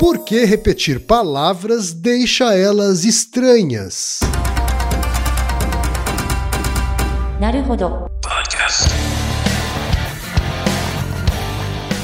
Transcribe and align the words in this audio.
Por 0.00 0.20
que 0.20 0.46
repetir 0.46 0.98
palavras 0.98 1.92
deixa 1.92 2.54
elas 2.54 3.04
estranhas? 3.04 4.20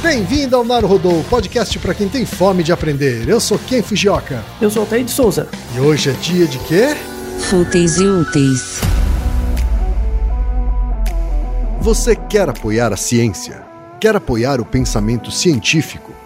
Bem-vindo 0.03 0.56
ao 0.56 0.62
Naruhodo 0.62 1.24
podcast 1.30 1.79
para 1.79 1.95
quem 1.95 2.06
tem 2.06 2.27
fome 2.27 2.62
de 2.62 2.71
aprender. 2.71 3.27
Eu 3.27 3.40
sou 3.40 3.59
Ken 3.59 3.81
Fujioka. 3.83 4.44
Eu 4.60 4.71
sou 4.71 4.83
Altair 4.83 5.03
de 5.03 5.10
Souza. 5.10 5.49
E 5.74 5.81
hoje 5.81 6.10
é 6.10 6.13
dia 6.13 6.47
de 6.47 6.58
quê? 6.58 6.94
Fúteis 7.49 7.97
e 7.97 8.04
úteis. 8.04 8.78
Você 11.81 12.15
quer 12.15 12.47
apoiar 12.51 12.92
a 12.92 12.97
ciência? 12.99 13.65
Quer 13.99 14.15
apoiar 14.15 14.60
o 14.60 14.67
pensamento 14.67 15.31
científico? 15.31 16.26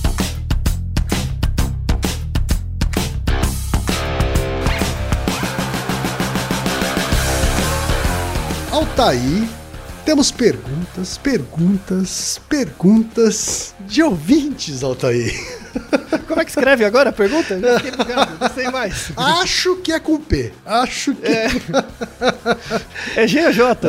Altaí, 8.91 9.47
temos 10.03 10.33
perguntas, 10.33 11.17
perguntas, 11.17 12.41
perguntas 12.49 13.73
de 13.87 14.03
ouvintes, 14.03 14.83
Altair. 14.83 15.31
Como 16.27 16.39
é 16.39 16.45
que 16.45 16.51
escreve 16.51 16.85
agora 16.85 17.09
a 17.09 17.13
pergunta? 17.13 17.55
Bugado, 17.55 18.37
não 18.39 18.49
sei 18.53 18.69
mais. 18.69 19.11
Acho 19.15 19.75
que 19.77 19.91
é 19.91 19.99
com 19.99 20.17
P. 20.17 20.51
Acho 20.65 21.13
que. 21.15 21.27
É, 21.27 21.47
é 23.23 23.27
G 23.27 23.45
ou 23.45 23.51
J? 23.51 23.87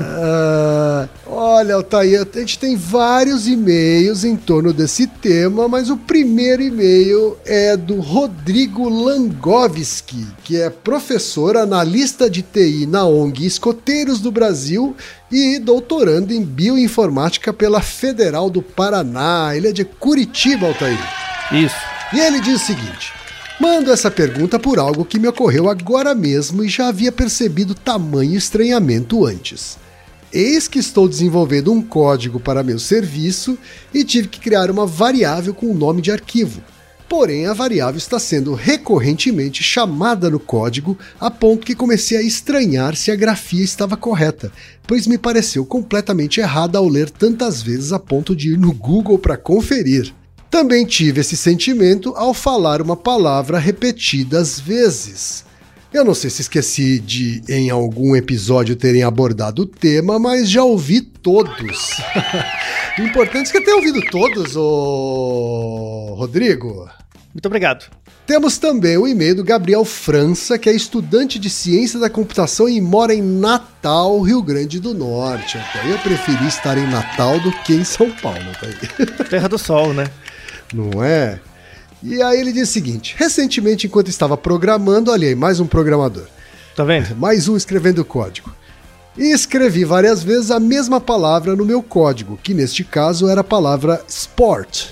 Ah, 0.00 1.08
olha, 1.26 1.74
Altair, 1.74 2.26
a 2.34 2.38
gente 2.38 2.58
tem 2.58 2.76
vários 2.76 3.46
e-mails 3.46 4.24
em 4.24 4.36
torno 4.36 4.72
desse 4.72 5.06
tema, 5.06 5.68
mas 5.68 5.90
o 5.90 5.96
primeiro 5.96 6.62
e-mail 6.62 7.36
é 7.44 7.76
do 7.76 8.00
Rodrigo 8.00 8.88
Langovski, 8.88 10.26
que 10.44 10.60
é 10.60 10.70
professor 10.70 11.56
analista 11.56 12.28
de 12.28 12.42
TI 12.42 12.86
na 12.86 13.04
ONG 13.04 13.46
Escoteiros 13.46 14.20
do 14.20 14.30
Brasil 14.30 14.96
e 15.30 15.58
doutorando 15.58 16.32
em 16.32 16.42
bioinformática 16.42 17.52
pela 17.52 17.80
Federal 17.80 18.48
do 18.48 18.62
Paraná. 18.62 19.54
Ele 19.54 19.68
é 19.68 19.72
de 19.72 19.84
Curitiba, 19.84 20.66
Altair. 20.66 20.98
Isso. 21.52 21.76
E 22.12 22.20
ele 22.20 22.40
diz 22.40 22.62
o 22.62 22.66
seguinte: 22.66 23.12
Mando 23.60 23.90
essa 23.90 24.10
pergunta 24.10 24.58
por 24.58 24.78
algo 24.78 25.04
que 25.04 25.18
me 25.18 25.28
ocorreu 25.28 25.68
agora 25.68 26.14
mesmo 26.14 26.64
e 26.64 26.68
já 26.68 26.88
havia 26.88 27.12
percebido 27.12 27.74
tamanho 27.74 28.36
estranhamento 28.36 29.26
antes. 29.26 29.76
Eis 30.32 30.68
que 30.68 30.78
estou 30.78 31.08
desenvolvendo 31.08 31.72
um 31.72 31.82
código 31.82 32.38
para 32.38 32.62
meu 32.62 32.78
serviço 32.78 33.58
e 33.92 34.04
tive 34.04 34.28
que 34.28 34.40
criar 34.40 34.70
uma 34.70 34.86
variável 34.86 35.54
com 35.54 35.66
o 35.66 35.74
nome 35.74 36.02
de 36.02 36.12
arquivo. 36.12 36.62
Porém, 37.08 37.46
a 37.46 37.54
variável 37.54 37.96
está 37.96 38.18
sendo 38.18 38.52
recorrentemente 38.52 39.62
chamada 39.62 40.28
no 40.28 40.38
código 40.38 40.98
a 41.18 41.30
ponto 41.30 41.64
que 41.64 41.74
comecei 41.74 42.18
a 42.18 42.22
estranhar 42.22 42.94
se 42.94 43.10
a 43.10 43.16
grafia 43.16 43.64
estava 43.64 43.96
correta, 43.96 44.52
pois 44.86 45.06
me 45.06 45.16
pareceu 45.16 45.64
completamente 45.64 46.38
errada 46.38 46.76
ao 46.76 46.86
ler 46.86 47.08
tantas 47.08 47.62
vezes 47.62 47.92
a 47.92 47.98
ponto 47.98 48.36
de 48.36 48.52
ir 48.52 48.58
no 48.58 48.74
Google 48.74 49.18
para 49.18 49.38
conferir. 49.38 50.12
Também 50.50 50.84
tive 50.84 51.22
esse 51.22 51.36
sentimento 51.36 52.12
ao 52.14 52.34
falar 52.34 52.82
uma 52.82 52.96
palavra 52.96 53.58
repetidas 53.58 54.60
vezes. 54.60 55.47
Eu 55.92 56.04
não 56.04 56.14
sei 56.14 56.28
se 56.28 56.42
esqueci 56.42 56.98
de 56.98 57.42
em 57.48 57.70
algum 57.70 58.14
episódio 58.14 58.76
terem 58.76 59.02
abordado 59.02 59.62
o 59.62 59.66
tema, 59.66 60.18
mas 60.18 60.50
já 60.50 60.62
ouvi 60.62 61.00
todos. 61.00 61.92
o 62.98 63.02
importante 63.02 63.48
é 63.48 63.52
que 63.52 63.58
eu 63.58 63.64
tenha 63.64 63.76
ouvido 63.76 64.00
todos, 64.10 64.54
ô 64.54 66.14
Rodrigo. 66.18 66.88
Muito 67.32 67.46
obrigado. 67.46 67.86
Temos 68.26 68.58
também 68.58 68.98
o 68.98 69.08
e-mail 69.08 69.36
do 69.36 69.42
Gabriel 69.42 69.86
França, 69.86 70.58
que 70.58 70.68
é 70.68 70.72
estudante 70.74 71.38
de 71.38 71.48
ciência 71.48 71.98
da 71.98 72.10
computação 72.10 72.68
e 72.68 72.78
mora 72.78 73.14
em 73.14 73.22
Natal, 73.22 74.20
Rio 74.20 74.42
Grande 74.42 74.78
do 74.78 74.92
Norte. 74.92 75.56
Até 75.56 75.90
eu 75.90 75.98
preferi 76.00 76.46
estar 76.46 76.76
em 76.76 76.86
Natal 76.86 77.40
do 77.40 77.50
que 77.62 77.72
em 77.72 77.84
São 77.84 78.10
Paulo. 78.10 78.38
Tá. 78.60 79.24
Terra 79.24 79.48
do 79.48 79.56
Sol, 79.56 79.94
né? 79.94 80.10
Não 80.74 81.02
é? 81.02 81.40
E 82.02 82.22
aí 82.22 82.40
ele 82.40 82.52
diz 82.52 82.68
o 82.68 82.72
seguinte: 82.72 83.14
recentemente, 83.18 83.86
enquanto 83.86 84.08
estava 84.08 84.36
programando, 84.36 85.10
olha 85.10 85.28
aí, 85.28 85.34
mais 85.34 85.60
um 85.60 85.66
programador, 85.66 86.26
Tá 86.76 86.84
vendo? 86.84 87.14
mais 87.18 87.48
um 87.48 87.56
escrevendo 87.56 88.04
código. 88.04 88.54
E 89.16 89.32
escrevi 89.32 89.84
várias 89.84 90.22
vezes 90.22 90.52
a 90.52 90.60
mesma 90.60 91.00
palavra 91.00 91.56
no 91.56 91.64
meu 91.64 91.82
código, 91.82 92.38
que 92.40 92.54
neste 92.54 92.84
caso 92.84 93.28
era 93.28 93.40
a 93.40 93.44
palavra 93.44 94.00
sport. 94.06 94.90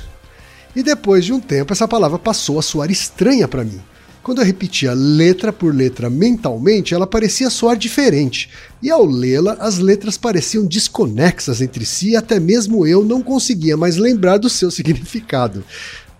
E 0.75 0.83
depois 0.83 1.25
de 1.25 1.33
um 1.33 1.39
tempo, 1.39 1.73
essa 1.73 1.87
palavra 1.87 2.19
passou 2.19 2.59
a 2.59 2.63
soar 2.63 2.91
estranha 2.91 3.47
para 3.47 3.63
mim. 3.63 3.81
Quando 4.25 4.41
eu 4.41 4.45
repetia 4.45 4.93
letra 4.93 5.53
por 5.53 5.73
letra 5.73 6.11
mentalmente, 6.11 6.93
ela 6.93 7.07
parecia 7.07 7.49
soar 7.49 7.77
diferente. 7.77 8.51
E 8.83 8.91
ao 8.91 9.07
lê-la, 9.07 9.53
as 9.61 9.79
letras 9.79 10.19
pareciam 10.19 10.67
desconexas 10.67 11.63
entre 11.63 11.87
si 11.87 12.11
e 12.11 12.17
até 12.17 12.41
mesmo 12.41 12.85
eu 12.85 13.05
não 13.05 13.23
conseguia 13.23 13.77
mais 13.77 13.97
lembrar 13.97 14.39
do 14.39 14.51
seu 14.51 14.69
significado. 14.73 15.65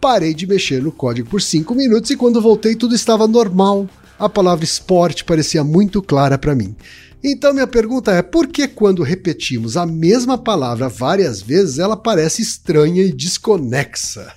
Parei 0.07 0.33
de 0.33 0.47
mexer 0.47 0.81
no 0.81 0.93
código 0.93 1.29
por 1.29 1.43
5 1.43 1.75
minutos 1.75 2.13
e 2.13 2.17
quando 2.17 2.41
voltei 2.41 2.77
tudo 2.77 2.95
estava 2.95 3.27
normal. 3.27 3.91
A 4.17 4.29
palavra 4.29 4.65
esporte 4.65 5.25
parecia 5.25 5.65
muito 5.65 6.01
clara 6.01 6.39
para 6.39 6.55
mim. 6.55 6.77
Então 7.25 7.53
minha 7.53 7.67
pergunta 7.67 8.13
é: 8.13 8.23
por 8.23 8.47
que 8.47 8.69
quando 8.69 9.03
repetimos 9.03 9.77
a 9.77 9.85
mesma 9.85 10.39
palavra 10.39 10.89
várias 10.89 11.43
vezes 11.43 11.81
ela 11.81 11.97
parece 11.97 12.41
estranha 12.41 13.03
e 13.03 13.13
desconexa? 13.13 14.33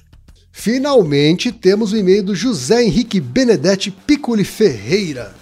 Finalmente 0.52 1.52
temos 1.52 1.94
o 1.94 1.98
e-mail 1.98 2.24
do 2.24 2.34
José 2.34 2.84
Henrique 2.84 3.22
Benedetti 3.22 3.92
Piccoli 3.92 4.44
Ferreira, 4.44 5.36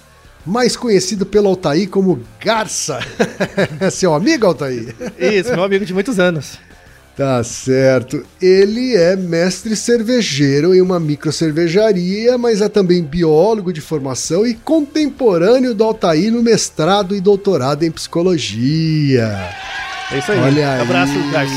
mais 0.46 0.76
conhecido 0.76 1.26
pelo 1.26 1.48
Altair 1.48 1.90
como 1.90 2.22
Garça. 2.38 3.00
Seu 3.94 4.14
amigo, 4.14 4.46
Altair? 4.46 4.94
Isso, 5.18 5.52
meu 5.54 5.64
amigo 5.64 5.86
de 5.86 5.94
muitos 5.94 6.20
anos. 6.20 6.60
Tá 7.18 7.44
certo. 7.44 8.24
Ele 8.40 8.96
é 8.96 9.16
mestre 9.16 9.76
cervejeiro 9.76 10.76
em 10.76 10.82
uma 10.82 11.00
micro 11.00 11.32
cervejaria, 11.32 12.38
mas 12.38 12.62
é 12.62 12.70
também 12.70 13.02
biólogo 13.02 13.74
de 13.74 13.82
formação 13.82 14.46
e 14.46 14.54
contemporâneo 14.54 15.74
do 15.74 15.84
Altair 15.84 16.32
no 16.32 16.44
mestrado 16.44 17.16
e 17.16 17.20
doutorado 17.20 17.82
em 17.82 17.90
psicologia. 17.90 19.36
É 20.12 20.20
isso 20.20 20.32
aí. 20.32 20.40
Olha 20.40 20.74
aí. 20.74 20.82
Abraço, 20.82 21.14
Garça. 21.32 21.56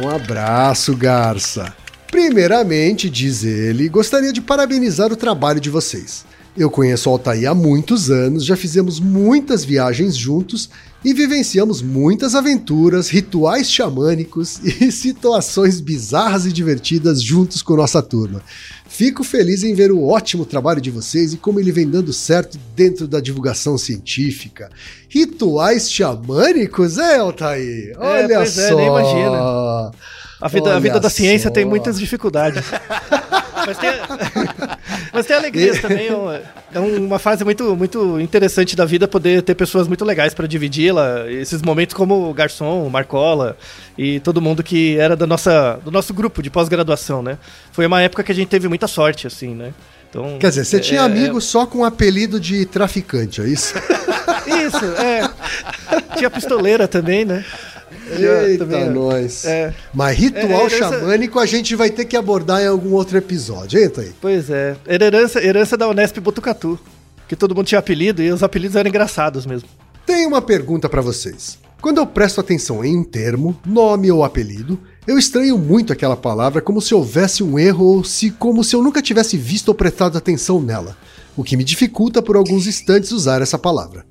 Um 0.00 0.08
abraço, 0.08 0.96
Garça. 0.96 1.74
Primeiramente, 2.10 3.10
diz 3.10 3.44
ele, 3.44 3.90
gostaria 3.90 4.32
de 4.32 4.40
parabenizar 4.40 5.12
o 5.12 5.16
trabalho 5.16 5.60
de 5.60 5.68
vocês. 5.68 6.24
Eu 6.56 6.70
conheço 6.70 7.10
o 7.10 7.12
Altair 7.12 7.50
há 7.50 7.54
muitos 7.54 8.10
anos, 8.10 8.42
já 8.42 8.56
fizemos 8.56 8.98
muitas 8.98 9.62
viagens 9.62 10.16
juntos 10.16 10.70
e 11.06 11.14
vivenciamos 11.14 11.82
muitas 11.82 12.34
aventuras, 12.34 13.08
rituais 13.08 13.70
xamânicos 13.70 14.58
e 14.82 14.90
situações 14.90 15.80
bizarras 15.80 16.46
e 16.46 16.52
divertidas 16.52 17.22
juntos 17.22 17.62
com 17.62 17.76
nossa 17.76 18.02
turma. 18.02 18.42
Fico 18.88 19.22
feliz 19.22 19.62
em 19.62 19.72
ver 19.72 19.92
o 19.92 20.04
ótimo 20.04 20.44
trabalho 20.44 20.80
de 20.80 20.90
vocês 20.90 21.32
e 21.32 21.36
como 21.36 21.60
ele 21.60 21.70
vem 21.70 21.88
dando 21.88 22.12
certo 22.12 22.58
dentro 22.74 23.06
da 23.06 23.20
divulgação 23.20 23.78
científica. 23.78 24.68
Rituais 25.08 25.88
xamânicos, 25.88 26.98
é, 26.98 27.18
Altair? 27.18 27.96
Olha 28.00 28.38
pois 28.38 28.58
é, 28.58 28.68
só. 28.70 28.76
nem 28.76 28.88
imagina. 28.88 29.92
A 30.40 30.48
vida, 30.48 30.76
a 30.76 30.78
vida 30.78 31.00
da 31.00 31.08
ciência 31.10 31.48
só. 31.48 31.54
tem 31.54 31.64
muitas 31.64 31.98
dificuldades. 31.98 32.64
mas, 33.66 33.78
tem, 33.78 33.90
mas 35.12 35.26
tem 35.26 35.36
alegrias 35.36 35.80
também. 35.80 36.08
É 36.08 36.14
uma- 36.14 36.40
É 36.74 36.78
uma 36.80 37.18
fase 37.18 37.42
muito, 37.42 37.74
muito 37.74 38.20
interessante 38.20 38.76
da 38.76 38.84
vida 38.84 39.08
poder 39.08 39.40
ter 39.42 39.54
pessoas 39.54 39.88
muito 39.88 40.04
legais 40.04 40.34
para 40.34 40.46
dividi-la. 40.46 41.24
Esses 41.30 41.62
momentos 41.62 41.94
como 41.94 42.28
o 42.28 42.34
Garçom, 42.34 42.86
o 42.86 42.90
Marcola 42.90 43.56
e 43.96 44.20
todo 44.20 44.42
mundo 44.42 44.62
que 44.62 44.98
era 44.98 45.16
da 45.16 45.26
nossa, 45.26 45.80
do 45.82 45.90
nosso 45.90 46.12
grupo 46.12 46.42
de 46.42 46.50
pós-graduação, 46.50 47.22
né? 47.22 47.38
Foi 47.72 47.86
uma 47.86 48.02
época 48.02 48.22
que 48.22 48.30
a 48.32 48.34
gente 48.34 48.48
teve 48.48 48.68
muita 48.68 48.86
sorte, 48.86 49.26
assim, 49.26 49.54
né? 49.54 49.72
Então, 50.10 50.38
Quer 50.38 50.50
dizer, 50.50 50.64
você 50.66 50.76
é- 50.76 50.80
tinha 50.80 51.00
é- 51.00 51.04
amigos 51.04 51.44
só 51.44 51.64
com 51.66 51.78
o 51.78 51.84
apelido 51.84 52.38
de 52.38 52.66
traficante, 52.66 53.40
é 53.40 53.44
isso? 53.48 53.74
Isso, 54.46 54.84
é. 54.84 55.28
Tinha 56.16 56.30
pistoleira 56.30 56.86
também, 56.88 57.24
né? 57.24 57.44
Eita, 58.10 58.64
também, 58.64 58.90
nós. 58.90 59.44
É. 59.44 59.74
Mas 59.92 60.16
ritual 60.18 60.44
É, 60.44 60.54
herança- 60.66 60.78
xamânico 60.78 61.38
a 61.38 61.46
gente 61.46 61.74
vai 61.74 61.90
ter 61.90 62.04
que 62.04 62.16
abordar 62.16 62.62
em 62.62 62.66
algum 62.66 62.92
outro 62.92 63.16
episódio, 63.18 63.80
hein, 63.80 63.88
Thaí? 63.88 64.12
Pois 64.20 64.48
é. 64.50 64.76
Era 64.86 65.04
herança, 65.06 65.42
herança 65.42 65.76
da 65.76 65.88
Unesp 65.88 66.18
Botucatu. 66.20 66.78
Que 67.28 67.34
todo 67.34 67.54
mundo 67.54 67.66
tinha 67.66 67.78
apelido 67.80 68.22
e 68.22 68.30
os 68.30 68.42
apelidos 68.42 68.76
eram 68.76 68.88
engraçados 68.88 69.44
mesmo. 69.46 69.68
Tenho 70.06 70.28
uma 70.28 70.40
pergunta 70.40 70.88
pra 70.88 71.02
vocês. 71.02 71.58
Quando 71.80 71.98
eu 71.98 72.06
presto 72.06 72.40
atenção 72.40 72.84
em 72.84 72.96
um 72.96 73.02
termo, 73.04 73.58
nome 73.66 74.10
ou 74.10 74.24
apelido, 74.24 74.78
eu 75.06 75.18
estranho 75.18 75.58
muito 75.58 75.92
aquela 75.92 76.16
palavra 76.16 76.60
como 76.62 76.80
se 76.80 76.94
houvesse 76.94 77.42
um 77.42 77.58
erro 77.58 77.84
ou 77.84 78.04
se 78.04 78.30
como 78.30 78.62
se 78.64 78.74
eu 78.74 78.82
nunca 78.82 79.02
tivesse 79.02 79.36
visto 79.36 79.68
ou 79.68 79.74
prestado 79.74 80.16
atenção 80.16 80.60
nela, 80.60 80.96
o 81.36 81.44
que 81.44 81.56
me 81.56 81.62
dificulta 81.64 82.22
por 82.22 82.36
alguns 82.36 82.66
instantes 82.66 83.10
usar 83.12 83.42
essa 83.42 83.58
palavra. 83.58 84.04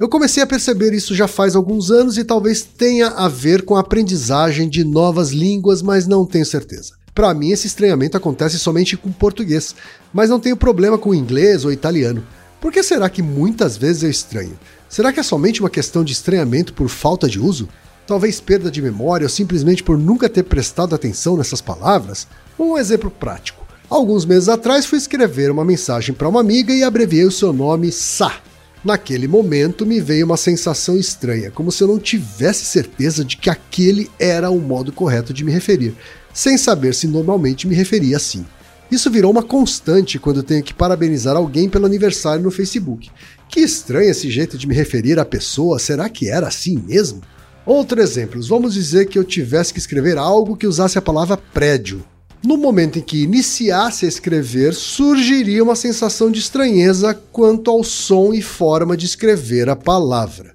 Eu 0.00 0.08
comecei 0.08 0.42
a 0.42 0.46
perceber 0.46 0.94
isso 0.94 1.14
já 1.14 1.28
faz 1.28 1.54
alguns 1.54 1.90
anos 1.90 2.16
e 2.16 2.24
talvez 2.24 2.62
tenha 2.62 3.08
a 3.08 3.28
ver 3.28 3.66
com 3.66 3.76
a 3.76 3.80
aprendizagem 3.80 4.66
de 4.66 4.82
novas 4.82 5.28
línguas, 5.28 5.82
mas 5.82 6.06
não 6.06 6.24
tenho 6.24 6.46
certeza. 6.46 6.94
Para 7.14 7.34
mim, 7.34 7.50
esse 7.50 7.66
estranhamento 7.66 8.16
acontece 8.16 8.58
somente 8.58 8.96
com 8.96 9.12
português, 9.12 9.74
mas 10.10 10.30
não 10.30 10.40
tenho 10.40 10.56
problema 10.56 10.96
com 10.96 11.14
inglês 11.14 11.66
ou 11.66 11.70
italiano. 11.70 12.26
Por 12.62 12.72
que 12.72 12.82
será 12.82 13.10
que 13.10 13.20
muitas 13.20 13.76
vezes 13.76 14.02
eu 14.02 14.08
estranho? 14.08 14.58
Será 14.88 15.12
que 15.12 15.20
é 15.20 15.22
somente 15.22 15.60
uma 15.60 15.68
questão 15.68 16.02
de 16.02 16.14
estranhamento 16.14 16.72
por 16.72 16.88
falta 16.88 17.28
de 17.28 17.38
uso? 17.38 17.68
Talvez 18.06 18.40
perda 18.40 18.70
de 18.70 18.80
memória 18.80 19.26
ou 19.26 19.30
simplesmente 19.30 19.82
por 19.82 19.98
nunca 19.98 20.30
ter 20.30 20.44
prestado 20.44 20.94
atenção 20.94 21.36
nessas 21.36 21.60
palavras? 21.60 22.26
Um 22.58 22.78
exemplo 22.78 23.10
prático. 23.10 23.66
Alguns 23.90 24.24
meses 24.24 24.48
atrás 24.48 24.86
fui 24.86 24.96
escrever 24.96 25.50
uma 25.50 25.64
mensagem 25.64 26.14
para 26.14 26.28
uma 26.28 26.40
amiga 26.40 26.72
e 26.72 26.82
abreviei 26.82 27.26
o 27.26 27.30
seu 27.30 27.52
nome 27.52 27.92
Sa. 27.92 28.40
Naquele 28.82 29.28
momento 29.28 29.84
me 29.84 30.00
veio 30.00 30.24
uma 30.24 30.38
sensação 30.38 30.96
estranha, 30.96 31.50
como 31.50 31.70
se 31.70 31.82
eu 31.82 31.88
não 31.88 31.98
tivesse 31.98 32.64
certeza 32.64 33.22
de 33.22 33.36
que 33.36 33.50
aquele 33.50 34.10
era 34.18 34.50
o 34.50 34.58
modo 34.58 34.90
correto 34.90 35.34
de 35.34 35.44
me 35.44 35.52
referir, 35.52 35.94
sem 36.32 36.56
saber 36.56 36.94
se 36.94 37.06
normalmente 37.06 37.68
me 37.68 37.74
referia 37.74 38.16
assim. 38.16 38.44
Isso 38.90 39.10
virou 39.10 39.30
uma 39.30 39.42
constante 39.42 40.18
quando 40.18 40.42
tenho 40.42 40.64
que 40.64 40.72
parabenizar 40.72 41.36
alguém 41.36 41.68
pelo 41.68 41.84
aniversário 41.86 42.42
no 42.42 42.50
Facebook. 42.50 43.10
Que 43.48 43.60
estranho 43.60 44.10
esse 44.10 44.30
jeito 44.30 44.56
de 44.56 44.66
me 44.66 44.74
referir 44.74 45.18
à 45.18 45.24
pessoa, 45.24 45.78
será 45.78 46.08
que 46.08 46.28
era 46.28 46.48
assim 46.48 46.82
mesmo? 46.86 47.20
Outro 47.66 48.00
exemplo, 48.00 48.42
vamos 48.42 48.72
dizer 48.72 49.06
que 49.06 49.18
eu 49.18 49.24
tivesse 49.24 49.74
que 49.74 49.78
escrever 49.78 50.16
algo 50.16 50.56
que 50.56 50.66
usasse 50.66 50.98
a 50.98 51.02
palavra 51.02 51.36
prédio. 51.36 52.02
No 52.42 52.56
momento 52.56 52.98
em 52.98 53.02
que 53.02 53.22
iniciasse 53.22 54.06
a 54.06 54.08
escrever, 54.08 54.74
surgiria 54.74 55.62
uma 55.62 55.76
sensação 55.76 56.30
de 56.30 56.40
estranheza 56.40 57.12
quanto 57.30 57.70
ao 57.70 57.84
som 57.84 58.32
e 58.32 58.40
forma 58.40 58.96
de 58.96 59.04
escrever 59.04 59.68
a 59.68 59.76
palavra. 59.76 60.54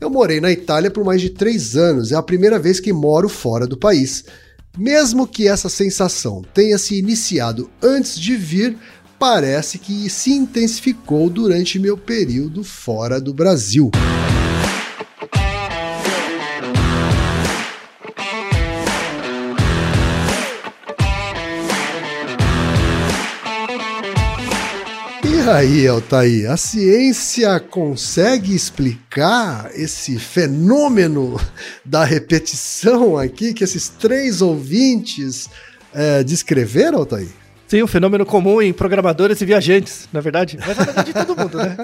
Eu 0.00 0.10
morei 0.10 0.40
na 0.40 0.50
Itália 0.50 0.90
por 0.90 1.04
mais 1.04 1.20
de 1.20 1.30
três 1.30 1.76
anos, 1.76 2.10
é 2.10 2.16
a 2.16 2.22
primeira 2.22 2.58
vez 2.58 2.80
que 2.80 2.92
moro 2.92 3.28
fora 3.28 3.64
do 3.64 3.78
país. 3.78 4.24
Mesmo 4.76 5.24
que 5.24 5.46
essa 5.46 5.68
sensação 5.68 6.42
tenha 6.52 6.78
se 6.78 6.98
iniciado 6.98 7.70
antes 7.80 8.18
de 8.18 8.34
vir, 8.34 8.76
parece 9.16 9.78
que 9.78 10.10
se 10.10 10.32
intensificou 10.32 11.30
durante 11.30 11.78
meu 11.78 11.96
período 11.96 12.64
fora 12.64 13.20
do 13.20 13.32
Brasil. 13.32 13.90
Aí, 25.50 25.86
Altair, 25.86 26.50
a 26.50 26.56
ciência 26.56 27.58
consegue 27.60 28.54
explicar 28.54 29.70
esse 29.74 30.18
fenômeno 30.18 31.38
da 31.84 32.04
repetição 32.04 33.16
aqui 33.18 33.52
que 33.52 33.64
esses 33.64 33.88
três 33.88 34.40
ouvintes 34.40 35.48
é, 35.92 36.22
descreveram, 36.22 36.98
Altair? 36.98 37.28
Sim, 37.66 37.82
um 37.82 37.86
fenômeno 37.86 38.26
comum 38.26 38.60
em 38.60 38.72
programadores 38.72 39.40
e 39.40 39.44
viajantes, 39.44 40.08
na 40.12 40.20
verdade. 40.20 40.58
Mas 40.66 40.76
na 40.76 40.84
verdade 40.84 41.12
de 41.12 41.24
todo 41.24 41.36
mundo, 41.36 41.56
né? 41.58 41.76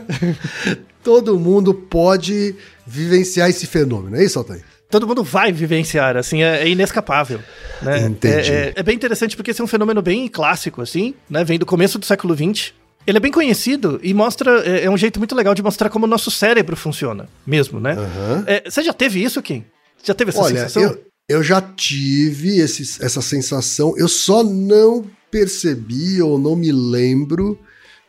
Todo 1.02 1.38
mundo 1.38 1.72
pode 1.72 2.56
vivenciar 2.84 3.48
esse 3.48 3.64
fenômeno, 3.68 4.16
é 4.16 4.24
isso, 4.24 4.36
Altair? 4.38 4.64
Todo 4.90 5.06
mundo 5.06 5.22
vai 5.22 5.52
vivenciar, 5.52 6.16
assim, 6.16 6.42
é, 6.42 6.62
é 6.62 6.68
inescapável. 6.68 7.40
Né? 7.80 8.06
Entendi. 8.06 8.50
É, 8.50 8.54
é- 8.54 8.72
é 8.74 8.82
bem 8.82 8.96
interessante 8.96 9.36
porque 9.36 9.52
esse 9.52 9.60
é 9.60 9.64
um 9.64 9.68
fenômeno 9.68 10.02
bem 10.02 10.26
clássico, 10.26 10.82
assim, 10.82 11.14
né? 11.30 11.44
Vem 11.44 11.58
do 11.58 11.66
começo 11.66 11.98
do 11.98 12.06
século 12.06 12.34
XX. 12.34 12.72
Ele 13.06 13.18
é 13.18 13.20
bem 13.20 13.30
conhecido 13.32 14.00
e 14.02 14.12
mostra. 14.12 14.62
É, 14.68 14.84
é 14.84 14.90
um 14.90 14.96
jeito 14.96 15.18
muito 15.20 15.34
legal 15.34 15.54
de 15.54 15.62
mostrar 15.62 15.88
como 15.90 16.06
o 16.06 16.08
nosso 16.08 16.30
cérebro 16.30 16.76
funciona, 16.76 17.28
mesmo, 17.46 17.78
né? 17.78 17.92
Aham. 17.92 18.44
É, 18.46 18.68
você 18.68 18.82
já 18.82 18.92
teve 18.92 19.22
isso, 19.22 19.40
Kim? 19.42 19.64
Já 20.02 20.12
teve 20.14 20.30
essa 20.30 20.40
Olha, 20.40 20.56
sensação? 20.68 20.82
eu, 20.82 21.04
eu 21.28 21.42
já 21.42 21.60
tive 21.60 22.58
esse- 22.58 23.02
essa 23.04 23.20
sensação, 23.22 23.94
eu 23.96 24.08
só 24.08 24.42
não 24.42 25.04
percebi 25.30 26.20
ou 26.22 26.38
não 26.38 26.56
me 26.56 26.72
lembro 26.72 27.58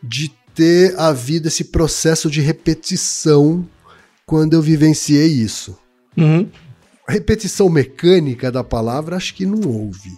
de 0.02 0.32
ter 0.56 0.98
havido 1.00 1.48
esse 1.48 1.66
processo 1.66 2.30
de 2.32 2.42
repetição 2.42 3.68
quando 4.26 4.54
eu 4.54 4.62
vivenciei 4.62 5.28
isso. 5.28 5.78
Uhum. 6.18 6.50
repetição 7.08 7.70
mecânica 7.70 8.52
da 8.52 8.64
palavra, 8.64 9.16
acho 9.16 9.34
que 9.36 9.46
não 9.46 9.70
houve. 9.70 10.12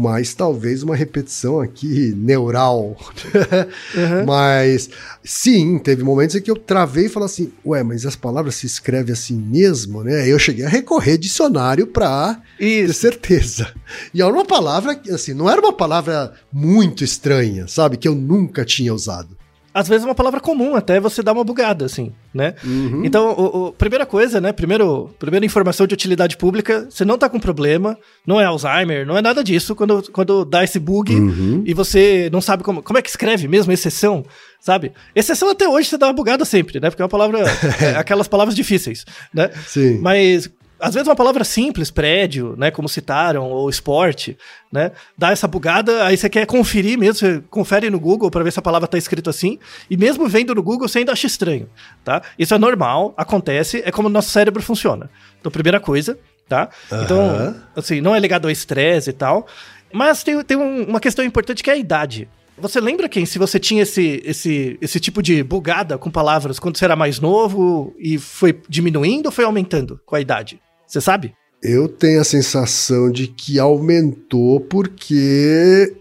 Mas 0.00 0.32
talvez 0.32 0.84
uma 0.84 0.94
repetição 0.94 1.60
aqui 1.60 2.14
neural. 2.16 2.96
Uhum. 3.34 4.22
Mas 4.24 4.88
sim, 5.24 5.76
teve 5.76 6.04
momentos 6.04 6.36
em 6.36 6.40
que 6.40 6.48
eu 6.48 6.54
travei 6.54 7.06
e 7.06 7.08
falei 7.08 7.26
assim: 7.26 7.52
ué, 7.66 7.82
mas 7.82 8.06
as 8.06 8.14
palavras 8.14 8.54
se 8.54 8.66
escrevem 8.66 9.12
assim 9.12 9.34
mesmo, 9.34 10.04
né? 10.04 10.20
Aí 10.20 10.30
eu 10.30 10.38
cheguei 10.38 10.64
a 10.64 10.68
recorrer 10.68 11.18
dicionário 11.18 11.84
pra 11.88 12.40
ter 12.56 12.94
certeza. 12.94 13.74
E 14.14 14.22
é 14.22 14.26
uma 14.26 14.44
palavra, 14.44 14.94
que, 14.94 15.10
assim, 15.10 15.34
não 15.34 15.50
era 15.50 15.60
uma 15.60 15.72
palavra 15.72 16.32
muito 16.52 17.02
estranha, 17.02 17.66
sabe? 17.66 17.96
Que 17.96 18.06
eu 18.06 18.14
nunca 18.14 18.64
tinha 18.64 18.94
usado. 18.94 19.37
Às 19.72 19.86
vezes 19.86 20.04
é 20.04 20.08
uma 20.08 20.14
palavra 20.14 20.40
comum, 20.40 20.74
até 20.74 20.98
você 20.98 21.22
dá 21.22 21.32
uma 21.32 21.44
bugada, 21.44 21.84
assim, 21.84 22.12
né? 22.34 22.54
Uhum. 22.64 23.04
Então, 23.04 23.30
o, 23.32 23.66
o- 23.68 23.72
primeira 23.72 24.04
coisa, 24.06 24.40
né? 24.40 24.50
Primeiro, 24.52 25.10
primeira 25.18 25.44
informação 25.46 25.86
de 25.86 25.94
utilidade 25.94 26.36
pública, 26.36 26.86
você 26.90 27.04
não 27.04 27.18
tá 27.18 27.28
com 27.28 27.38
problema, 27.38 27.96
não 28.26 28.40
é 28.40 28.44
Alzheimer, 28.44 29.06
não 29.06 29.16
é 29.16 29.22
nada 29.22 29.44
disso 29.44 29.74
quando, 29.74 30.02
quando 30.10 30.44
dá 30.44 30.64
esse 30.64 30.78
bug 30.78 31.14
Uhum. 31.14 31.62
e 31.66 31.74
você 31.74 32.28
não 32.32 32.40
sabe 32.40 32.62
como, 32.62 32.82
como 32.82 32.98
é 32.98 33.02
que 33.02 33.10
escreve 33.10 33.46
mesmo, 33.46 33.70
exceção, 33.72 34.24
sabe? 34.60 34.92
Exceção 35.14 35.50
até 35.50 35.68
hoje 35.68 35.88
você 35.90 35.98
dá 35.98 36.06
uma 36.06 36.12
bugada 36.14 36.44
sempre, 36.44 36.80
né? 36.80 36.88
Porque 36.90 37.02
é 37.02 37.04
uma 37.04 37.08
palavra, 37.08 37.40
é 37.80 37.96
aquelas 37.96 38.26
palavras 38.26 38.54
difíceis, 38.56 39.04
né? 39.32 39.50
Sim. 39.66 39.98
Mas 40.00 40.50
às 40.80 40.94
vezes 40.94 41.08
uma 41.08 41.16
palavra 41.16 41.44
simples, 41.44 41.90
prédio, 41.90 42.54
né, 42.56 42.70
como 42.70 42.88
citaram, 42.88 43.50
ou 43.50 43.68
esporte, 43.68 44.36
né, 44.72 44.92
dá 45.16 45.30
essa 45.30 45.46
bugada, 45.48 46.04
aí 46.04 46.16
você 46.16 46.28
quer 46.28 46.46
conferir 46.46 46.98
mesmo, 46.98 47.14
você 47.14 47.42
confere 47.50 47.90
no 47.90 47.98
Google 47.98 48.30
para 48.30 48.42
ver 48.44 48.52
se 48.52 48.58
a 48.58 48.62
palavra 48.62 48.86
tá 48.88 48.96
escrito 48.98 49.28
assim, 49.30 49.58
e 49.90 49.96
mesmo 49.96 50.28
vendo 50.28 50.54
no 50.54 50.62
Google 50.62 50.88
você 50.88 50.98
ainda 51.00 51.12
acha 51.12 51.26
estranho, 51.26 51.68
tá? 52.04 52.22
Isso 52.38 52.54
é 52.54 52.58
normal, 52.58 53.14
acontece, 53.16 53.82
é 53.84 53.90
como 53.90 54.08
o 54.08 54.10
nosso 54.10 54.30
cérebro 54.30 54.62
funciona. 54.62 55.10
Então, 55.40 55.50
primeira 55.52 55.80
coisa, 55.80 56.18
tá? 56.48 56.68
Aham. 56.90 57.02
Então, 57.04 57.54
assim, 57.76 58.00
não 58.00 58.14
é 58.14 58.18
ligado 58.20 58.44
ao 58.46 58.50
estresse 58.50 59.10
e 59.10 59.12
tal. 59.12 59.46
Mas 59.92 60.22
tem, 60.22 60.42
tem 60.42 60.56
um- 60.56 60.84
uma 60.84 61.00
questão 61.00 61.24
importante 61.24 61.62
que 61.62 61.70
é 61.70 61.72
a 61.74 61.76
idade. 61.76 62.28
Você 62.58 62.80
lembra 62.80 63.08
quem, 63.08 63.24
se 63.24 63.38
você 63.38 63.58
tinha 63.58 63.82
esse, 63.84 64.20
esse, 64.24 64.76
esse 64.80 64.98
tipo 64.98 65.22
de 65.22 65.42
bugada 65.44 65.96
com 65.96 66.10
palavras 66.10 66.58
quando 66.58 66.76
você 66.76 66.84
era 66.84 66.96
mais 66.96 67.20
novo 67.20 67.94
e 67.98 68.18
foi 68.18 68.60
diminuindo 68.68 69.26
ou 69.26 69.32
foi 69.32 69.44
aumentando 69.44 70.00
com 70.04 70.16
a 70.16 70.20
idade? 70.20 70.60
Você 70.88 71.00
sabe? 71.00 71.34
Eu 71.62 71.86
tenho 71.86 72.20
a 72.20 72.24
sensação 72.24 73.10
de 73.10 73.26
que 73.26 73.58
aumentou 73.58 74.60
porque 74.60 75.94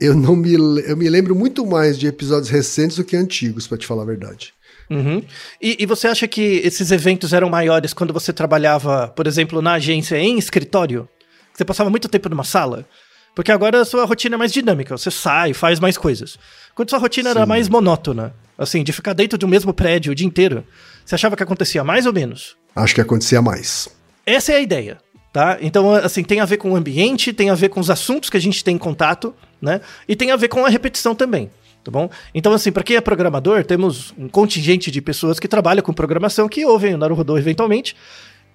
eu 0.00 0.14
não 0.14 0.36
me, 0.36 0.54
eu 0.54 0.96
me 0.96 1.08
lembro 1.08 1.34
muito 1.34 1.66
mais 1.66 1.98
de 1.98 2.06
episódios 2.06 2.48
recentes 2.48 2.96
do 2.96 3.04
que 3.04 3.16
antigos, 3.16 3.66
pra 3.66 3.76
te 3.76 3.86
falar 3.86 4.02
a 4.02 4.06
verdade. 4.06 4.54
Uhum. 4.88 5.22
E, 5.60 5.76
e 5.80 5.86
você 5.86 6.06
acha 6.06 6.26
que 6.28 6.62
esses 6.64 6.90
eventos 6.90 7.32
eram 7.32 7.50
maiores 7.50 7.92
quando 7.92 8.12
você 8.12 8.32
trabalhava, 8.32 9.08
por 9.08 9.26
exemplo, 9.26 9.60
na 9.60 9.74
agência 9.74 10.16
em 10.16 10.38
escritório? 10.38 11.08
Você 11.52 11.64
passava 11.64 11.90
muito 11.90 12.08
tempo 12.08 12.28
numa 12.28 12.44
sala? 12.44 12.86
Porque 13.34 13.52
agora 13.52 13.80
a 13.80 13.84
sua 13.84 14.04
rotina 14.04 14.36
é 14.36 14.38
mais 14.38 14.52
dinâmica, 14.52 14.96
você 14.96 15.10
sai, 15.10 15.52
faz 15.52 15.78
mais 15.80 15.98
coisas. 15.98 16.38
Quando 16.74 16.90
sua 16.90 16.98
rotina 16.98 17.30
era 17.30 17.42
Sim. 17.42 17.48
mais 17.48 17.68
monótona, 17.68 18.34
assim, 18.56 18.82
de 18.82 18.92
ficar 18.92 19.12
dentro 19.12 19.38
do 19.38 19.48
mesmo 19.48 19.74
prédio 19.74 20.12
o 20.12 20.14
dia 20.14 20.26
inteiro, 20.26 20.64
você 21.04 21.14
achava 21.14 21.36
que 21.36 21.42
acontecia 21.42 21.82
mais 21.84 22.06
ou 22.06 22.12
menos? 22.12 22.56
Acho 22.74 22.94
que 22.94 23.00
acontecia 23.00 23.42
mais. 23.42 23.88
Essa 24.28 24.52
é 24.52 24.56
a 24.56 24.60
ideia, 24.60 24.98
tá? 25.32 25.56
Então, 25.62 25.90
assim, 25.94 26.22
tem 26.22 26.40
a 26.40 26.44
ver 26.44 26.58
com 26.58 26.72
o 26.72 26.76
ambiente, 26.76 27.32
tem 27.32 27.48
a 27.48 27.54
ver 27.54 27.70
com 27.70 27.80
os 27.80 27.88
assuntos 27.88 28.28
que 28.28 28.36
a 28.36 28.40
gente 28.40 28.62
tem 28.62 28.74
em 28.74 28.78
contato, 28.78 29.34
né? 29.60 29.80
E 30.06 30.14
tem 30.14 30.30
a 30.30 30.36
ver 30.36 30.48
com 30.48 30.66
a 30.66 30.68
repetição 30.68 31.14
também, 31.14 31.50
tá 31.82 31.90
bom? 31.90 32.10
Então, 32.34 32.52
assim, 32.52 32.70
para 32.70 32.82
quem 32.82 32.96
é 32.96 33.00
programador, 33.00 33.64
temos 33.64 34.12
um 34.18 34.28
contingente 34.28 34.90
de 34.90 35.00
pessoas 35.00 35.40
que 35.40 35.48
trabalham 35.48 35.82
com 35.82 35.94
programação 35.94 36.46
que 36.46 36.62
ouvem 36.62 36.94
o 36.94 36.98
Naruhodô 36.98 37.38
eventualmente. 37.38 37.96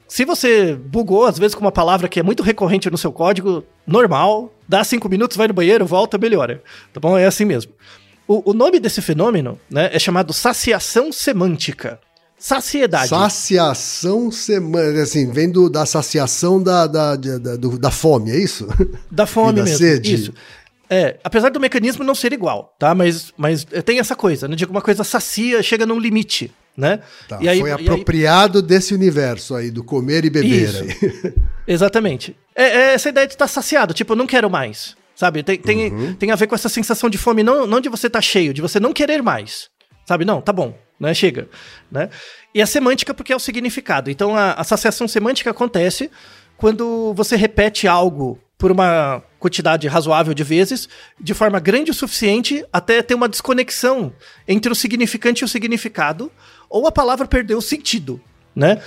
Se 0.07 0.23
você 0.25 0.75
bugou, 0.75 1.25
às 1.25 1.39
vezes, 1.39 1.55
com 1.55 1.61
uma 1.61 1.71
palavra 1.71 2.07
que 2.07 2.19
é 2.19 2.23
muito 2.23 2.43
recorrente 2.43 2.87
no 2.91 2.97
seu 2.99 3.11
código, 3.11 3.63
normal, 3.87 4.53
dá 4.69 4.83
cinco 4.83 5.09
minutos, 5.09 5.35
vai 5.35 5.47
no 5.47 5.55
banheiro, 5.55 5.87
volta, 5.87 6.19
melhora. 6.19 6.61
Tá 6.93 6.99
bom? 6.99 7.17
É 7.17 7.25
assim 7.25 7.45
mesmo. 7.45 7.73
O, 8.27 8.51
o 8.51 8.53
nome 8.53 8.79
desse 8.79 9.01
fenômeno 9.01 9.59
né, 9.67 9.89
é 9.91 9.97
chamado 9.97 10.31
saciação 10.33 11.11
semântica. 11.11 11.99
Saciedade. 12.45 13.07
Saciação 13.07 14.29
semana, 14.29 15.01
assim, 15.01 15.31
vem 15.31 15.49
do- 15.49 15.69
da 15.69 15.85
saciação 15.85 16.61
da, 16.61 16.85
da, 16.87 17.15
da, 17.15 17.37
da- 17.37 17.55
da 17.55 17.89
fome, 17.89 18.31
é 18.31 18.37
isso? 18.37 18.67
Da 19.09 19.25
fome 19.25 19.53
da 19.59 19.63
mesmo. 19.63 19.77
sede. 19.77 20.13
Isso. 20.13 20.33
É, 20.89 21.17
apesar 21.23 21.47
do 21.49 21.59
mecanismo 21.59 22.03
não 22.03 22.13
ser 22.13 22.33
igual, 22.33 22.75
tá? 22.77 22.93
Mas, 22.93 23.31
mas 23.37 23.63
tem 23.85 23.97
essa 23.97 24.13
coisa, 24.13 24.45
né? 24.49 24.57
De 24.57 24.65
que 24.65 24.71
uma 24.73 24.81
coisa 24.81 25.05
sacia 25.05 25.63
chega 25.63 25.85
num 25.85 25.97
limite, 25.97 26.51
né? 26.75 26.99
Tá, 27.29 27.39
E 27.41 27.47
aí- 27.47 27.61
foi 27.61 27.69
e 27.69 27.71
aí- 27.71 27.81
apropriado 27.87 28.61
desse 28.61 28.93
universo 28.93 29.55
aí, 29.55 29.71
do 29.71 29.81
comer 29.81 30.25
e 30.25 30.29
beber. 30.29 30.69
Exatamente. 31.65 32.35
É, 32.53 32.63
é 32.63 32.93
essa 32.93 33.07
ideia 33.07 33.25
de 33.25 33.35
estar 33.35 33.47
saciado, 33.47 33.93
tipo, 33.93 34.11
eu 34.11 34.17
não 34.17 34.27
quero 34.27 34.49
mais. 34.49 34.97
Sabe? 35.15 35.43
Tem, 35.43 35.57
tem, 35.57 35.93
Uhum. 35.93 36.13
tem 36.15 36.31
a 36.31 36.35
ver 36.35 36.47
com 36.47 36.55
essa 36.55 36.67
sensação 36.67 37.09
de 37.09 37.17
fome, 37.17 37.41
não, 37.41 37.65
não 37.65 37.79
de 37.79 37.87
você 37.87 38.07
estar 38.07 38.21
cheio, 38.21 38.53
de 38.53 38.61
você 38.61 38.81
não 38.81 38.91
querer 38.91 39.23
mais. 39.23 39.69
Sabe? 40.05 40.25
Não, 40.25 40.41
tá 40.41 40.51
bom, 40.51 40.75
né? 41.03 41.13
Chega. 41.13 41.49
Né? 41.91 42.09
E 42.55 42.61
a 42.61 42.65
semântica, 42.65 43.13
porque 43.13 43.33
é 43.33 43.35
o 43.35 43.39
significado. 43.39 44.09
Então, 44.09 44.35
a, 44.35 44.53
a 44.53 44.63
saciação 44.63 45.07
semântica 45.07 45.49
acontece 45.49 46.09
quando 46.57 47.13
você 47.13 47.35
repete 47.35 47.87
algo 47.87 48.39
por 48.57 48.71
uma 48.71 49.21
quantidade 49.37 49.85
razoável 49.87 50.33
de 50.33 50.43
vezes, 50.43 50.87
de 51.19 51.33
forma 51.33 51.59
grande 51.59 51.91
o 51.91 51.93
suficiente 51.93 52.65
até 52.71 53.01
ter 53.01 53.13
uma 53.13 53.27
desconexão 53.27 54.13
entre 54.47 54.71
o 54.71 54.75
significante 54.75 55.41
e 55.41 55.45
o 55.45 55.47
significado, 55.49 56.31
ou 56.69 56.87
a 56.87 56.91
palavra 56.91 57.27
perdeu 57.27 57.57
o 57.57 57.61
sentido, 57.61 58.21
né? 58.55 58.81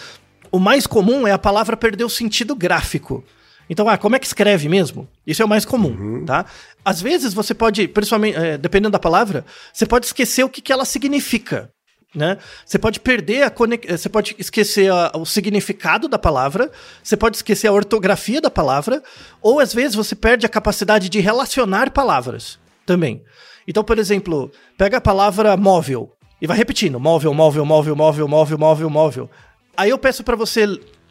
O 0.50 0.58
mais 0.58 0.86
comum 0.86 1.26
é 1.26 1.32
a 1.32 1.38
palavra 1.38 1.76
perder 1.76 2.04
o 2.04 2.08
sentido 2.08 2.56
gráfico. 2.56 3.22
Então, 3.68 3.88
ah, 3.88 3.98
como 3.98 4.16
é 4.16 4.18
que 4.18 4.26
escreve 4.26 4.68
mesmo? 4.68 5.06
Isso 5.26 5.42
é 5.42 5.44
o 5.44 5.48
mais 5.48 5.64
comum, 5.64 6.24
tá? 6.24 6.46
Às 6.84 7.02
vezes 7.02 7.34
você 7.34 7.52
pode, 7.52 7.86
principalmente, 7.88 8.38
eh, 8.38 8.56
dependendo 8.56 8.92
da 8.92 8.98
palavra, 8.98 9.44
você 9.72 9.84
pode 9.84 10.06
esquecer 10.06 10.44
o 10.44 10.48
que, 10.48 10.62
que 10.62 10.72
ela 10.72 10.84
significa, 10.84 11.70
né? 12.14 12.38
Você 12.64 12.78
pode 12.78 13.00
perder 13.00 13.42
a 13.42 13.50
conex... 13.50 14.00
você 14.00 14.08
pode 14.08 14.34
esquecer 14.38 14.90
a- 14.90 15.12
o 15.14 15.24
significado 15.26 16.08
da 16.08 16.18
palavra, 16.18 16.70
você 17.02 17.16
pode 17.16 17.36
esquecer 17.36 17.66
a 17.68 17.72
ortografia 17.72 18.40
da 18.40 18.50
palavra, 18.50 19.02
ou 19.42 19.60
às 19.60 19.74
vezes 19.74 19.94
você 19.94 20.14
perde 20.14 20.46
a 20.46 20.48
capacidade 20.48 21.08
de 21.08 21.20
relacionar 21.20 21.90
palavras 21.90 22.58
também. 22.84 23.22
Então, 23.68 23.82
por 23.84 23.98
exemplo, 23.98 24.50
pega 24.78 24.98
a 24.98 25.00
palavra 25.00 25.56
móvel 25.56 26.12
e 26.40 26.46
vai 26.46 26.56
repetindo, 26.56 27.00
móvel, 27.00 27.34
móvel, 27.34 27.64
móvel, 27.64 27.96
móvel, 27.96 28.28
móvel, 28.28 28.58
móvel, 28.58 28.90
móvel. 28.90 29.30
Aí 29.76 29.90
eu 29.90 29.98
peço 29.98 30.22
pra 30.22 30.36
você 30.36 30.66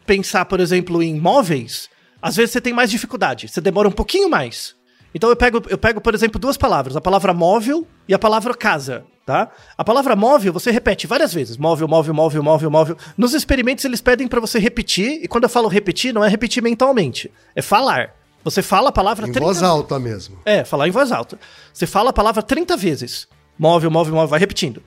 pensar, 0.06 0.44
por 0.46 0.60
exemplo, 0.60 1.02
em 1.02 1.18
móveis, 1.20 1.88
às 2.22 2.34
vezes 2.36 2.52
você 2.52 2.60
tem 2.60 2.72
mais 2.72 2.90
dificuldade, 2.90 3.48
você 3.48 3.60
demora 3.60 3.88
um 3.88 3.92
pouquinho 3.92 4.30
mais. 4.30 4.74
Então 5.14 5.30
eu 5.30 5.36
pego, 5.36 5.62
eu 5.68 5.78
pego, 5.78 6.00
por 6.00 6.14
exemplo, 6.14 6.40
duas 6.40 6.56
palavras, 6.56 6.96
a 6.96 7.00
palavra 7.00 7.32
móvel 7.34 7.86
e 8.08 8.14
a 8.14 8.18
palavra 8.18 8.54
casa, 8.54 9.04
tá? 9.26 9.50
A 9.76 9.84
palavra 9.84 10.14
móvel 10.14 10.52
você 10.52 10.70
repete 10.70 11.06
várias 11.06 11.34
vezes, 11.34 11.56
móvel, 11.56 11.88
móvel, 11.88 12.14
móvel, 12.14 12.42
móvel, 12.42 12.70
móvel. 12.70 12.96
Nos 13.18 13.34
experimentos 13.34 13.84
eles 13.84 14.00
pedem 14.00 14.28
pra 14.28 14.40
você 14.40 14.58
repetir, 14.60 15.20
e 15.22 15.28
quando 15.28 15.44
eu 15.44 15.50
falo 15.50 15.68
repetir, 15.68 16.14
não 16.14 16.24
é 16.24 16.28
repetir 16.28 16.62
mentalmente, 16.62 17.30
é 17.54 17.60
falar. 17.60 18.14
Você 18.44 18.62
fala 18.62 18.90
a 18.90 18.92
palavra 18.92 19.26
Em 19.26 19.32
30 19.32 19.44
voz 19.44 19.62
alta 19.64 19.98
mesmo. 19.98 20.38
é, 20.44 20.64
falar 20.64 20.86
em 20.86 20.92
voz 20.92 21.10
alta. 21.10 21.36
Você 21.72 21.84
fala 21.84 22.10
a 22.10 22.12
palavra 22.12 22.40
30 22.40 22.76
vezes. 22.76 23.26
Móvel, 23.58 23.90
móvel, 23.90 24.14
móvel, 24.14 24.28
vai 24.28 24.38
repetindo. 24.38 24.80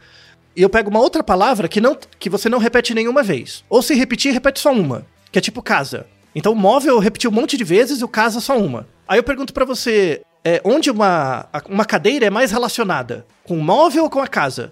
E 0.55 0.61
eu 0.61 0.69
pego 0.69 0.89
uma 0.89 0.99
outra 1.01 1.21
palavra 1.21 1.67
que, 1.67 1.81
não, 1.81 1.97
que 2.17 2.29
você 2.29 2.47
não 2.47 2.57
repete 2.57 2.93
nenhuma 2.93 3.21
vez. 3.21 3.65
Ou 3.69 3.81
se 3.81 3.93
repetir, 3.95 4.31
repete 4.31 4.61
só 4.61 4.71
uma. 4.71 5.05
Que 5.29 5.39
é 5.39 5.41
tipo 5.41 5.61
casa. 5.61 6.07
Então, 6.33 6.55
móvel 6.55 6.93
eu 6.95 6.99
repeti 6.99 7.27
um 7.27 7.31
monte 7.31 7.57
de 7.57 7.65
vezes 7.65 7.99
e 7.99 8.03
o 8.03 8.07
casa 8.07 8.39
só 8.39 8.57
uma. 8.57 8.87
Aí 9.05 9.19
eu 9.19 9.23
pergunto 9.23 9.53
pra 9.53 9.65
você, 9.65 10.21
é, 10.49 10.61
onde 10.63 10.89
uma, 10.89 11.47
uma 11.67 11.85
cadeira 11.85 12.25
é 12.25 12.29
mais 12.29 12.51
relacionada? 12.51 13.25
Com 13.43 13.57
o 13.57 13.63
móvel 13.63 14.05
ou 14.05 14.09
com 14.09 14.19
a 14.19 14.27
casa? 14.27 14.71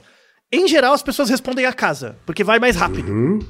Em 0.51 0.67
geral, 0.67 0.93
as 0.93 1.03
pessoas 1.03 1.29
respondem 1.29 1.65
a 1.65 1.73
casa, 1.73 2.17
porque 2.25 2.43
vai 2.43 2.57
mais 2.57 2.75
rápido. 2.75 3.45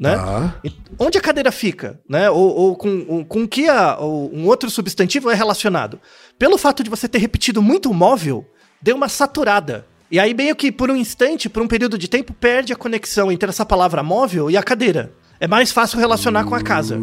Né? 0.00 0.16
Tá. 0.16 0.54
E 0.64 0.72
Onde 0.98 1.18
a 1.18 1.20
cadeira 1.20 1.52
fica, 1.52 2.00
né? 2.08 2.30
Ou, 2.30 2.54
ou 2.54 2.76
com, 2.76 3.04
ou 3.08 3.24
com 3.24 3.46
que 3.46 3.68
a, 3.68 3.98
ou 3.98 4.34
um 4.34 4.46
outro 4.46 4.70
substantivo 4.70 5.30
é 5.30 5.34
relacionado. 5.34 6.00
Pelo 6.38 6.56
fato 6.56 6.82
de 6.82 6.88
você 6.88 7.06
ter 7.06 7.18
repetido 7.18 7.60
muito 7.60 7.90
o 7.90 7.94
móvel, 7.94 8.46
deu 8.80 8.96
uma 8.96 9.08
saturada. 9.08 9.84
E 10.10 10.18
aí, 10.18 10.32
meio 10.32 10.56
que 10.56 10.72
por 10.72 10.90
um 10.90 10.96
instante, 10.96 11.50
por 11.50 11.62
um 11.62 11.68
período 11.68 11.98
de 11.98 12.08
tempo, 12.08 12.32
perde 12.32 12.72
a 12.72 12.76
conexão 12.76 13.30
entre 13.30 13.50
essa 13.50 13.66
palavra 13.66 14.02
móvel 14.02 14.50
e 14.50 14.56
a 14.56 14.62
cadeira. 14.62 15.12
É 15.38 15.46
mais 15.46 15.70
fácil 15.70 15.98
relacionar 15.98 16.44
com 16.44 16.54
a 16.54 16.62
casa. 16.62 16.98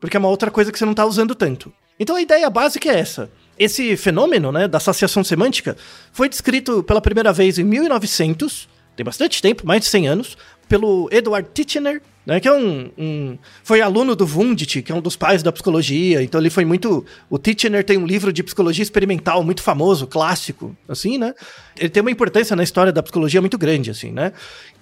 Porque 0.00 0.16
é 0.16 0.20
uma 0.20 0.28
outra 0.28 0.50
coisa 0.50 0.72
que 0.72 0.78
você 0.78 0.84
não 0.84 0.92
está 0.92 1.06
usando 1.06 1.34
tanto. 1.34 1.72
Então 1.98 2.16
a 2.16 2.22
ideia 2.22 2.50
básica 2.50 2.90
é 2.90 2.98
essa. 2.98 3.30
Esse 3.58 3.96
fenômeno 3.96 4.50
né, 4.50 4.66
da 4.66 4.78
associação 4.78 5.22
semântica 5.22 5.76
foi 6.12 6.28
descrito 6.28 6.82
pela 6.82 7.00
primeira 7.00 7.32
vez 7.32 7.58
em 7.58 7.64
1900, 7.64 8.68
tem 8.96 9.04
bastante 9.04 9.40
tempo, 9.40 9.66
mais 9.66 9.80
de 9.80 9.86
100 9.86 10.08
anos, 10.08 10.36
pelo 10.68 11.08
Edward 11.12 11.48
Titchener, 11.54 12.00
né, 12.26 12.40
que 12.40 12.48
é 12.48 12.52
um, 12.52 12.90
um- 12.96 13.38
foi 13.62 13.80
aluno 13.82 14.16
do 14.16 14.24
Wundt, 14.24 14.80
que 14.82 14.90
é 14.90 14.94
um 14.94 15.00
dos 15.00 15.14
pais 15.14 15.42
da 15.42 15.52
psicologia. 15.52 16.22
Então 16.22 16.40
ele 16.40 16.48
foi 16.48 16.64
muito. 16.64 17.04
O 17.28 17.36
Titchener 17.38 17.84
tem 17.84 17.98
um 17.98 18.06
livro 18.06 18.32
de 18.32 18.42
psicologia 18.42 18.82
experimental 18.82 19.44
muito 19.44 19.62
famoso, 19.62 20.06
clássico, 20.06 20.74
assim, 20.88 21.18
né? 21.18 21.34
Ele 21.78 21.90
tem 21.90 22.00
uma 22.00 22.10
importância 22.10 22.56
na 22.56 22.62
história 22.62 22.90
da 22.92 23.02
psicologia 23.02 23.40
muito 23.42 23.58
grande, 23.58 23.90
assim, 23.90 24.10
né? 24.10 24.32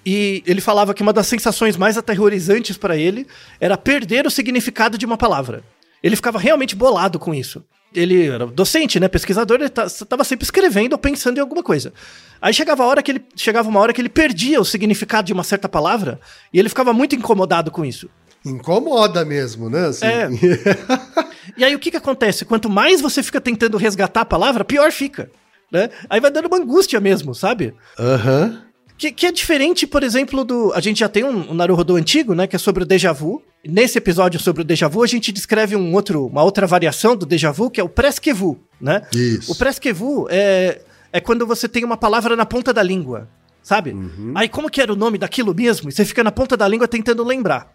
E 0.07 0.43
ele 0.47 0.61
falava 0.61 0.95
que 0.95 1.03
uma 1.03 1.13
das 1.13 1.27
sensações 1.27 1.77
mais 1.77 1.99
aterrorizantes 1.99 2.77
para 2.77 2.97
ele 2.97 3.27
era 3.61 3.77
perder 3.77 4.25
o 4.27 4.31
significado 4.31 4.97
de 4.97 5.05
uma 5.05 5.17
palavra. 5.17 5.65
Ele 6.01 6.15
ficava 6.17 6.39
realmente 6.39 6.77
bolado 6.77 7.19
com 7.19 7.35
isso. 7.35 7.65
Ele 7.95 8.27
era 8.27 8.47
docente, 8.47 8.99
né, 8.99 9.09
pesquisador, 9.09 9.59
ele 9.61 9.71
estava 9.87 10.25
sempre 10.25 10.45
escrevendo 10.45 10.93
ou 10.93 10.99
pensando 10.99 11.39
em 11.39 11.41
alguma 11.41 11.63
coisa. 11.63 11.93
Aí 12.41 12.53
chegava 12.53 12.83
a 12.83 12.87
hora 12.87 13.03
que 13.03 13.13
ele 13.13 13.25
chegava 13.37 13.69
uma 13.69 13.81
hora 13.81 13.93
que 13.93 14.01
ele 14.01 14.09
perdia 14.09 14.61
o 14.61 14.65
significado 14.65 15.27
de 15.27 15.33
uma 15.33 15.45
certa 15.45 15.69
palavra 15.69 16.19
e 16.53 16.59
ele 16.59 16.69
ficava 16.69 16.93
muito 16.93 17.15
incomodado 17.15 17.71
com 17.71 17.85
isso. 17.85 18.09
Incomoda 18.45 19.25
mesmo, 19.25 19.71
né? 19.71 19.87
Assim. 19.87 20.07
É. 20.07 20.29
E 21.57 21.65
aí 21.65 21.75
o 21.75 21.79
que 21.79 21.91
que 21.91 21.97
acontece? 21.97 22.45
Quanto 22.45 22.71
mais 22.71 23.01
você 23.01 23.23
fica 23.23 23.41
tentando 23.41 23.77
resgatar 23.77 24.21
a 24.23 24.25
palavra, 24.25 24.65
pior 24.65 24.91
fica, 24.93 25.31
né? 25.71 25.91
Aí 26.09 26.21
vai 26.21 26.31
dando 26.31 26.47
uma 26.47 26.57
angústia 26.57 27.01
mesmo, 27.01 27.35
sabe? 27.35 27.75
Aham. 27.99 28.63
Que, 29.03 29.11
que 29.11 29.27
é 29.27 29.33
diferente, 29.33 29.85
por 29.85 30.05
exemplo, 30.05 30.45
do. 30.45 30.73
A 30.75 30.81
gente 30.81 31.01
já 31.01 31.09
tem 31.09 31.25
um, 31.25 31.51
um 31.51 31.55
Naruhodô 31.55 31.97
antigo, 31.97 32.37
né? 32.37 32.47
Que 32.47 32.55
é 32.55 32.59
sobre 32.59 32.85
o 32.85 32.87
déjà 32.87 33.13
vu. 33.13 33.43
Nesse 33.67 33.99
episódio 33.99 34.39
sobre 34.39 34.63
o 34.63 34.65
déjà 34.65 34.87
vu, 34.87 35.03
a 35.03 35.09
gente 35.09 35.33
descreve 35.33 35.75
um 35.75 35.93
outro, 35.93 36.27
uma 36.27 36.45
outra 36.45 36.69
variação 36.69 37.17
do 37.17 37.27
déjà 37.27 37.51
vu, 37.51 37.69
que 37.69 37.81
é 37.81 37.83
o 37.83 37.89
presque 37.89 38.33
vu, 38.33 38.61
né? 38.81 39.03
Isso. 39.13 39.51
O 39.51 39.57
presque 39.57 39.93
vu 39.93 40.29
é, 40.31 40.83
é 41.13 41.21
quando 41.21 41.45
você 41.45 41.69
tem 41.69 41.83
uma 41.83 41.97
palavra 41.97 42.37
na 42.37 42.47
ponta 42.47 42.73
da 42.73 42.81
língua, 42.81 43.29
sabe? 43.61 43.91
Aí 44.37 44.49
como 44.49 44.71
que 44.71 44.81
era 44.81 44.93
o 44.93 44.97
nome 44.97 45.19
daquilo 45.19 45.53
mesmo? 45.53 45.89
E 45.89 45.93
você 45.93 46.05
fica 46.05 46.23
na 46.23 46.31
ponta 46.31 46.57
da 46.57 46.69
língua 46.69 46.87
tentando 46.87 47.25
lembrar. 47.25 47.75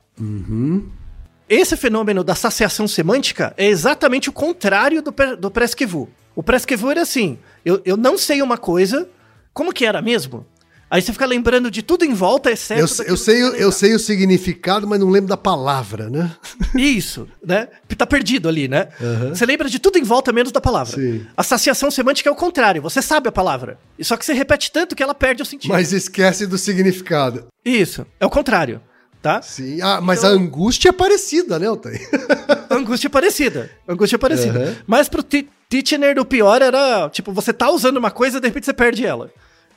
Esse 1.50 1.76
fenômeno 1.76 2.24
da 2.24 2.36
saciação 2.36 2.88
semântica 2.88 3.54
é 3.58 3.66
exatamente 3.66 4.30
o 4.30 4.32
contrário 4.32 5.02
do, 5.02 5.14
do 5.38 5.52
presque 5.52 5.86
vu. 5.86 6.08
O 6.34 6.42
presque 6.42 6.78
vu 6.78 6.90
era 6.90 7.02
assim, 7.02 7.38
eu, 7.66 7.82
eu 7.84 7.98
não 7.98 8.18
sei 8.18 8.42
uma 8.42 8.58
coisa, 8.58 9.10
como 9.54 9.74
que 9.74 9.86
era 9.86 10.02
mesmo? 10.02 10.46
Aí 10.90 11.02
você 11.02 11.12
fica 11.12 11.26
lembrando 11.26 11.70
de 11.70 11.82
tudo 11.82 12.06
em 12.06 12.14
volta, 12.14 12.50
exceto. 12.50 12.80
Eu, 12.80 13.06
eu, 13.08 13.18
sei, 13.18 13.42
eu, 13.42 13.52
lembra. 13.52 13.72
sei 13.72 13.94
o 13.94 14.00
significado, 14.00 14.88
mas 14.88 15.00
não 15.00 15.10
lembro 15.10 15.28
da 15.28 15.36
palavra, 15.36 16.10
né? 16.10 16.32
Isso, 16.76 17.28
né? 17.46 17.68
Tá 17.98 18.06
perdido 18.06 18.48
ali, 18.48 18.68
né? 18.68 18.88
Você 19.30 19.46
lembra 19.46 19.68
de 19.70 19.80
tudo 19.80 19.98
em 19.98 20.04
volta 20.04 20.32
menos 20.32 20.52
da 20.52 20.62
palavra. 20.62 20.96
Sim. 20.96 21.26
A 21.36 21.44
saciação 21.44 21.92
semântica 21.92 22.30
é 22.30 22.32
o 22.32 22.36
contrário. 22.36 22.82
Você 22.82 23.02
sabe 23.02 23.28
a 23.28 23.32
palavra. 23.32 23.78
Só 24.02 24.16
que 24.16 24.24
você 24.26 24.32
repete 24.34 24.72
tanto 24.72 24.96
que 24.96 25.04
ela 25.04 25.14
perde 25.14 25.42
o 25.42 25.46
sentido. 25.46 25.72
Mas 25.72 25.92
esquece 25.92 26.46
do 26.48 26.58
significado. 26.58 27.48
Isso, 27.66 28.06
é 28.20 28.26
o 28.26 28.30
contrário, 28.30 28.80
tá? 29.22 29.42
Sim. 29.42 29.82
Ah, 29.82 30.00
mas 30.00 30.20
Então- 30.20 30.30
a 30.30 30.34
angústia 30.34 30.90
é 30.90 30.94
parecida, 30.94 31.60
né, 31.60 31.70
Otay? 31.70 32.00
Angústia 32.72 33.10
parecida. 33.10 33.70
Angústia 33.88 34.18
parecida. 34.18 34.60
Uhum. 34.60 34.76
Mas 34.86 35.10
pro 35.10 35.22
Ti- 35.24 35.50
Titchener, 35.70 36.18
o 36.20 36.24
pior 36.24 36.62
era, 36.62 37.10
tipo, 37.10 37.34
você 37.34 37.52
tá 37.52 37.70
usando 37.70 37.98
uma 37.98 38.12
coisa 38.12 38.38
e 38.38 38.40
de 38.42 38.48
repente 38.48 38.66
você 38.66 38.74
perde 38.74 39.06
ela. 39.06 39.30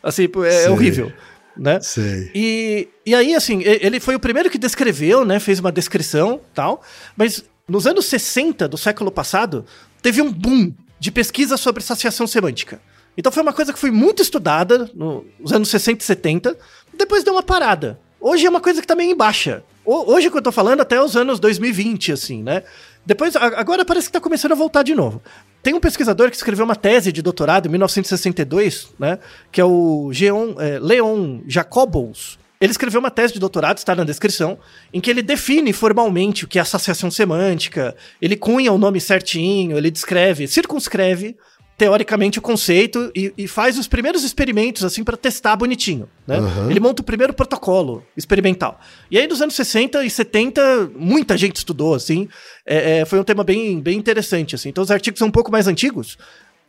Assim, 0.03 0.29
é, 0.47 0.51
Sei. 0.51 0.69
horrível. 0.69 1.13
Né? 1.57 1.81
Sei. 1.81 2.31
E, 2.35 2.89
e 3.05 3.15
aí, 3.15 3.35
assim, 3.35 3.63
ele 3.65 4.01
foi 4.01 4.15
o 4.15 4.21
primeiro 4.21 4.49
que 4.49 4.57
descreveu, 4.59 5.25
né? 5.25 5.39
Fez 5.41 5.59
uma 5.59 5.71
descrição 5.73 6.41
tal. 6.55 6.83
Mas 7.17 7.45
nos 7.69 7.87
anos 7.87 8.07
60 8.07 8.67
do 8.69 8.79
século 8.79 9.11
passado, 9.11 9.65
teve 10.01 10.23
um 10.23 10.33
boom 10.33 10.73
de 10.99 11.11
pesquisa 11.11 11.57
sobre 11.57 11.83
saciação 11.83 12.27
semântica. 12.27 12.81
Então 13.17 13.31
foi 13.33 13.43
uma 13.43 13.53
coisa 13.53 13.73
que 13.73 13.79
foi 13.79 13.91
muito 13.91 14.23
estudada 14.23 14.89
no- 14.95 15.25
nos 15.39 15.53
anos 15.53 15.69
60 15.69 16.03
e 16.03 16.07
70, 16.07 16.57
depois 16.97 17.25
deu 17.25 17.35
uma 17.35 17.43
parada. 17.43 17.99
Hoje 18.21 18.47
é 18.47 18.51
uma 18.51 18.61
coisa 18.61 18.81
que 18.81 18.87
tá 18.87 18.95
meio 18.95 19.11
em 19.11 19.17
baixa. 19.17 19.63
Ho- 19.85 20.13
Hoje 20.13 20.31
que 20.31 20.37
eu 20.37 20.43
tô 20.43 20.53
falando 20.53 20.81
até 20.81 21.03
os 21.03 21.17
anos 21.17 21.41
2020, 21.41 22.13
assim, 22.13 22.43
né? 22.43 22.63
Depois, 23.05 23.35
agora 23.35 23.85
parece 23.85 24.07
que 24.07 24.13
tá 24.13 24.21
começando 24.21 24.53
a 24.53 24.55
voltar 24.55 24.83
de 24.83 24.95
novo. 24.95 25.21
Tem 25.63 25.75
um 25.75 25.81
pesquisador 25.81 26.31
que 26.31 26.37
escreveu 26.37 26.65
uma 26.65 26.77
tese 26.77 27.13
de 27.13 27.21
doutorado 27.21 27.67
em 27.67 27.71
1962, 27.71 28.93
né? 28.99 29.19
Que 29.53 29.61
é 29.61 29.65
o 29.65 30.11
Geon, 30.13 30.55
é, 30.59 30.79
Leon 30.79 31.41
Jacobous. 31.47 32.39
Ele 32.61 32.71
escreveu 32.71 33.01
uma 33.01 33.11
tese 33.11 33.33
de 33.33 33.41
doutorado, 33.41 33.79
está 33.79 33.95
na 33.95 34.05
descrição, 34.05 34.59
em 34.93 35.01
que 35.01 35.11
ele 35.11 35.23
define 35.23 35.73
formalmente 35.73 36.45
o 36.45 36.49
que 36.49 36.59
é 36.59 36.63
associação 36.63 37.11
semântica, 37.11 37.97
ele 38.21 38.37
cunha 38.37 38.71
o 38.71 38.77
nome 38.77 39.01
certinho, 39.01 39.79
ele 39.79 39.91
descreve, 39.91 40.47
circunscreve 40.47 41.37
teoricamente 41.81 42.39
o 42.39 42.43
conceito 42.43 43.11
e, 43.17 43.33
e 43.39 43.49
faz 43.49 43.79
os 43.79 43.89
primeiros 43.89 44.23
experimentos 44.23 44.85
assim 44.85 45.03
para 45.03 45.17
testar 45.17 45.57
bonitinho, 45.57 46.07
né? 46.27 46.37
Aham. 46.37 46.71
Ele 46.71 46.79
monta 46.79 47.01
o 47.01 47.05
primeiro 47.05 47.33
protocolo 47.33 48.05
experimental. 48.15 48.79
E 49.11 49.17
aí 49.17 49.27
nos 49.27 49.41
anos 49.41 49.55
60 49.55 50.05
e 50.05 50.11
70 50.11 50.91
muita 50.95 51.39
gente 51.39 51.57
estudou 51.57 51.95
assim, 51.95 52.29
É, 52.67 52.99
é, 52.99 53.05
foi 53.07 53.19
um 53.19 53.25
tema 53.25 53.43
bem, 53.43 53.81
bem 53.81 53.97
interessante 53.97 54.55
assim. 54.55 54.69
Então 54.69 54.85
os 54.85 54.91
artigos 54.91 55.19
são 55.19 55.29
um 55.29 55.31
pouco 55.31 55.51
mais 55.51 55.67
antigos, 55.67 56.19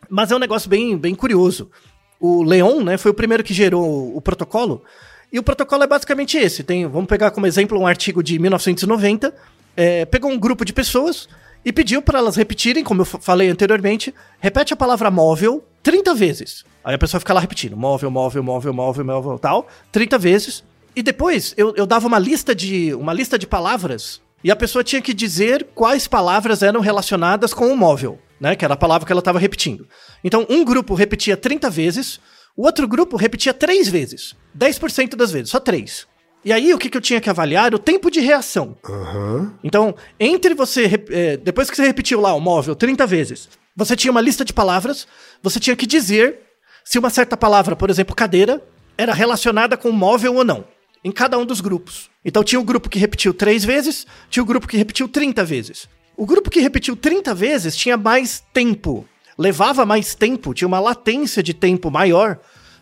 mas 0.10 0.32
é 0.32 0.36
um 0.36 0.40
negócio 0.40 0.70
bem, 0.70 0.98
bem 0.98 1.14
curioso. 1.14 1.70
O 2.18 2.42
Leon, 2.42 2.82
né, 2.82 2.98
foi 2.98 3.12
o 3.12 3.14
primeiro 3.14 3.44
que 3.44 3.54
gerou 3.54 3.84
o, 3.84 4.16
o 4.18 4.22
protocolo. 4.22 4.82
E 5.30 5.38
o 5.40 5.44
protocolo 5.44 5.84
é 5.84 5.88
basicamente 5.88 6.38
esse. 6.38 6.64
Tem, 6.64 6.88
vamos 6.88 7.08
pegar 7.08 7.32
como 7.32 7.46
exemplo 7.46 7.78
um 7.78 7.86
artigo 7.86 8.24
de 8.24 8.40
1990. 8.40 9.34
é, 9.76 10.06
pegou 10.06 10.32
um 10.32 10.40
grupo 10.40 10.64
de 10.64 10.72
pessoas 10.72 11.28
e 11.64 11.72
pediu 11.72 12.02
para 12.02 12.20
elas 12.20 12.36
repetirem, 12.36 12.84
como 12.84 13.02
eu 13.02 13.06
fa- 13.06 13.20
falei 13.20 13.50
anteriormente, 13.50 14.14
repete 14.40 14.74
a 14.74 14.76
palavra 14.76 15.12
móvel 15.12 15.64
30 15.84 16.14
vezes. 16.16 16.64
Aí 16.84 16.96
a 16.96 16.98
pessoa 16.98 17.20
fica 17.20 17.34
lá 17.34 17.40
repetindo, 17.40 17.78
móvel, 17.78 18.10
móvel, 18.10 18.44
móvel, 18.44 18.74
móvel, 18.74 19.06
móvel, 19.06 19.40
tal, 19.40 19.68
30 19.92 20.18
vezes. 20.18 20.64
E 20.96 21.02
depois 21.04 21.54
eu, 21.56 21.74
eu 21.76 21.86
dava 21.86 22.08
uma 22.08 22.20
lista 22.20 22.54
de 22.56 22.94
uma 22.96 23.14
lista 23.14 23.38
de 23.38 23.48
palavras 23.48 24.22
e 24.44 24.50
a 24.52 24.56
pessoa 24.56 24.84
tinha 24.84 25.02
que 25.02 25.14
dizer 25.14 25.68
quais 25.76 26.08
palavras 26.08 26.64
eram 26.64 26.82
relacionadas 26.82 27.54
com 27.54 27.68
o 27.72 27.78
móvel, 27.78 28.20
né? 28.40 28.56
Que 28.56 28.66
era 28.66 28.74
a 28.74 28.78
palavra 28.78 29.06
que 29.06 29.12
ela 29.14 29.20
estava 29.20 29.38
repetindo. 29.40 29.88
Então, 30.24 30.46
um 30.50 30.66
grupo 30.66 30.96
repetia 30.96 31.38
30 31.38 31.70
vezes, 31.70 32.20
o 32.58 32.66
outro 32.66 32.88
grupo 32.88 33.16
repetia 33.16 33.54
3 33.54 33.88
vezes. 33.88 34.36
10% 34.58 35.16
das 35.16 35.32
vezes, 35.32 35.50
só 35.52 35.60
3. 35.60 36.08
E 36.44 36.52
aí, 36.52 36.74
o 36.74 36.78
que, 36.78 36.90
que 36.90 36.98
eu 36.98 37.02
tinha 37.02 37.22
que 37.22 37.30
avaliar? 37.30 37.68
Era 37.68 37.76
o 37.76 37.80
tempo 37.80 38.10
de 38.10 38.20
reação. 38.20 38.76
Aham. 38.84 39.54
Então, 39.64 39.96
entre 40.20 40.54
você. 40.56 40.90
eh, 41.10 41.38
depois 41.38 41.70
que 41.70 41.76
você 41.76 41.84
repetiu 41.84 42.20
lá 42.20 42.34
o 42.34 42.40
móvel 42.40 42.76
30 42.76 43.06
vezes, 43.06 43.50
você 43.76 43.96
tinha 43.96 44.12
uma 44.12 44.22
lista 44.22 44.44
de 44.44 44.52
palavras, 44.52 45.08
você 45.42 45.60
tinha 45.60 45.76
que 45.76 45.86
dizer 45.86 46.40
se 46.84 46.98
uma 46.98 47.10
certa 47.10 47.38
palavra, 47.38 47.76
por 47.76 47.90
exemplo, 47.90 48.16
cadeira, 48.16 48.62
era 48.98 49.14
relacionada 49.14 49.78
com 49.78 49.90
o 49.90 49.94
móvel 49.94 50.36
ou 50.36 50.44
não. 50.44 50.66
Em 51.04 51.12
cada 51.12 51.38
um 51.38 51.46
dos 51.46 51.62
grupos. 51.62 52.10
Então 52.24 52.44
tinha 52.44 52.60
o 52.60 52.64
grupo 52.64 52.90
que 52.90 53.00
repetiu 53.00 53.34
três 53.34 53.64
vezes, 53.66 54.06
tinha 54.30 54.44
o 54.44 54.46
grupo 54.46 54.68
que 54.68 54.78
repetiu 54.78 55.08
30 55.08 55.44
vezes. 55.44 55.88
O 56.16 56.26
grupo 56.26 56.50
que 56.50 56.60
repetiu 56.60 56.96
30 56.96 57.34
vezes 57.34 57.76
tinha 57.76 57.98
mais 57.98 58.44
tempo. 58.54 59.08
Levava 59.38 59.86
mais 59.86 60.14
tempo, 60.14 60.54
tinha 60.54 60.68
uma 60.68 60.80
latência 60.80 61.42
de 61.42 61.54
tempo 61.54 61.90
maior 61.90 62.40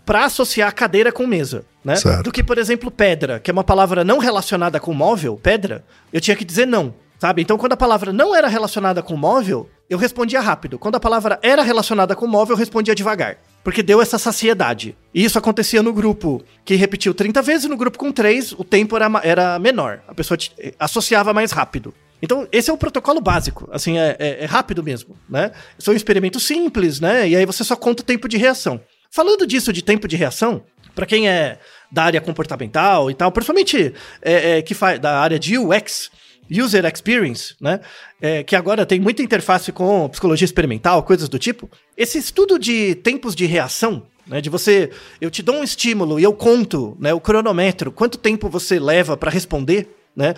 para 0.09 0.25
associar 0.25 0.73
cadeira 0.73 1.11
com 1.11 1.27
mesa, 1.27 1.63
né? 1.85 1.95
Certo. 1.95 2.23
Do 2.23 2.31
que, 2.31 2.43
por 2.43 2.57
exemplo, 2.57 2.89
pedra, 2.89 3.39
que 3.39 3.51
é 3.51 3.53
uma 3.53 3.63
palavra 3.63 4.03
não 4.03 4.17
relacionada 4.17 4.79
com 4.79 4.91
móvel, 4.91 5.39
pedra, 5.41 5.85
eu 6.11 6.19
tinha 6.19 6.35
que 6.35 6.43
dizer 6.43 6.65
não, 6.65 6.95
sabe? 7.19 7.43
Então, 7.43 7.59
quando 7.59 7.73
a 7.73 7.77
palavra 7.77 8.11
não 8.11 8.35
era 8.35 8.47
relacionada 8.47 9.03
com 9.03 9.15
móvel, 9.15 9.69
eu 9.87 9.99
respondia 9.99 10.41
rápido. 10.41 10.79
Quando 10.79 10.95
a 10.95 10.99
palavra 10.99 11.37
era 11.43 11.61
relacionada 11.61 12.15
com 12.15 12.25
móvel, 12.25 12.55
eu 12.55 12.57
respondia 12.57 12.95
devagar. 12.95 13.37
Porque 13.63 13.83
deu 13.83 14.01
essa 14.01 14.17
saciedade. 14.17 14.97
E 15.13 15.23
isso 15.23 15.37
acontecia 15.37 15.83
no 15.83 15.93
grupo 15.93 16.41
que 16.65 16.73
repetiu 16.73 17.13
30 17.13 17.39
vezes, 17.43 17.69
no 17.69 17.77
grupo 17.77 17.99
com 17.99 18.11
3, 18.11 18.53
o 18.53 18.63
tempo 18.63 18.95
era, 18.95 19.11
era 19.23 19.59
menor. 19.59 20.01
A 20.07 20.15
pessoa 20.15 20.39
eh, 20.57 20.73
associava 20.79 21.35
mais 21.35 21.51
rápido. 21.51 21.93
Então, 22.19 22.47
esse 22.51 22.71
é 22.71 22.73
o 22.73 22.77
protocolo 22.77 23.21
básico. 23.21 23.69
Assim, 23.71 23.99
é, 23.99 24.15
é- 24.17 24.43
é 24.43 24.45
rápido 24.45 24.81
mesmo, 24.81 25.15
né? 25.29 25.51
São 25.77 25.93
experimentos 25.93 26.41
simples, 26.47 26.99
né? 26.99 27.29
E 27.29 27.35
aí 27.35 27.45
você 27.45 27.63
só 27.63 27.75
conta 27.75 28.01
o 28.01 28.05
tempo 28.05 28.27
de 28.27 28.37
reação. 28.37 28.81
Falando 29.11 29.47
disso 29.47 29.73
de 29.73 29.81
tempo 29.81 30.07
de 30.07 30.15
reação, 30.15 30.63
pra 30.93 31.05
quem 31.05 31.27
é 31.27 31.57
da 31.91 32.03
área 32.03 32.21
comportamental 32.21 33.09
e 33.09 33.15
tal, 33.15 33.31
principalmente 33.31 33.93
é, 34.21 34.57
é, 34.57 34.61
que 34.61 34.73
faz 34.73 34.99
da 34.99 35.19
área 35.19 35.39
de 35.39 35.57
UX, 35.57 36.11
User 36.51 36.85
Experience, 36.85 37.55
né? 37.61 37.79
É, 38.21 38.43
que 38.43 38.55
agora 38.55 38.85
tem 38.85 38.99
muita 38.99 39.21
interface 39.21 39.71
com 39.71 40.09
psicologia 40.09 40.45
experimental, 40.45 41.03
coisas 41.03 41.29
do 41.29 41.37
tipo. 41.37 41.69
Esse 41.95 42.17
estudo 42.17 42.57
de 42.57 42.95
tempos 42.95 43.35
de 43.35 43.45
reação, 43.45 44.03
né? 44.27 44.41
De 44.41 44.49
você, 44.49 44.91
eu 45.19 45.29
te 45.29 45.41
dou 45.41 45.55
um 45.55 45.63
estímulo 45.63 46.19
e 46.19 46.23
eu 46.23 46.33
conto, 46.33 46.97
né? 46.99 47.13
O 47.13 47.19
cronômetro, 47.19 47.91
quanto 47.91 48.17
tempo 48.17 48.49
você 48.49 48.79
leva 48.79 49.15
pra 49.15 49.31
responder, 49.31 49.95
né? 50.15 50.33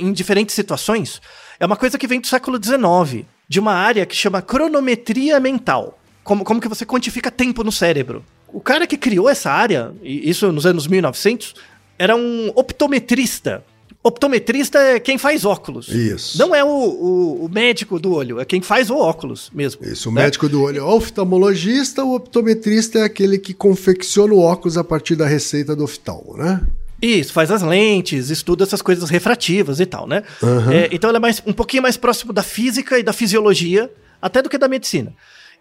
Em 0.00 0.12
diferentes 0.12 0.54
situações, 0.54 1.20
é 1.58 1.66
uma 1.66 1.76
coisa 1.76 1.98
que 1.98 2.06
vem 2.06 2.20
do 2.20 2.26
século 2.26 2.62
XIX, 2.62 3.24
de 3.48 3.60
uma 3.60 3.72
área 3.72 4.06
que 4.06 4.14
chama 4.14 4.42
cronometria 4.42 5.38
mental. 5.40 5.98
Como, 6.26 6.44
como 6.44 6.60
que 6.60 6.68
você 6.68 6.84
quantifica 6.84 7.30
tempo 7.30 7.62
no 7.62 7.70
cérebro. 7.70 8.24
O 8.48 8.60
cara 8.60 8.86
que 8.86 8.96
criou 8.96 9.28
essa 9.28 9.50
área, 9.50 9.92
isso 10.02 10.50
nos 10.50 10.66
anos 10.66 10.86
1900, 10.86 11.54
era 11.98 12.16
um 12.16 12.50
optometrista. 12.54 13.64
Optometrista 14.02 14.78
é 14.78 15.00
quem 15.00 15.18
faz 15.18 15.44
óculos. 15.44 15.88
Isso. 15.88 16.38
Não 16.38 16.54
é 16.54 16.62
o, 16.64 16.68
o- 16.68 17.44
o 17.44 17.48
médico 17.48 17.98
do 17.98 18.12
olho, 18.12 18.40
é 18.40 18.44
quem 18.44 18.60
faz 18.60 18.88
o 18.90 18.96
óculos 18.96 19.50
mesmo. 19.52 19.84
Isso, 19.84 20.08
o 20.08 20.12
né? 20.12 20.22
médico 20.24 20.48
do 20.48 20.62
olho 20.62 20.78
é 20.78 20.82
o 20.82 20.86
oftalmologista, 20.96 22.04
o 22.04 22.14
optometrista 22.14 22.98
é 23.00 23.02
aquele 23.04 23.38
que 23.38 23.52
confecciona 23.52 24.32
o 24.32 24.40
óculos 24.40 24.76
a 24.78 24.84
partir 24.84 25.16
da 25.16 25.26
receita 25.26 25.74
do 25.74 25.84
oftalmo, 25.84 26.36
né? 26.36 26.60
Isso, 27.02 27.32
faz 27.32 27.50
as 27.50 27.62
lentes, 27.62 28.30
estuda 28.30 28.64
essas 28.64 28.80
coisas 28.80 29.10
refrativas 29.10 29.80
e 29.80 29.86
tal, 29.86 30.06
né? 30.06 30.22
Aham. 30.42 30.72
É, 30.72 30.88
então 30.92 31.10
ele 31.10 31.18
é 31.18 31.20
mais, 31.20 31.42
um 31.46 31.52
pouquinho 31.52 31.82
mais 31.82 31.96
próximo 31.96 32.32
da 32.32 32.42
física 32.42 32.98
e 32.98 33.02
da 33.02 33.12
fisiologia, 33.12 33.90
até 34.22 34.40
do 34.40 34.48
que 34.48 34.56
da 34.56 34.66
medicina. 34.68 35.12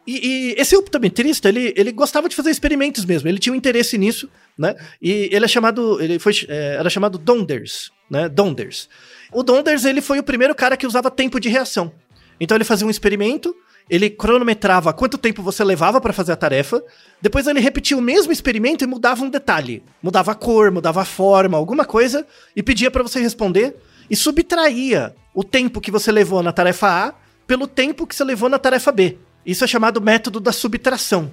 E, 0.08 0.28
e 0.28 0.56
esse 0.58 0.76
optometrista, 0.76 1.50
ele, 1.50 1.74
ele 1.76 1.92
gostava 1.92 2.30
de 2.30 2.36
fazer 2.36 2.52
experimentos 2.52 3.06
mesmo, 3.06 3.28
ele 3.28 3.40
tinha 3.40 3.54
um 3.54 3.56
interesse 3.56 3.98
nisso, 3.98 4.30
né? 4.58 4.76
E 5.02 5.30
ele 5.32 5.46
é 5.46 5.48
chamado, 5.48 6.02
ele 6.02 6.20
foi, 6.20 6.34
é, 6.48 6.76
era 6.80 6.90
chamado 6.90 7.18
Donders, 7.18 7.92
né? 8.10 8.30
Donders. 8.30 8.88
O 9.34 9.42
Donders, 9.42 9.84
ele 9.84 10.02
foi 10.02 10.20
o 10.20 10.24
primeiro 10.24 10.54
cara 10.54 10.78
que 10.78 10.86
usava 10.86 11.10
tempo 11.10 11.40
de 11.40 11.50
reação. 11.50 11.92
Então 12.40 12.56
ele 12.56 12.64
fazia 12.64 12.86
um 12.86 12.90
experimento, 12.90 13.56
ele 13.90 14.10
cronometrava 14.10 14.94
quanto 14.94 15.18
tempo 15.18 15.42
você 15.42 15.64
levava 15.64 16.00
para 16.00 16.14
fazer 16.14 16.32
a 16.32 16.36
tarefa, 16.36 16.84
depois 17.22 17.48
ele 17.48 17.60
repetia 17.60 17.98
o 17.98 18.02
mesmo 18.02 18.32
experimento 18.32 18.84
e 18.84 18.88
mudava 18.88 19.24
um 19.24 19.30
detalhe. 19.30 19.84
Mudava 20.02 20.32
a 20.32 20.36
cor, 20.36 20.72
mudava 20.72 21.02
a 21.02 21.06
forma, 21.06 21.58
alguma 21.58 21.86
coisa, 21.86 22.26
e 22.56 22.62
pedia 22.62 22.92
para 22.92 23.04
você 23.04 23.20
responder, 23.20 23.76
e 24.10 24.16
subtraía 24.16 25.16
o 25.34 25.44
tempo 25.44 25.82
que 25.82 25.92
você 25.92 26.12
levou 26.12 26.44
na 26.44 26.52
tarefa 26.52 26.88
A 26.88 27.14
pelo 27.48 27.68
tempo 27.68 28.08
que 28.08 28.16
você 28.16 28.24
levou 28.24 28.50
na 28.50 28.60
tarefa 28.60 28.92
B. 28.92 29.18
Isso 29.46 29.64
é 29.64 29.68
chamado 29.68 30.02
método 30.02 30.40
da 30.40 30.52
subtração. 30.52 31.32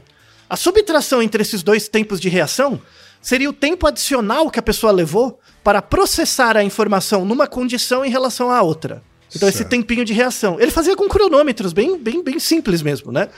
A 0.48 0.56
subtração 0.56 1.22
entre 1.22 1.42
esses 1.42 1.62
dois 1.62 1.88
tempos 1.88 2.20
de 2.20 2.28
reação 2.28 2.80
seria 3.20 3.48
o 3.48 3.52
tempo 3.52 3.86
adicional 3.86 4.50
que 4.50 4.58
a 4.58 4.62
pessoa 4.62 4.92
levou 4.92 5.40
para 5.64 5.80
processar 5.80 6.56
a 6.56 6.64
informação 6.64 7.24
numa 7.24 7.46
condição 7.46 8.04
em 8.04 8.10
relação 8.10 8.50
à 8.50 8.60
outra. 8.62 9.02
Então, 9.34 9.48
esse 9.48 9.58
Certo. 9.58 9.70
tempinho 9.70 10.04
de 10.04 10.12
reação. 10.12 10.60
Ele 10.60 10.70
fazia 10.70 10.94
com 10.94 11.08
cronômetros, 11.08 11.72
bem, 11.72 11.96
bem, 11.96 12.22
bem 12.22 12.38
simples 12.38 12.82
mesmo, 12.82 13.10
né? 13.10 13.28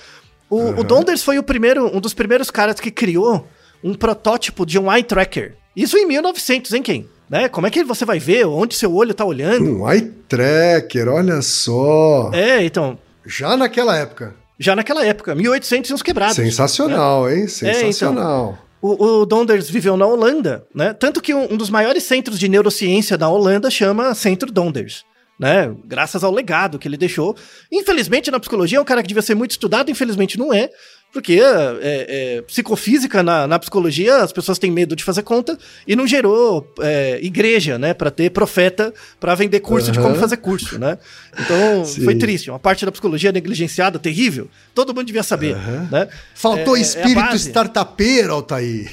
O, 0.50 0.80
o 0.80 0.84
Donders 0.84 1.22
foi 1.22 1.38
o 1.38 1.42
primeiro, 1.42 1.86
um 1.96 2.00
dos 2.00 2.14
primeiros 2.14 2.50
caras 2.50 2.80
que 2.80 2.90
criou 2.90 3.46
um 3.82 3.94
protótipo 3.94 4.66
de 4.66 4.78
um 4.78 4.92
eye 4.92 5.04
tracker. 5.04 5.54
Isso 5.76 5.96
em 5.96 6.06
1900, 6.06 6.72
hein, 6.72 6.82
quem? 6.82 7.08
Né? 7.30 7.48
Como 7.48 7.66
é 7.66 7.70
que 7.70 7.84
você 7.84 8.04
vai 8.04 8.18
ver 8.18 8.46
onde 8.46 8.74
seu 8.74 8.92
olho 8.94 9.14
tá 9.14 9.24
olhando? 9.24 9.78
Um 9.78 9.88
eye 9.90 10.02
tracker, 10.28 11.08
olha 11.08 11.40
só. 11.42 12.30
É, 12.32 12.64
então, 12.64 12.98
Já 13.24 13.56
naquela 13.56 13.96
época. 13.96 14.34
Já 14.58 14.76
naquela 14.76 15.04
época, 15.04 15.34
1800 15.34 15.90
e 15.90 15.94
uns 15.94 16.02
quebrados. 16.02 16.36
Sensacional, 16.36 17.28
hein? 17.28 17.44
então. 17.44 17.48
Sensacional. 17.48 18.58
O, 18.80 19.22
o 19.22 19.26
Donders 19.26 19.70
viveu 19.70 19.96
na 19.96 20.06
Holanda, 20.06 20.66
né? 20.74 20.92
Tanto 20.92 21.22
que 21.22 21.34
um, 21.34 21.54
um 21.54 21.56
dos 21.56 21.70
maiores 21.70 22.02
centros 22.04 22.38
de 22.38 22.48
neurociência 22.48 23.16
da 23.16 23.28
Holanda 23.28 23.70
chama 23.70 24.14
Centro 24.14 24.52
Donders. 24.52 25.04
Né, 25.36 25.74
graças 25.84 26.22
ao 26.22 26.30
legado 26.30 26.78
que 26.78 26.86
ele 26.86 26.96
deixou. 26.96 27.36
Infelizmente, 27.72 28.30
na 28.30 28.38
psicologia, 28.38 28.78
é 28.78 28.80
um 28.80 28.84
cara 28.84 29.02
que 29.02 29.08
devia 29.08 29.22
ser 29.22 29.34
muito 29.34 29.50
estudado, 29.50 29.90
infelizmente 29.90 30.38
não 30.38 30.54
é. 30.54 30.70
Porque 31.14 31.40
é, 31.40 31.76
é, 31.80 32.42
psicofísica 32.42 33.22
na, 33.22 33.46
na, 33.46 33.56
psicologia, 33.56 34.16
as 34.16 34.32
pessoas 34.32 34.58
têm 34.58 34.68
medo 34.68 34.96
de 34.96 35.04
fazer 35.04 35.22
conta 35.22 35.56
e 35.86 35.94
não 35.94 36.08
gerou 36.08 36.68
é, 36.80 37.20
igreja, 37.22 37.78
né? 37.78 37.94
Para 37.94 38.10
ter 38.10 38.30
profeta 38.30 38.92
para 39.20 39.32
vender 39.36 39.60
curso 39.60 39.86
uhum. 39.86 39.92
de 39.92 40.00
como 40.00 40.16
fazer 40.16 40.38
curso, 40.38 40.76
né? 40.76 40.98
Então 41.38 41.84
Sim. 41.86 42.02
foi 42.02 42.16
triste. 42.16 42.50
Uma 42.50 42.58
parte 42.58 42.84
da 42.84 42.90
psicologia 42.90 43.30
negligenciada, 43.30 43.96
terrível. 43.96 44.48
Todo 44.74 44.92
mundo 44.92 45.06
devia 45.06 45.22
saber. 45.22 45.54
Uhum. 45.54 45.88
Né? 45.88 46.08
Faltou 46.34 46.76
é, 46.76 46.80
é 46.80 46.82
espírito 46.82 47.36
startupeiro, 47.36 48.32
Altair. 48.32 48.90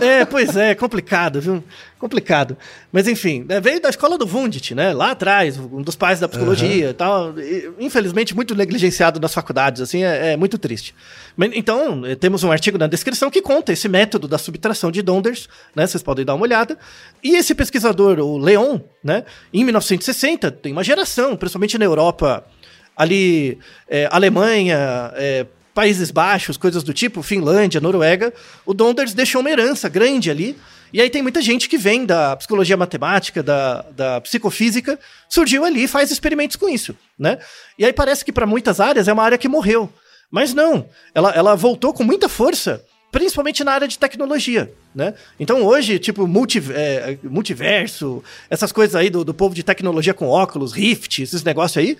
É, 0.00 0.24
pois 0.24 0.56
é, 0.56 0.74
complicado, 0.74 1.38
viu? 1.38 1.62
Complicado. 1.98 2.56
Mas 2.92 3.08
enfim, 3.08 3.44
né, 3.48 3.60
veio 3.60 3.80
da 3.80 3.88
escola 3.88 4.18
do 4.18 4.26
Wundt, 4.26 4.74
né? 4.74 4.92
Lá 4.92 5.12
atrás, 5.12 5.58
um 5.58 5.80
dos 5.80 5.96
pais 5.96 6.20
da 6.20 6.28
psicologia 6.28 6.86
uhum. 6.86 6.90
e 6.90 6.94
tal. 6.94 7.38
E, 7.38 7.70
infelizmente, 7.78 8.34
muito 8.34 8.54
negligenciado 8.54 9.18
nas 9.18 9.32
faculdades, 9.32 9.80
assim, 9.80 10.04
é, 10.04 10.32
é, 10.32 10.36
muito 10.36 10.58
triste. 10.58 10.94
Então, 11.54 12.04
eh, 12.04 12.14
temos 12.14 12.44
um 12.44 12.52
artigo 12.52 12.78
na 12.78 12.86
descrição 12.86 13.30
que 13.30 13.40
conta 13.40 13.72
esse 13.72 13.88
método 13.88 14.28
da 14.28 14.38
subtração 14.38 14.90
de 14.90 15.02
Donders, 15.02 15.48
né? 15.74 15.86
Vocês 15.86 16.02
podem 16.02 16.24
dar 16.24 16.34
uma 16.34 16.44
olhada. 16.44 16.78
E 17.22 17.36
esse 17.36 17.54
pesquisador, 17.54 18.18
o 18.18 18.36
Leon, 18.38 18.78
né? 19.02 19.24
Em 19.52 19.64
1960, 19.64 20.50
tem 20.50 20.72
uma 20.72 20.84
geração, 20.84 21.36
principalmente 21.36 21.78
na 21.78 21.84
Europa, 21.84 22.44
ali, 22.96 23.58
é, 23.88 24.08
Alemanha, 24.10 25.12
é, 25.14 25.46
Países 25.74 26.10
Baixos, 26.10 26.56
coisas 26.56 26.82
do 26.82 26.94
tipo, 26.94 27.22
Finlândia, 27.22 27.80
Noruega, 27.80 28.32
o 28.64 28.72
Donders 28.72 29.12
deixou 29.12 29.42
uma 29.42 29.50
herança 29.50 29.88
grande 29.90 30.30
ali 30.30 30.56
e 30.92 31.00
aí 31.00 31.10
tem 31.10 31.22
muita 31.22 31.42
gente 31.42 31.68
que 31.68 31.76
vem 31.76 32.04
da 32.04 32.36
psicologia 32.36 32.76
matemática, 32.76 33.42
da, 33.42 33.82
da 33.90 34.20
psicofísica, 34.20 34.98
surgiu 35.28 35.64
ali 35.64 35.84
e 35.84 35.88
faz 35.88 36.10
experimentos 36.10 36.56
com 36.56 36.68
isso, 36.68 36.96
né? 37.18 37.38
E 37.78 37.84
aí 37.84 37.92
parece 37.92 38.24
que 38.24 38.32
para 38.32 38.46
muitas 38.46 38.80
áreas 38.80 39.08
é 39.08 39.12
uma 39.12 39.22
área 39.22 39.38
que 39.38 39.48
morreu. 39.48 39.92
Mas 40.30 40.52
não, 40.54 40.86
ela, 41.14 41.30
ela 41.30 41.54
voltou 41.54 41.92
com 41.92 42.02
muita 42.02 42.28
força, 42.28 42.84
principalmente 43.12 43.62
na 43.62 43.72
área 43.72 43.88
de 43.88 43.98
tecnologia, 43.98 44.72
né? 44.94 45.14
Então 45.38 45.64
hoje, 45.64 45.98
tipo, 45.98 46.26
multi, 46.26 46.62
é, 46.72 47.18
multiverso, 47.22 48.22
essas 48.50 48.72
coisas 48.72 48.94
aí 48.94 49.10
do, 49.10 49.24
do 49.24 49.34
povo 49.34 49.54
de 49.54 49.62
tecnologia 49.62 50.14
com 50.14 50.26
óculos, 50.26 50.72
Rift, 50.72 51.22
esses 51.22 51.44
negócios 51.44 51.76
aí, 51.78 51.96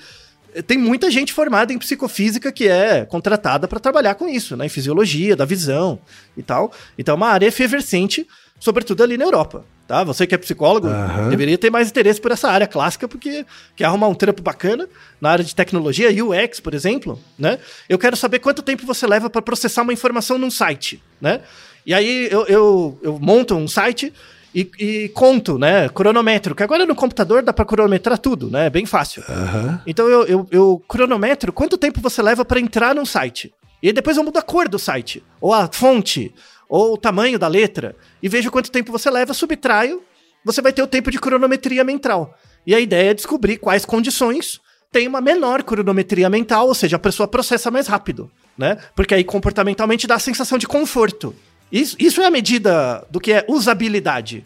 tem 0.62 0.78
muita 0.78 1.10
gente 1.10 1.32
formada 1.32 1.72
em 1.72 1.78
psicofísica 1.78 2.50
que 2.50 2.66
é 2.66 3.04
contratada 3.04 3.68
para 3.68 3.78
trabalhar 3.78 4.14
com 4.14 4.28
isso, 4.28 4.56
né? 4.56 4.66
Em 4.66 4.70
fisiologia, 4.70 5.36
da 5.36 5.44
visão 5.44 5.98
e 6.36 6.42
tal. 6.42 6.72
Então 6.96 7.12
é 7.12 7.16
uma 7.16 7.28
área 7.28 7.46
efervescente 7.46 8.26
sobretudo 8.58 9.02
ali 9.02 9.16
na 9.16 9.24
Europa. 9.24 9.64
Tá? 9.86 10.02
Você 10.02 10.26
que 10.26 10.34
é 10.34 10.38
psicólogo 10.38 10.88
uhum. 10.88 11.28
deveria 11.28 11.56
ter 11.56 11.70
mais 11.70 11.88
interesse 11.88 12.20
por 12.20 12.32
essa 12.32 12.50
área 12.50 12.66
clássica, 12.66 13.06
porque 13.06 13.46
quer 13.76 13.84
arrumar 13.84 14.08
um 14.08 14.14
trampo 14.14 14.42
bacana 14.42 14.88
na 15.20 15.30
área 15.30 15.44
de 15.44 15.54
tecnologia, 15.54 16.10
UX, 16.24 16.58
por 16.58 16.74
exemplo, 16.74 17.20
né? 17.38 17.60
Eu 17.88 17.96
quero 17.96 18.16
saber 18.16 18.40
quanto 18.40 18.62
tempo 18.62 18.84
você 18.84 19.06
leva 19.06 19.30
para 19.30 19.40
processar 19.40 19.82
uma 19.82 19.92
informação 19.92 20.38
num 20.38 20.50
site, 20.50 21.00
né? 21.20 21.40
E 21.86 21.94
aí 21.94 22.28
eu, 22.32 22.44
eu, 22.46 22.98
eu 23.00 23.18
monto 23.20 23.54
um 23.54 23.68
site 23.68 24.12
e, 24.52 24.68
e, 24.76 25.08
conto, 25.10 25.56
né? 25.56 25.88
Cronometro, 25.90 26.54
que 26.54 26.64
agora 26.64 26.84
no 26.84 26.94
computador 26.96 27.42
dá 27.42 27.52
para 27.52 27.64
cronometrar 27.64 28.18
tudo, 28.18 28.50
né? 28.50 28.66
É 28.66 28.70
bem 28.70 28.86
fácil. 28.86 29.22
Uhum. 29.28 29.78
Então 29.86 30.08
eu, 30.08 30.24
eu, 30.26 30.48
eu 30.50 30.82
cronometro 30.88 31.52
quanto 31.52 31.78
tempo 31.78 32.00
você 32.00 32.20
leva 32.20 32.44
para 32.44 32.58
entrar 32.58 32.92
num 32.92 33.06
site. 33.06 33.54
E 33.80 33.92
depois 33.92 34.16
eu 34.16 34.24
mudo 34.24 34.38
a 34.38 34.42
cor 34.42 34.68
do 34.68 34.78
site, 34.78 35.22
ou 35.40 35.52
a 35.52 35.68
fonte, 35.70 36.34
ou 36.68 36.94
o 36.94 36.98
tamanho 36.98 37.38
da 37.38 37.48
letra, 37.48 37.94
e 38.22 38.28
vejo 38.28 38.50
quanto 38.50 38.70
tempo 38.70 38.92
você 38.92 39.10
leva, 39.10 39.34
subtraio, 39.34 40.02
você 40.44 40.62
vai 40.62 40.72
ter 40.72 40.82
o 40.82 40.86
tempo 40.86 41.10
de 41.10 41.18
cronometria 41.18 41.84
mental. 41.84 42.36
E 42.66 42.74
a 42.74 42.80
ideia 42.80 43.10
é 43.10 43.14
descobrir 43.14 43.58
quais 43.58 43.84
condições 43.84 44.60
tem 44.90 45.06
uma 45.06 45.20
menor 45.20 45.62
cronometria 45.62 46.30
mental, 46.30 46.68
ou 46.68 46.74
seja, 46.74 46.96
a 46.96 47.00
pessoa 47.00 47.28
processa 47.28 47.70
mais 47.70 47.86
rápido, 47.86 48.30
né? 48.56 48.78
Porque 48.94 49.14
aí 49.14 49.24
comportamentalmente 49.24 50.06
dá 50.06 50.14
a 50.14 50.20
sensação 50.20 50.56
de 50.56 50.66
conforto. 50.66 51.34
Isso, 51.70 51.96
isso 51.98 52.20
é 52.20 52.26
a 52.26 52.30
medida 52.30 53.06
do 53.10 53.20
que 53.20 53.32
é 53.32 53.44
usabilidade. 53.48 54.44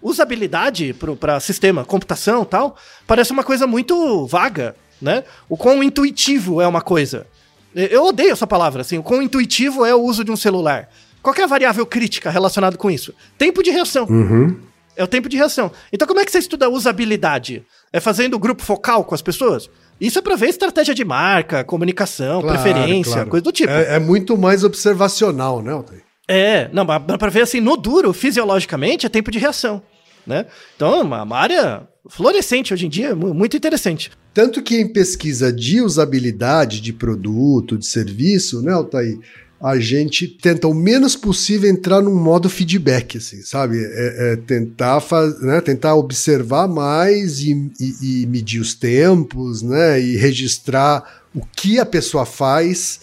Usabilidade 0.00 0.94
para 1.18 1.40
sistema, 1.40 1.84
computação 1.84 2.44
tal, 2.44 2.76
parece 3.06 3.32
uma 3.32 3.42
coisa 3.42 3.66
muito 3.66 4.26
vaga, 4.26 4.76
né? 5.00 5.24
O 5.48 5.56
quão 5.56 5.82
intuitivo 5.82 6.60
é 6.60 6.66
uma 6.66 6.80
coisa. 6.80 7.26
Eu 7.74 8.04
odeio 8.04 8.32
essa 8.32 8.46
palavra, 8.46 8.82
assim, 8.82 8.98
o 8.98 9.02
quão 9.02 9.22
intuitivo 9.22 9.84
é 9.84 9.94
o 9.94 10.02
uso 10.02 10.24
de 10.24 10.30
um 10.30 10.36
celular. 10.36 10.88
Qual 11.22 11.34
é 11.36 11.42
a 11.42 11.46
variável 11.46 11.84
crítica 11.84 12.30
relacionada 12.30 12.76
com 12.76 12.90
isso? 12.90 13.14
Tempo 13.36 13.62
de 13.62 13.70
reação. 13.70 14.06
Uhum. 14.08 14.56
É 14.96 15.04
o 15.04 15.06
tempo 15.06 15.28
de 15.28 15.36
reação. 15.36 15.70
Então, 15.92 16.08
como 16.08 16.18
é 16.18 16.24
que 16.24 16.32
você 16.32 16.38
estuda 16.38 16.68
usabilidade? 16.68 17.64
É 17.92 18.00
fazendo 18.00 18.38
grupo 18.38 18.62
focal 18.62 19.04
com 19.04 19.14
as 19.14 19.22
pessoas? 19.22 19.70
Isso 20.00 20.18
é 20.18 20.22
para 20.22 20.36
ver 20.36 20.48
estratégia 20.48 20.94
de 20.94 21.04
marca, 21.04 21.64
comunicação, 21.64 22.40
claro, 22.40 22.60
preferência, 22.60 23.12
claro. 23.12 23.30
coisa 23.30 23.44
do 23.44 23.52
tipo. 23.52 23.70
É, 23.70 23.96
é, 23.96 23.98
muito 23.98 24.36
mais 24.36 24.64
observacional, 24.64 25.62
né, 25.62 25.72
Altair? 25.72 26.02
É, 26.26 26.68
não, 26.72 26.84
mas 26.84 27.02
para 27.16 27.30
ver 27.30 27.42
assim, 27.42 27.60
no 27.60 27.76
duro, 27.76 28.12
fisiologicamente, 28.12 29.06
é 29.06 29.08
tempo 29.08 29.30
de 29.30 29.38
reação. 29.38 29.82
Né? 30.26 30.46
Então, 30.76 30.94
é 30.94 31.02
uma, 31.02 31.22
uma 31.22 31.38
área 31.38 31.88
florescente 32.08 32.74
hoje 32.74 32.86
em 32.86 32.88
dia, 32.88 33.14
muito 33.16 33.56
interessante. 33.56 34.10
Tanto 34.34 34.62
que 34.62 34.76
em 34.76 34.92
pesquisa 34.92 35.52
de 35.52 35.80
usabilidade 35.80 36.80
de 36.80 36.92
produto, 36.92 37.78
de 37.78 37.86
serviço, 37.86 38.62
né, 38.62 38.72
Altair? 38.72 39.18
A 39.60 39.78
gente 39.78 40.28
tenta 40.28 40.68
o 40.68 40.74
menos 40.74 41.16
possível 41.16 41.68
entrar 41.68 42.00
num 42.00 42.14
modo 42.14 42.48
feedback, 42.48 43.18
assim, 43.18 43.42
sabe? 43.42 43.78
É, 43.78 44.32
é 44.32 44.36
tentar, 44.36 45.00
faz, 45.00 45.40
né? 45.40 45.60
tentar 45.60 45.96
observar 45.96 46.68
mais 46.68 47.40
e, 47.40 47.70
e, 47.80 48.22
e, 48.22 48.26
medir 48.26 48.60
os 48.60 48.74
tempos, 48.74 49.62
né? 49.62 50.00
E 50.00 50.16
registrar 50.16 51.22
o 51.34 51.40
que 51.44 51.80
a 51.80 51.86
pessoa 51.86 52.24
faz, 52.24 53.00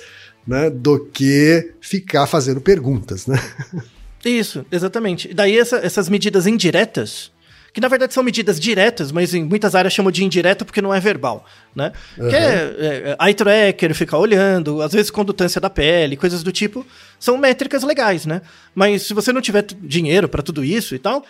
né? 0.47 0.69
Do 0.69 1.05
que 1.05 1.73
ficar 1.81 2.25
fazendo 2.25 2.61
perguntas, 2.61 3.27
né? 3.27 3.37
Isso, 4.23 4.65
exatamente. 4.71 5.33
Daí 5.33 5.57
essa, 5.57 5.77
essas 5.77 6.09
medidas 6.09 6.47
indiretas 6.47 7.31
que 7.75 7.81
na 7.81 7.89
verdade 7.89 8.13
são 8.13 8.23
medidas 8.23 8.57
diretas, 8.57 9.11
mas 9.11 9.33
em 9.33 9.43
muitas 9.43 9.75
áreas 9.75 9.93
chamam 9.93 10.09
de 10.09 10.23
indireta 10.23 10.63
porque 10.63 10.81
não 10.81 10.93
é 10.93 10.99
verbal, 11.01 11.45
né? 11.75 11.91
Uhum. 12.17 12.29
Que 12.29 12.35
é, 12.38 13.17
é, 13.19 13.25
eye 13.27 13.33
tracker, 13.33 13.93
ficar 13.93 14.17
olhando, 14.17 14.81
às 14.81 14.93
vezes 14.93 15.11
condutância 15.11 15.59
da 15.59 15.69
pele, 15.69 16.15
coisas 16.15 16.41
do 16.41 16.53
tipo, 16.53 16.85
são 17.19 17.38
métricas 17.38 17.83
legais, 17.83 18.25
né? 18.25 18.41
Mas 18.73 19.01
se 19.01 19.13
você 19.13 19.33
não 19.33 19.41
tiver 19.41 19.65
dinheiro 19.81 20.29
para 20.29 20.41
tudo 20.41 20.63
isso 20.63 20.95
e 20.95 20.99
tal, 20.99 21.25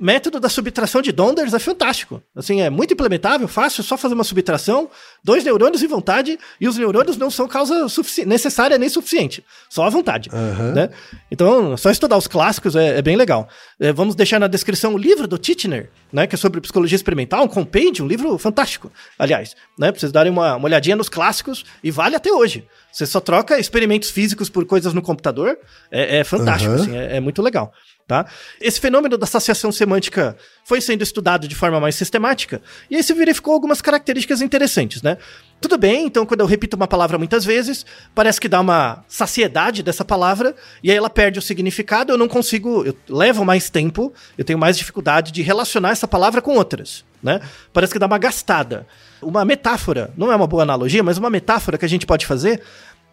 método 0.00 0.40
da 0.40 0.48
subtração 0.48 1.02
de 1.02 1.12
Donders 1.12 1.52
é 1.52 1.58
fantástico. 1.58 2.22
Assim, 2.34 2.62
é 2.62 2.70
muito 2.70 2.94
implementável, 2.94 3.46
fácil, 3.46 3.82
só 3.82 3.96
fazer 3.98 4.14
uma 4.14 4.24
subtração, 4.24 4.88
dois 5.22 5.44
neurônios 5.44 5.82
em 5.82 5.86
vontade, 5.86 6.38
e 6.58 6.66
os 6.66 6.78
neurônios 6.78 7.18
não 7.18 7.30
são 7.30 7.46
causa 7.46 7.86
necessária 8.26 8.78
nem 8.78 8.88
suficiente, 8.88 9.44
só 9.68 9.84
a 9.84 9.90
vontade. 9.90 10.30
Uhum. 10.32 10.72
Né? 10.72 10.90
Então, 11.30 11.76
só 11.76 11.90
estudar 11.90 12.16
os 12.16 12.26
clássicos 12.26 12.74
é, 12.74 12.98
é 12.98 13.02
bem 13.02 13.16
legal. 13.16 13.48
É, 13.78 13.92
vamos 13.92 14.14
deixar 14.14 14.40
na 14.40 14.46
descrição 14.46 14.94
o 14.94 14.98
livro 14.98 15.28
do 15.28 15.36
Titchener, 15.36 15.90
né, 16.10 16.26
que 16.26 16.34
é 16.34 16.38
sobre 16.38 16.60
psicologia 16.60 16.96
experimental, 16.96 17.44
um 17.44 17.48
compêndio, 17.48 18.04
um 18.04 18.08
livro 18.08 18.38
fantástico, 18.38 18.90
aliás, 19.18 19.54
né, 19.78 19.92
pra 19.92 20.00
vocês 20.00 20.10
darem 20.10 20.32
uma, 20.32 20.56
uma 20.56 20.64
olhadinha 20.64 20.96
nos 20.96 21.08
clássicos, 21.08 21.64
e 21.84 21.90
vale 21.90 22.16
até 22.16 22.32
hoje. 22.32 22.66
Você 22.90 23.06
só 23.06 23.20
troca 23.20 23.58
experimentos 23.58 24.10
físicos 24.10 24.48
por 24.48 24.64
coisas 24.64 24.92
no 24.92 25.02
computador, 25.02 25.58
é, 25.90 26.18
é 26.18 26.24
fantástico, 26.24 26.72
uhum. 26.72 26.80
assim, 26.80 26.96
é, 26.96 27.16
é 27.16 27.20
muito 27.20 27.42
legal. 27.42 27.72
Tá? 28.10 28.26
Esse 28.60 28.80
fenômeno 28.80 29.16
da 29.16 29.22
associação 29.22 29.70
semântica 29.70 30.36
foi 30.64 30.80
sendo 30.80 31.00
estudado 31.00 31.46
de 31.46 31.54
forma 31.54 31.78
mais 31.78 31.94
sistemática 31.94 32.60
e 32.90 32.96
aí 32.96 33.04
se 33.04 33.14
verificou 33.14 33.54
algumas 33.54 33.80
características 33.80 34.42
interessantes, 34.42 35.00
né? 35.00 35.16
Tudo 35.60 35.78
bem, 35.78 36.06
então 36.06 36.26
quando 36.26 36.40
eu 36.40 36.46
repito 36.46 36.76
uma 36.76 36.88
palavra 36.88 37.16
muitas 37.18 37.44
vezes, 37.44 37.86
parece 38.12 38.40
que 38.40 38.48
dá 38.48 38.60
uma 38.60 39.04
saciedade 39.06 39.80
dessa 39.84 40.04
palavra 40.04 40.56
e 40.82 40.90
aí 40.90 40.96
ela 40.96 41.08
perde 41.08 41.38
o 41.38 41.42
significado, 41.42 42.12
eu 42.12 42.18
não 42.18 42.26
consigo, 42.26 42.84
eu 42.84 42.96
levo 43.08 43.44
mais 43.44 43.70
tempo, 43.70 44.12
eu 44.36 44.44
tenho 44.44 44.58
mais 44.58 44.76
dificuldade 44.76 45.30
de 45.30 45.40
relacionar 45.40 45.90
essa 45.90 46.08
palavra 46.08 46.42
com 46.42 46.56
outras, 46.56 47.04
né? 47.22 47.40
Parece 47.72 47.92
que 47.92 47.98
dá 48.00 48.06
uma 48.06 48.18
gastada. 48.18 48.88
Uma 49.22 49.44
metáfora, 49.44 50.12
não 50.16 50.32
é 50.32 50.34
uma 50.34 50.48
boa 50.48 50.64
analogia, 50.64 51.04
mas 51.04 51.16
uma 51.16 51.30
metáfora 51.30 51.78
que 51.78 51.84
a 51.84 51.88
gente 51.88 52.06
pode 52.06 52.26
fazer. 52.26 52.60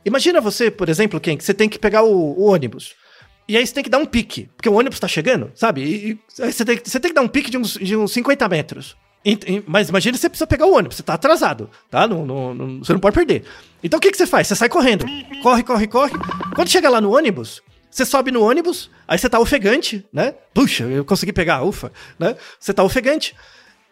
Imagina 0.04 0.42
você, 0.42 0.72
por 0.72 0.90
exemplo, 0.90 1.20
quem 1.20 1.38
que 1.38 1.44
você 1.44 1.54
tem 1.54 1.70
que 1.70 1.78
pegar 1.78 2.02
o, 2.02 2.10
o 2.12 2.46
ônibus. 2.48 2.96
E 3.48 3.56
aí 3.56 3.66
você 3.66 3.74
tem 3.74 3.84
que 3.84 3.90
dar 3.90 3.98
um 3.98 4.06
pique, 4.06 4.50
porque 4.56 4.68
o 4.68 4.74
ônibus 4.74 5.00
tá 5.00 5.08
chegando, 5.08 5.52
sabe? 5.56 5.82
E, 5.82 6.12
e 6.12 6.20
você, 6.28 6.66
tem, 6.66 6.80
você 6.84 7.00
tem 7.00 7.12
que 7.12 7.16
dar 7.16 7.22
um 7.22 7.28
pique 7.28 7.50
de 7.50 7.58
uns, 7.58 7.74
de 7.74 7.96
uns 7.96 8.12
50 8.12 8.48
metros. 8.50 8.98
E, 9.24 9.34
e, 9.48 9.64
mas 9.66 9.90
imagina 9.90 10.18
você 10.18 10.30
precisa 10.30 10.48
pegar 10.48 10.66
o 10.66 10.76
ônibus, 10.76 10.98
você 10.98 11.04
tá 11.04 11.14
atrasado, 11.14 11.70
tá? 11.90 12.08
Não, 12.08 12.26
não, 12.26 12.54
não, 12.54 12.80
você 12.80 12.94
não 12.94 13.00
pode 13.00 13.16
perder. 13.16 13.44
Então 13.84 13.98
o 13.98 14.02
que, 14.02 14.12
que 14.12 14.18
você 14.18 14.28
faz? 14.28 14.48
Você 14.48 14.56
sai 14.56 14.70
correndo. 14.70 15.06
Corre, 15.42 15.64
corre, 15.64 15.88
corre. 15.88 16.14
Quando 16.56 16.70
chega 16.70 16.90
lá 16.90 17.00
no 17.00 17.16
ônibus, 17.16 17.62
você 17.90 18.06
sobe 18.06 18.32
no 18.32 18.44
ônibus, 18.44 18.92
aí 19.08 19.18
você 19.18 19.30
tá 19.30 19.40
ofegante, 19.40 20.06
né? 20.12 20.36
Puxa, 20.54 20.84
eu 20.84 21.04
consegui 21.06 21.34
pegar, 21.34 21.64
ufa, 21.64 21.92
né? 22.20 22.36
Você 22.60 22.74
tá 22.74 22.84
ofegante. 22.84 23.36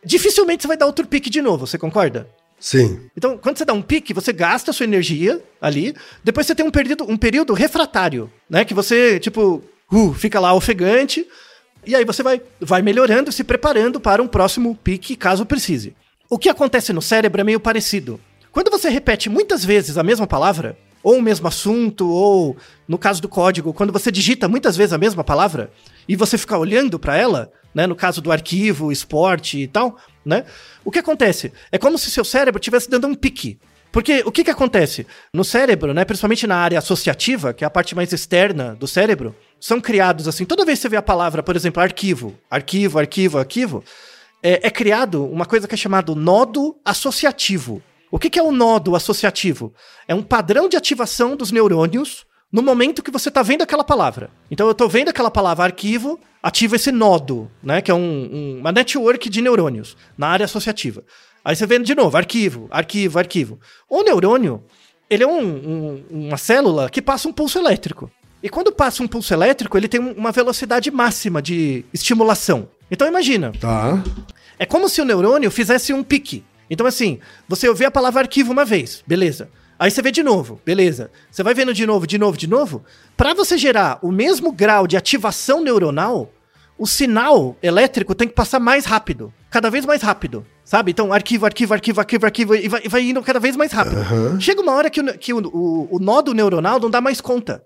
Dificilmente 0.04 0.64
você 0.64 0.68
vai 0.68 0.78
dar 0.78 0.86
outro 0.86 1.08
pique 1.08 1.30
de 1.30 1.42
novo, 1.42 1.66
você 1.66 1.78
concorda? 1.78 2.30
Sim. 2.60 3.10
Então, 3.16 3.38
quando 3.38 3.58
você 3.58 3.66
dá 3.66 3.74
um 3.74 3.82
pique, 3.82 4.14
você 4.14 4.32
gasta 4.32 4.72
a 4.72 4.74
sua 4.74 4.86
energia 4.86 5.42
ali, 5.62 5.96
depois 6.24 6.48
você 6.48 6.56
tem 6.56 6.66
um 6.66 6.72
período, 6.72 7.06
um 7.10 7.18
período 7.18 7.54
refratário, 7.54 8.32
né? 8.50 8.66
Que 8.66 8.74
você, 8.74 9.20
tipo, 9.20 9.62
uh, 9.92 10.14
fica 10.14 10.40
lá 10.40 10.54
ofegante, 10.54 11.28
e 11.86 11.96
aí 11.96 12.04
você 12.04 12.24
vai, 12.24 12.42
vai 12.60 12.82
melhorando, 12.82 13.32
se 13.32 13.44
preparando 13.44 14.00
para 14.00 14.22
um 14.22 14.28
próximo 14.28 14.76
pique, 14.84 15.16
caso 15.16 15.46
precise. 15.46 15.96
O 16.30 16.40
que 16.40 16.50
acontece 16.50 16.92
no 16.92 17.02
cérebro 17.02 17.42
é 17.42 17.44
meio 17.44 17.60
parecido. 17.60 18.20
Quando 18.52 18.72
você 18.72 18.90
repete 18.90 19.30
muitas 19.30 19.64
vezes 19.64 19.98
a 19.98 20.04
mesma 20.04 20.26
palavra, 20.26 20.78
ou 21.04 21.18
o 21.18 21.22
mesmo 21.22 21.48
assunto, 21.48 22.10
ou 22.10 22.58
no 22.88 22.98
caso 22.98 23.22
do 23.22 23.30
código, 23.30 23.72
quando 23.74 23.94
você 23.94 24.12
digita 24.12 24.48
muitas 24.48 24.76
vezes 24.76 24.92
a 24.92 24.98
mesma 24.98 25.24
palavra 25.24 25.70
e 26.10 26.16
você 26.16 26.36
fica 26.36 26.58
olhando 26.58 26.98
para 26.98 27.16
ela, 27.16 27.52
né, 27.76 27.86
no 27.86 27.96
caso 27.96 28.22
do 28.22 28.32
arquivo, 28.32 28.92
esporte 28.92 29.60
e 29.60 29.68
tal, 29.68 29.98
né? 30.26 30.46
O 30.86 30.92
que 30.92 31.00
acontece? 31.00 31.52
É 31.72 31.80
como 31.80 31.98
se 31.98 32.12
seu 32.12 32.24
cérebro 32.24 32.60
estivesse 32.60 32.90
dando 32.90 33.08
um 33.08 33.16
pique. 33.16 33.60
Porque 33.92 34.22
o 34.26 34.32
que, 34.32 34.44
que 34.44 34.52
acontece? 34.52 35.08
No 35.34 35.44
cérebro, 35.44 35.94
né, 35.94 36.06
principalmente 36.06 36.46
na 36.46 36.58
área 36.58 36.78
associativa, 36.78 37.54
que 37.54 37.64
é 37.64 37.68
a 37.68 37.70
parte 37.70 37.96
mais 37.96 38.14
externa 38.14 38.76
do 38.76 38.88
cérebro, 38.88 39.36
são 39.60 39.82
criados 39.82 40.28
assim, 40.28 40.46
toda 40.46 40.66
vez 40.66 40.78
que 40.78 40.84
você 40.84 40.90
vê 40.90 40.98
a 40.98 41.02
palavra, 41.02 41.42
por 41.42 41.56
exemplo, 41.56 41.82
arquivo, 41.82 42.38
arquivo, 42.52 43.00
arquivo, 43.00 43.38
arquivo, 43.40 43.84
é, 44.44 44.68
é 44.68 44.70
criado 44.70 45.26
uma 45.26 45.46
coisa 45.46 45.68
que 45.68 45.74
é 45.74 45.78
chamado 45.78 46.14
nodo 46.14 46.78
associativo. 46.86 47.82
O 48.12 48.20
que, 48.20 48.30
que 48.30 48.38
é 48.38 48.44
o 48.44 48.52
nodo 48.52 48.96
associativo? 48.96 49.74
É 50.08 50.14
um 50.14 50.22
padrão 50.22 50.70
de 50.70 50.78
ativação 50.78 51.36
dos 51.36 51.52
neurônios 51.52 52.26
no 52.56 52.62
momento 52.62 53.04
que 53.04 53.12
você 53.12 53.28
está 53.28 53.44
vendo 53.44 53.64
aquela 53.64 53.84
palavra. 53.84 54.30
Então 54.50 54.66
eu 54.66 54.72
estou 54.72 54.88
vendo 54.88 55.10
aquela 55.10 55.30
palavra 55.30 55.66
arquivo, 55.66 56.18
ativa 56.42 56.78
esse 56.78 56.90
nodo, 56.90 57.52
né, 57.62 57.82
que 57.82 57.92
é 57.92 57.94
um, 57.94 58.00
um, 58.00 58.60
uma 58.60 58.72
network 58.72 59.30
de 59.30 59.42
neurônios 59.42 59.98
na 60.18 60.30
área 60.30 60.46
associativa. 60.46 61.04
Aí 61.44 61.54
você 61.54 61.68
vê 61.68 61.78
de 61.80 61.94
novo, 61.94 62.16
arquivo, 62.16 62.70
arquivo, 62.72 63.20
arquivo. 63.20 63.60
O 63.90 64.04
neurônio, 64.04 64.64
ele 65.10 65.26
é 65.26 65.28
um, 65.28 66.02
uma 66.10 66.38
célula 66.38 66.90
que 66.90 67.02
passa 67.02 67.28
um 67.28 67.34
pulso 67.34 67.60
elétrico. 67.60 68.10
E 68.42 68.48
quando 68.48 68.72
passa 68.72 69.04
um 69.04 69.08
pulso 69.08 69.34
elétrico, 69.34 69.78
ele 69.78 69.90
tem 69.90 70.00
uma 70.00 70.32
velocidade 70.32 70.90
máxima 70.90 71.42
de 71.42 71.84
estimulação. 71.94 72.70
Então 72.90 73.06
imagina. 73.06 73.52
Tá. 73.60 74.02
É 74.58 74.66
como 74.66 74.88
se 74.88 75.02
o 75.02 75.06
neurônio 75.06 75.52
fizesse 75.52 75.92
um 75.92 76.02
pique. 76.02 76.42
Então, 76.70 76.88
assim, 76.88 77.20
você 77.50 77.68
ouviu 77.68 77.90
a 77.90 77.92
palavra 77.92 78.22
arquivo 78.22 78.54
uma 78.54 78.64
vez, 78.64 79.04
beleza. 79.06 79.50
Aí 79.78 79.92
você 79.92 80.02
vê 80.02 80.12
de 80.12 80.24
novo, 80.24 80.60
beleza. 80.66 81.12
Você 81.30 81.44
vai 81.44 81.54
vendo 81.54 81.74
de 81.74 81.86
novo, 81.86 82.08
de 82.08 82.18
novo, 82.18 82.38
de 82.38 82.48
novo. 82.48 82.84
Para 83.18 83.34
você 83.34 83.58
gerar 83.58 84.00
o 84.02 84.12
mesmo 84.12 84.52
grau 84.52 84.88
de 84.88 84.96
ativação 84.96 85.62
neuronal, 85.62 86.32
o 86.78 86.88
sinal 86.88 87.58
elétrico 87.62 88.16
tem 88.16 88.28
que 88.28 88.34
passar 88.34 88.60
mais 88.60 88.86
rápido. 88.86 89.34
Cada 89.50 89.70
vez 89.70 89.86
mais 89.86 90.02
rápido. 90.02 90.46
Sabe? 90.64 90.92
Então, 90.92 91.14
arquivo, 91.14 91.46
arquivo, 91.46 91.74
arquivo, 91.74 92.00
arquivo, 92.00 92.26
arquivo, 92.26 92.56
e 92.56 92.68
vai, 92.68 92.82
e 92.86 92.90
vai 92.90 93.04
indo 93.04 93.22
cada 93.22 93.40
vez 93.40 93.56
mais 93.56 93.72
rápido. 93.72 93.98
Uhum. 93.98 94.40
Chega 94.42 94.62
uma 94.62 94.74
hora 94.74 94.90
que, 94.90 95.00
o, 95.00 95.18
que 95.18 95.34
o, 95.34 95.38
o, 95.38 95.96
o 95.96 96.00
nó 96.00 96.22
do 96.22 96.34
neuronal 96.34 96.80
não 96.80 96.90
dá 96.90 97.00
mais 97.00 97.22
conta. 97.22 97.64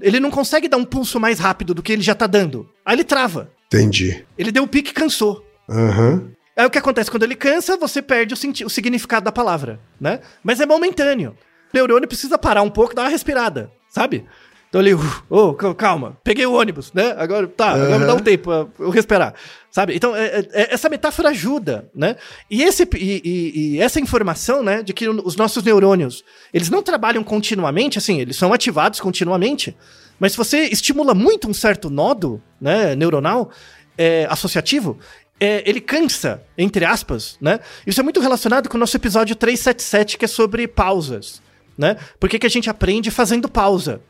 Ele 0.00 0.18
não 0.18 0.30
consegue 0.30 0.68
dar 0.68 0.76
um 0.76 0.84
pulso 0.84 1.20
mais 1.20 1.38
rápido 1.38 1.74
do 1.74 1.82
que 1.82 1.92
ele 1.92 2.02
já 2.02 2.14
tá 2.14 2.26
dando. 2.26 2.68
Aí 2.86 2.94
ele 2.94 3.04
trava. 3.04 3.50
Entendi. 3.66 4.24
Ele 4.38 4.50
deu 4.50 4.62
o 4.62 4.68
pique 4.68 4.90
e 4.90 4.94
cansou. 4.94 5.44
Aham. 5.68 6.30
Aí 6.56 6.66
o 6.66 6.70
que 6.70 6.78
acontece? 6.78 7.10
Quando 7.10 7.22
ele 7.22 7.36
cansa, 7.36 7.76
você 7.76 8.00
perde 8.00 8.34
o, 8.34 8.66
o 8.66 8.70
significado 8.70 9.24
da 9.24 9.32
palavra, 9.32 9.78
né? 10.00 10.20
Mas 10.42 10.60
é 10.60 10.66
momentâneo. 10.66 11.36
Neurônio 11.72 12.08
precisa 12.08 12.38
parar 12.38 12.62
um 12.62 12.70
pouco, 12.70 12.94
dar 12.94 13.02
uma 13.02 13.08
respirada, 13.10 13.70
sabe? 13.88 14.24
Então 14.68 14.82
ele, 14.82 14.92
"Uh, 14.94 15.00
ô, 15.30 15.54
cal- 15.54 15.74
calma, 15.74 16.18
peguei 16.22 16.44
o 16.44 16.52
ônibus, 16.52 16.92
né? 16.92 17.14
Agora, 17.16 17.46
tá, 17.48 17.70
agora 17.72 17.98
me 18.00 18.06
dá 18.06 18.14
um 18.14 18.18
tempo 18.20 18.44
pra 18.44 18.84
eu 18.84 18.90
respirar, 18.90 19.32
sabe? 19.70 19.94
Então, 19.96 20.14
é- 20.14 20.26
é- 20.26 20.48
é- 20.52 20.74
essa 20.74 20.90
metáfora 20.90 21.30
ajuda, 21.30 21.88
né? 21.94 22.16
E, 22.50 22.62
esse, 22.62 22.86
e, 22.96 23.22
e- 23.24 23.52
e 23.76 23.80
essa 23.80 23.98
informação, 23.98 24.62
né, 24.62 24.82
de 24.82 24.92
que 24.92 25.08
os 25.08 25.36
nossos 25.36 25.62
neurônios, 25.62 26.22
eles 26.52 26.68
não 26.68 26.82
trabalham 26.82 27.24
continuamente, 27.24 27.96
assim, 27.96 28.20
eles 28.20 28.36
são 28.36 28.52
ativados 28.52 29.00
continuamente, 29.00 29.74
mas 30.20 30.32
se 30.32 30.38
você 30.38 30.64
estimula 30.64 31.14
muito 31.14 31.48
um 31.48 31.54
certo 31.54 31.88
nodo, 31.88 32.42
né, 32.60 32.94
neuronal, 32.94 33.50
é, 33.96 34.26
associativo, 34.28 34.98
é, 35.40 35.62
ele 35.64 35.80
cansa, 35.80 36.42
entre 36.58 36.84
aspas, 36.84 37.38
né? 37.40 37.58
Isso 37.86 38.00
é 38.00 38.02
muito 38.02 38.20
relacionado 38.20 38.68
com 38.68 38.76
o 38.76 38.80
nosso 38.80 38.96
episódio 38.98 39.34
377, 39.34 40.18
que 40.18 40.26
é 40.26 40.28
sobre 40.28 40.68
pausas, 40.68 41.40
né? 41.78 41.96
Por 42.18 42.28
que 42.28 42.38
que 42.38 42.46
a 42.46 42.50
gente 42.50 42.68
aprende 42.68 43.10
fazendo 43.10 43.48
pausa? 43.48 44.02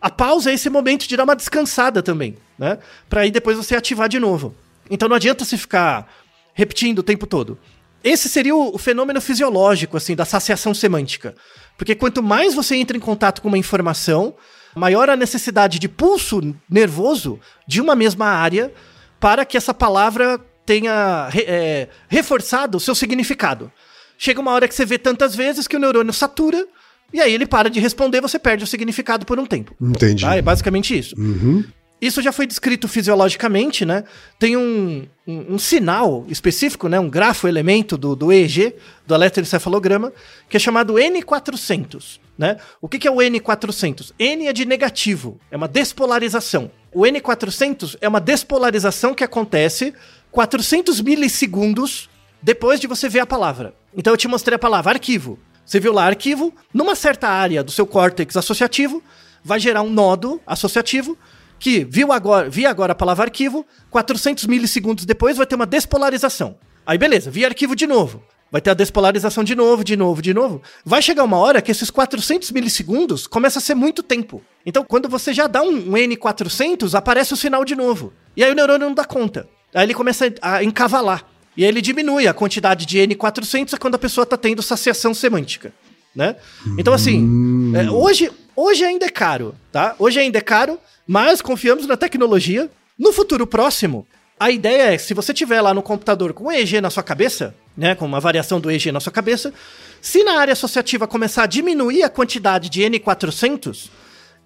A 0.00 0.10
pausa 0.10 0.50
é 0.50 0.54
esse 0.54 0.68
momento 0.68 1.08
de 1.08 1.16
dar 1.16 1.24
uma 1.24 1.34
descansada 1.34 2.02
também, 2.02 2.36
né? 2.58 2.78
Pra 3.08 3.22
aí 3.22 3.30
depois 3.30 3.56
você 3.56 3.74
ativar 3.74 4.08
de 4.08 4.20
novo. 4.20 4.54
Então 4.90 5.08
não 5.08 5.16
adianta 5.16 5.44
você 5.44 5.56
ficar 5.56 6.06
repetindo 6.52 6.98
o 6.98 7.02
tempo 7.02 7.26
todo. 7.26 7.58
Esse 8.04 8.28
seria 8.28 8.54
o, 8.54 8.78
fenômeno 8.78 9.20
fisiológico, 9.20 9.96
assim, 9.96 10.14
da 10.14 10.24
saciação 10.24 10.72
semântica. 10.72 11.34
Porque 11.76 11.94
quanto 11.94 12.22
mais 12.22 12.54
você 12.54 12.76
entra 12.76 12.96
em 12.96 13.00
contato 13.00 13.42
com 13.42 13.48
uma 13.48 13.58
informação, 13.58 14.34
maior 14.76 15.10
a 15.10 15.16
necessidade 15.16 15.78
de 15.78 15.88
pulso 15.88 16.54
nervoso 16.70 17.40
de 17.66 17.80
uma 17.80 17.96
mesma 17.96 18.26
área 18.26 18.72
para 19.18 19.44
que 19.44 19.56
essa 19.56 19.74
palavra 19.74 20.38
tenha 20.64 21.28
é, 21.34 21.88
reforçado 22.08 22.76
o 22.76 22.80
seu 22.80 22.94
significado. 22.94 23.72
Chega 24.18 24.40
uma 24.40 24.52
hora 24.52 24.68
que 24.68 24.74
você 24.74 24.84
vê 24.84 24.98
tantas 24.98 25.34
vezes 25.34 25.66
que 25.66 25.76
o 25.76 25.80
neurônio 25.80 26.12
satura 26.12 26.66
e 27.12 27.20
aí 27.20 27.32
ele 27.32 27.46
para 27.46 27.70
de 27.70 27.80
responder, 27.80 28.20
você 28.20 28.38
perde 28.38 28.64
o 28.64 28.66
significado 28.66 29.24
por 29.24 29.38
um 29.38 29.46
tempo. 29.46 29.74
Entendi. 29.80 30.24
Tá? 30.24 30.36
É 30.36 30.42
basicamente 30.42 30.96
isso. 30.96 31.14
Uhum. 31.18 31.64
Isso 32.00 32.20
já 32.20 32.30
foi 32.30 32.46
descrito 32.46 32.86
fisiologicamente, 32.86 33.86
né? 33.86 34.04
Tem 34.38 34.54
um, 34.54 35.06
um, 35.26 35.54
um 35.54 35.58
sinal 35.58 36.26
específico, 36.28 36.88
né? 36.88 37.00
Um 37.00 37.08
grafo 37.08 37.48
elemento 37.48 37.96
do, 37.96 38.14
do 38.14 38.30
EEG, 38.30 38.74
do 39.06 39.14
eletroencefalograma, 39.14 40.12
que 40.48 40.58
é 40.58 40.60
chamado 40.60 40.94
N400, 40.94 42.18
né? 42.36 42.58
O 42.82 42.88
que, 42.88 42.98
que 42.98 43.08
é 43.08 43.10
o 43.10 43.16
N400? 43.16 44.12
N 44.18 44.46
é 44.46 44.52
de 44.52 44.66
negativo, 44.66 45.40
é 45.50 45.56
uma 45.56 45.68
despolarização. 45.68 46.70
O 46.92 47.02
N400 47.02 47.96
é 48.00 48.08
uma 48.08 48.20
despolarização 48.20 49.14
que 49.14 49.24
acontece 49.24 49.94
400 50.30 51.00
milissegundos 51.00 52.10
depois 52.42 52.78
de 52.78 52.86
você 52.86 53.08
ver 53.08 53.20
a 53.20 53.26
palavra. 53.26 53.74
Então 53.96 54.12
eu 54.12 54.18
te 54.18 54.28
mostrei 54.28 54.56
a 54.56 54.58
palavra 54.58 54.92
arquivo. 54.92 55.38
Você 55.66 55.80
viu 55.80 55.92
lá 55.92 56.06
arquivo, 56.06 56.54
numa 56.72 56.94
certa 56.94 57.28
área 57.28 57.64
do 57.64 57.72
seu 57.72 57.84
córtex 57.84 58.36
associativo, 58.36 59.02
vai 59.42 59.58
gerar 59.58 59.82
um 59.82 59.90
nodo 59.90 60.40
associativo 60.46 61.18
que 61.58 61.84
viu 61.84 62.12
agora, 62.12 62.48
vi 62.48 62.64
agora 62.64 62.92
a 62.92 62.94
palavra 62.94 63.24
arquivo, 63.24 63.66
400 63.90 64.46
milissegundos 64.46 65.04
depois 65.04 65.36
vai 65.36 65.46
ter 65.46 65.56
uma 65.56 65.66
despolarização. 65.66 66.56
Aí 66.86 66.96
beleza, 66.96 67.32
vi 67.32 67.44
arquivo 67.44 67.74
de 67.74 67.86
novo. 67.86 68.22
Vai 68.50 68.60
ter 68.60 68.70
a 68.70 68.74
despolarização 68.74 69.42
de 69.42 69.56
novo, 69.56 69.82
de 69.82 69.96
novo, 69.96 70.22
de 70.22 70.32
novo. 70.32 70.62
Vai 70.84 71.02
chegar 71.02 71.24
uma 71.24 71.36
hora 71.36 71.60
que 71.60 71.72
esses 71.72 71.90
400 71.90 72.52
milissegundos 72.52 73.26
começa 73.26 73.58
a 73.58 73.62
ser 73.62 73.74
muito 73.74 74.04
tempo. 74.04 74.40
Então, 74.64 74.84
quando 74.84 75.08
você 75.08 75.34
já 75.34 75.48
dá 75.48 75.62
um, 75.62 75.74
um 75.74 75.92
N400, 75.94 76.94
aparece 76.94 77.34
o 77.34 77.36
sinal 77.36 77.64
de 77.64 77.74
novo. 77.74 78.12
E 78.36 78.44
aí 78.44 78.52
o 78.52 78.54
neurônio 78.54 78.86
não 78.86 78.94
dá 78.94 79.04
conta. 79.04 79.48
Aí 79.74 79.84
ele 79.84 79.94
começa 79.94 80.32
a 80.40 80.62
encavalar. 80.62 81.24
E 81.56 81.64
ele 81.64 81.80
diminui 81.80 82.28
a 82.28 82.34
quantidade 82.34 82.84
de 82.84 82.98
N400 82.98 83.72
é 83.72 83.78
quando 83.78 83.94
a 83.94 83.98
pessoa 83.98 84.24
está 84.24 84.36
tendo 84.36 84.62
saciação 84.62 85.14
semântica. 85.14 85.72
Né? 86.14 86.36
Então, 86.78 86.94
assim, 86.94 87.72
é, 87.74 87.90
hoje, 87.90 88.30
hoje 88.54 88.84
ainda 88.84 89.06
é 89.06 89.10
caro, 89.10 89.54
tá? 89.70 89.94
Hoje 89.98 90.18
ainda 90.18 90.38
é 90.38 90.40
caro, 90.40 90.78
mas 91.06 91.42
confiamos 91.42 91.86
na 91.86 91.96
tecnologia. 91.96 92.70
No 92.98 93.12
futuro 93.12 93.46
próximo, 93.46 94.06
a 94.38 94.50
ideia 94.50 94.94
é, 94.94 94.98
se 94.98 95.14
você 95.14 95.32
tiver 95.32 95.60
lá 95.60 95.72
no 95.72 95.82
computador 95.82 96.32
com 96.32 96.44
o 96.44 96.52
EEG 96.52 96.80
na 96.80 96.90
sua 96.90 97.02
cabeça, 97.02 97.54
né, 97.76 97.94
com 97.94 98.04
uma 98.04 98.20
variação 98.20 98.60
do 98.60 98.70
EEG 98.70 98.92
na 98.92 99.00
sua 99.00 99.12
cabeça, 99.12 99.52
se 100.00 100.24
na 100.24 100.38
área 100.38 100.52
associativa 100.52 101.06
começar 101.06 101.44
a 101.44 101.46
diminuir 101.46 102.02
a 102.02 102.08
quantidade 102.08 102.68
de 102.68 102.82
N400, 102.82 103.88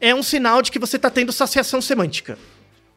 é 0.01 0.15
um 0.15 0.23
sinal 0.23 0.63
de 0.63 0.71
que 0.71 0.79
você 0.79 0.97
está 0.97 1.11
tendo 1.11 1.33
saciação 1.33 1.81
semântica. 1.81 2.39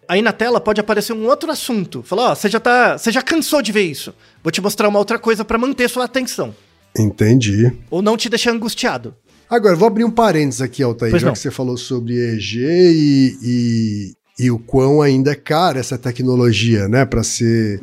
Aí 0.08 0.22
na 0.22 0.32
tela 0.34 0.60
pode 0.60 0.80
aparecer 0.82 1.14
um 1.14 1.26
outro 1.28 1.52
assunto. 1.52 2.04
Falar, 2.04 2.32
ó, 2.32 2.36
você 2.36 2.50
já 2.50 2.60
tá, 2.60 2.98
você 2.98 3.12
já 3.12 3.22
cansou 3.22 3.62
de 3.62 3.72
ver 3.72 3.84
isso. 3.84 4.14
Vou 4.44 4.52
te 4.52 4.62
mostrar 4.62 4.88
uma 4.90 5.00
outra 5.00 5.18
coisa 5.18 5.44
para 5.46 5.58
manter 5.58 5.90
sua 5.90 6.06
atenção 6.06 6.54
Entendi. 6.98 7.72
ou 7.90 8.02
não 8.02 8.18
te 8.18 8.30
deixar 8.30 8.52
angustiado. 8.52 9.16
Agora, 9.50 9.76
vou 9.76 9.88
abrir 9.88 10.04
um 10.04 10.12
parênteses 10.12 10.62
aqui, 10.62 10.82
Altair, 10.82 11.12
Pois 11.12 11.22
já 11.22 11.28
não. 11.28 11.34
que 11.34 11.40
você 11.40 11.52
falou 11.52 11.78
sobre 11.78 12.16
EEG 12.16 12.58
e, 12.60 13.38
e, 13.44 14.14
e 14.46 14.52
o 14.52 14.58
quão 14.58 15.02
ainda 15.02 15.32
é 15.32 15.36
cara 15.36 15.80
essa 15.80 15.98
tecnologia, 15.98 16.88
né, 16.88 17.06
para 17.06 17.22
ser 17.24 17.80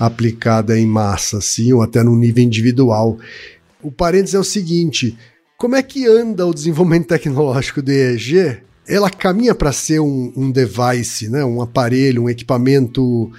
aplicada 0.00 0.78
em 0.78 0.86
massa, 0.86 1.38
assim, 1.38 1.72
ou 1.72 1.82
até 1.82 2.02
num 2.02 2.16
nível 2.16 2.42
individual. 2.42 3.18
O 3.80 3.92
parênteses 3.92 4.34
é 4.34 4.38
o 4.38 4.44
seguinte: 4.44 5.16
como 5.56 5.76
é 5.76 5.82
que 5.82 6.06
anda 6.06 6.46
o 6.46 6.54
desenvolvimento 6.54 7.06
tecnológico 7.06 7.80
do 7.82 7.92
EEG? 7.92 8.58
Ela 8.88 9.10
caminha 9.10 9.54
para 9.54 9.72
ser 9.72 10.00
um, 10.00 10.32
um 10.36 10.50
device, 10.50 11.28
né, 11.28 11.44
um 11.44 11.62
aparelho, 11.62 12.24
um 12.24 12.30
equipamento 12.30 13.30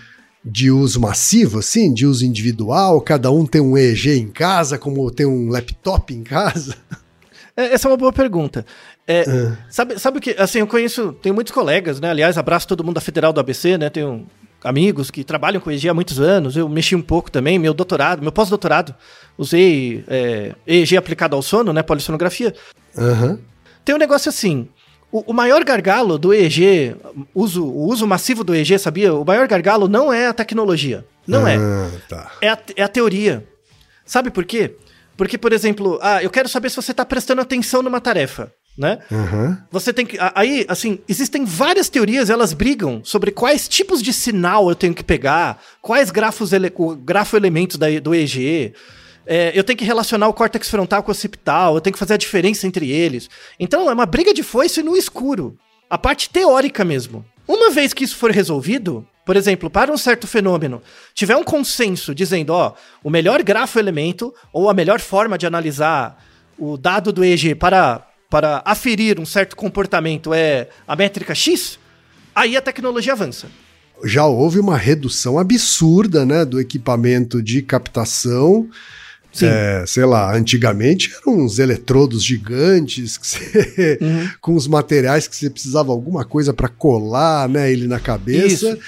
de 0.44 0.70
uso 0.72 1.00
massivo, 1.00 1.60
assim, 1.60 1.94
de 1.94 2.06
uso 2.06 2.26
individual. 2.26 3.00
Cada 3.02 3.32
um 3.32 3.46
tem 3.46 3.62
um 3.62 3.78
EEG 3.78 4.20
em 4.20 4.30
casa, 4.30 4.78
como 4.78 5.10
tem 5.12 5.26
um 5.26 5.50
laptop 5.50 6.14
em 6.14 6.24
casa. 6.24 6.76
É, 7.56 7.76
Essa 7.76 7.88
é 7.88 7.92
uma 7.92 7.98
boa 7.98 8.12
pergunta. 8.12 8.66
É, 9.08 9.26
sabe, 9.70 10.00
sabe 10.00 10.18
o 10.18 10.22
que? 10.22 10.32
Assim, 10.40 10.58
eu 10.58 10.66
conheço, 10.66 11.14
tenho 11.22 11.36
muitos 11.36 11.54
colegas, 11.54 12.00
né? 12.00 12.10
Aliás, 12.10 12.36
abraço 12.36 12.68
todo 12.68 12.84
mundo 12.84 12.96
da 12.96 13.02
Federal 13.02 13.32
do 13.32 13.40
ABC, 13.40 13.78
né? 13.78 13.92
Tenho 13.92 14.26
amigos 14.64 15.12
que 15.12 15.24
trabalham 15.24 15.62
com 15.62 15.70
EEG 15.70 15.90
há 15.90 15.94
muitos 15.94 16.20
anos. 16.20 16.56
Eu 16.56 16.68
mexi 16.68 16.96
um 16.96 17.02
pouco 17.02 17.30
também, 17.30 17.60
meu 17.60 17.74
doutorado, 17.74 18.24
meu 18.24 18.32
pós-doutorado, 18.32 18.96
usei 19.38 20.04
é, 20.08 20.56
EEG 20.66 20.98
aplicado 20.98 21.36
ao 21.36 21.44
sono, 21.44 21.72
né? 21.74 21.84
Polissonografia. 21.84 22.56
Aham. 22.98 23.40
Tem 23.86 23.94
um 23.94 24.00
negócio 24.00 24.30
assim. 24.30 24.68
O, 25.14 25.32
o 25.32 25.34
maior 25.34 25.64
gargalo 25.64 26.18
do 26.18 26.34
EEG, 26.34 26.96
uso, 27.36 27.64
o 27.64 27.86
uso 27.88 28.08
massivo 28.08 28.44
do 28.44 28.56
EEG, 28.56 28.80
sabia? 28.80 29.14
O 29.14 29.24
maior 29.24 29.48
gargalo 29.48 29.88
não 29.88 30.12
é 30.12 30.26
a 30.28 30.34
tecnologia. 30.34 31.06
Não 31.28 31.48
é. 31.48 31.56
Ah, 31.56 31.92
tá. 32.10 32.32
É 32.42 32.50
a, 32.50 32.58
é 32.78 32.82
a 32.84 32.88
teoria. 32.88 33.48
Sabe 34.06 34.32
por 34.32 34.44
quê? 34.44 34.76
Porque, 35.16 35.38
por 35.38 35.54
exemplo, 35.54 36.00
ah, 36.02 36.24
eu 36.24 36.32
quero 36.32 36.50
saber 36.50 36.70
se 36.72 36.76
você 36.76 36.90
está 36.92 37.06
prestando 37.06 37.40
atenção 37.42 37.84
numa 37.84 38.02
tarefa, 38.02 38.52
né? 38.76 38.98
Aham. 39.12 39.60
Você 39.72 39.94
tem 39.94 40.04
que. 40.06 40.18
Aí, 40.34 40.66
assim, 40.68 40.98
existem 41.08 41.46
várias 41.46 41.88
teorias, 41.90 42.32
elas 42.32 42.52
brigam 42.52 43.00
sobre 43.04 43.30
quais 43.30 43.68
tipos 43.68 44.02
de 44.02 44.12
sinal 44.12 44.68
eu 44.68 44.76
tenho 44.76 44.96
que 44.96 45.04
pegar, 45.04 45.62
quais 45.80 46.10
grafos 46.10 46.52
ele, 46.52 46.72
o 46.76 46.96
grafo-elementos 46.96 47.78
da- 47.78 48.00
do 48.02 48.16
EEG. 48.16 48.74
É, 49.26 49.52
eu 49.58 49.64
tenho 49.64 49.78
que 49.78 49.86
relacionar 49.86 50.28
o 50.28 50.34
córtex 50.34 50.70
frontal 50.70 51.02
com 51.04 51.10
o 51.10 51.14
occipital, 51.14 51.76
eu 51.76 51.82
tenho 51.82 51.94
que 51.94 52.00
fazer 52.00 52.14
a 52.14 52.18
diferença 52.18 52.68
entre 52.68 52.92
eles. 52.92 53.30
Então, 53.60 53.90
é 53.90 53.94
uma 53.94 54.06
briga 54.06 54.34
de 54.34 54.44
foice 54.44 54.84
no 54.84 54.96
escuro. 54.96 55.58
A 55.90 55.98
parte 55.98 56.30
teórica 56.30 56.84
mesmo. 56.84 57.26
Uma 57.48 57.70
vez 57.70 57.94
que 57.94 58.04
isso 58.04 58.16
for 58.16 58.32
resolvido, 58.32 59.06
por 59.26 59.36
exemplo, 59.36 59.70
para 59.70 59.92
um 59.92 59.98
certo 59.98 60.28
fenômeno, 60.28 60.82
tiver 61.14 61.36
um 61.36 61.44
consenso 61.44 62.16
dizendo, 62.16 62.52
ó, 62.52 62.74
o 63.04 63.10
melhor 63.10 63.44
grafo-elemento 63.44 64.34
ou 64.52 64.70
a 64.70 64.74
melhor 64.74 65.00
forma 65.00 65.38
de 65.38 65.46
analisar 65.46 66.24
o 66.58 66.78
dado 66.78 67.12
do 67.12 67.24
EEG 67.24 67.56
para, 67.56 68.06
para 68.30 68.62
aferir 68.66 69.20
um 69.20 69.26
certo 69.26 69.56
comportamento 69.56 70.34
é 70.34 70.70
a 70.88 70.96
métrica 70.96 71.36
X, 71.36 71.80
aí 72.34 72.56
a 72.56 72.62
tecnologia 72.62 73.14
avança. 73.14 73.48
Já 74.04 74.26
houve 74.26 74.60
uma 74.60 74.78
redução 74.78 75.38
absurda, 75.38 76.26
né, 76.26 76.44
do 76.44 76.60
equipamento 76.60 77.42
de 77.42 77.62
captação. 77.62 78.70
É, 79.42 79.84
sei 79.88 80.06
lá, 80.06 80.36
antigamente 80.36 81.12
eram 81.22 81.40
uns 81.40 81.58
eletrodos 81.60 82.24
gigantes 82.24 83.18
você- 83.22 83.98
Uhum. 84.02 84.30
com 84.40 84.56
os 84.56 84.68
materiais 84.68 85.28
que 85.28 85.36
você 85.36 85.50
precisava 85.50 85.92
alguma 85.92 86.24
coisa 86.24 86.54
para 86.54 86.68
colar, 86.68 87.50
né, 87.50 87.72
ele 87.72 87.88
na 87.88 88.00
cabeça. 88.00 88.46
Isso. 88.70 88.80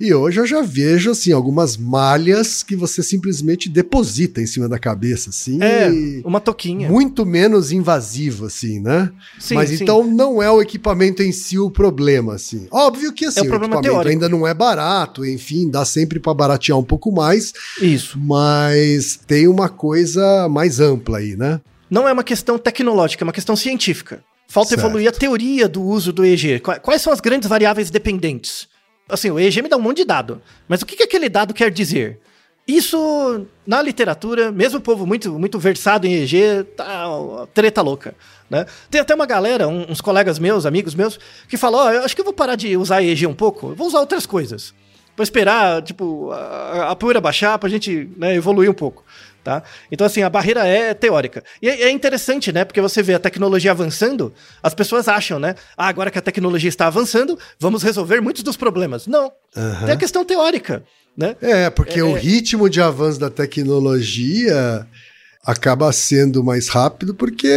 E 0.00 0.14
hoje 0.14 0.38
eu 0.38 0.46
já 0.46 0.62
vejo 0.62 1.10
assim 1.10 1.32
algumas 1.32 1.76
malhas 1.76 2.62
que 2.62 2.76
você 2.76 3.02
simplesmente 3.02 3.68
deposita 3.68 4.40
em 4.40 4.46
cima 4.46 4.68
da 4.68 4.78
cabeça, 4.78 5.30
assim. 5.30 5.58
É, 5.60 5.90
uma 6.24 6.40
toquinha. 6.40 6.88
muito 6.88 7.26
menos 7.26 7.72
invasivo, 7.72 8.46
assim, 8.46 8.78
né? 8.80 9.10
Sim, 9.40 9.54
Mas 9.56 9.70
sim. 9.70 9.78
então 9.82 10.04
não 10.06 10.40
é 10.40 10.48
o 10.50 10.62
equipamento 10.62 11.20
em 11.22 11.32
si 11.32 11.58
o 11.58 11.68
problema, 11.68 12.34
assim. 12.34 12.68
Óbvio 12.70 13.12
que 13.12 13.24
assim, 13.24 13.40
É 13.40 13.42
o 13.42 13.46
o, 13.46 13.48
equipamento 13.48 13.82
teórico. 13.82 14.08
ainda 14.10 14.28
não 14.28 14.46
é 14.46 14.54
barato, 14.54 15.26
enfim, 15.26 15.68
dá 15.68 15.84
sempre 15.84 16.20
para 16.20 16.32
baratear 16.32 16.78
um 16.78 16.84
pouco 16.84 17.10
mais, 17.10 17.52
Isso. 17.82 18.16
mas 18.20 19.18
tem 19.26 19.48
uma 19.48 19.68
coisa 19.68 20.48
mais 20.48 20.78
ampla 20.78 21.18
aí, 21.18 21.34
né? 21.34 21.60
Não 21.90 22.06
é 22.06 22.12
uma 22.12 22.22
questão 22.22 22.56
tecnológica, 22.56 23.24
é 23.24 23.26
uma 23.26 23.32
questão 23.32 23.56
científica. 23.56 24.22
Falta 24.46 24.68
Certo. 24.70 24.80
evoluir 24.80 25.08
a 25.08 25.12
teoria 25.12 25.68
do 25.68 25.82
uso 25.82 26.12
do 26.12 26.24
EEG. 26.24 26.60
Qua- 26.60 26.78
Quais 26.78 27.02
são 27.02 27.12
as 27.12 27.20
grandes 27.20 27.48
variáveis 27.48 27.90
dependentes? 27.90 28.67
Assim, 29.08 29.30
o 29.30 29.38
EEG 29.38 29.62
me 29.62 29.68
dá 29.68 29.76
um 29.76 29.80
monte 29.80 29.98
de 29.98 30.04
dado. 30.04 30.42
Mas 30.68 30.82
o 30.82 30.86
que, 30.86 30.96
que 30.96 31.02
aquele 31.02 31.28
dado 31.28 31.54
quer 31.54 31.70
dizer? 31.70 32.20
Isso, 32.66 33.46
na 33.66 33.80
literatura, 33.80 34.52
mesmo 34.52 34.78
o 34.78 34.82
povo 34.82 35.06
muito, 35.06 35.38
muito 35.38 35.58
versado 35.58 36.06
em 36.06 36.12
EEG, 36.12 36.64
tá 36.76 37.06
treta 37.54 37.80
louca. 37.80 38.14
Né? 38.50 38.66
Tem 38.90 39.00
até 39.00 39.14
uma 39.14 39.24
galera, 39.24 39.66
um- 39.66 39.90
uns 39.90 40.02
colegas 40.02 40.38
meus, 40.38 40.66
amigos 40.66 40.94
meus, 40.94 41.18
que 41.48 41.56
falam: 41.56 41.80
Ó, 41.80 41.90
eu 41.90 42.02
acho 42.02 42.14
que 42.14 42.20
eu 42.20 42.24
vou 42.26 42.34
parar 42.34 42.56
de 42.56 42.76
usar 42.76 43.02
EEG 43.02 43.26
um 43.26 43.34
pouco, 43.34 43.70
eu 43.70 43.74
vou 43.74 43.86
usar 43.86 44.00
outras 44.00 44.26
coisas. 44.26 44.74
Vou 45.16 45.24
esperar, 45.24 45.82
tipo, 45.82 46.30
a, 46.30 46.90
a 46.90 46.96
poeira 46.96 47.20
baixar 47.20 47.58
pra 47.58 47.68
gente 47.68 48.08
né, 48.16 48.34
evoluir 48.36 48.70
um 48.70 48.74
pouco. 48.74 49.02
Tá? 49.44 49.62
Então, 49.90 50.06
assim, 50.06 50.22
a 50.22 50.28
barreira 50.28 50.66
é 50.66 50.92
teórica. 50.92 51.42
E 51.62 51.68
é 51.68 51.82
é 51.84 51.90
interessante, 51.90 52.52
né? 52.52 52.64
Porque 52.64 52.80
você 52.80 53.02
vê 53.02 53.14
a 53.14 53.18
tecnologia 53.18 53.70
avançando, 53.70 54.32
as 54.62 54.74
pessoas 54.74 55.08
acham, 55.08 55.38
né? 55.38 55.54
Ah, 55.76 55.88
agora 55.88 56.10
que 56.10 56.18
a 56.18 56.22
tecnologia 56.22 56.68
está 56.68 56.86
avançando, 56.86 57.38
vamos 57.58 57.82
resolver 57.82 58.20
muitos 58.20 58.42
dos 58.42 58.56
problemas. 58.56 59.06
Não. 59.06 59.32
Tem 59.86 59.94
a 59.94 59.96
questão 59.96 60.24
teórica, 60.24 60.82
né? 61.16 61.34
É, 61.40 61.70
porque 61.70 62.00
É, 62.00 62.04
o 62.04 62.16
é. 62.16 62.20
ritmo 62.20 62.68
de 62.68 62.80
avanço 62.82 63.18
da 63.18 63.30
tecnologia 63.30 64.86
acaba 65.44 65.90
sendo 65.92 66.44
mais 66.44 66.68
rápido, 66.68 67.14
porque 67.14 67.48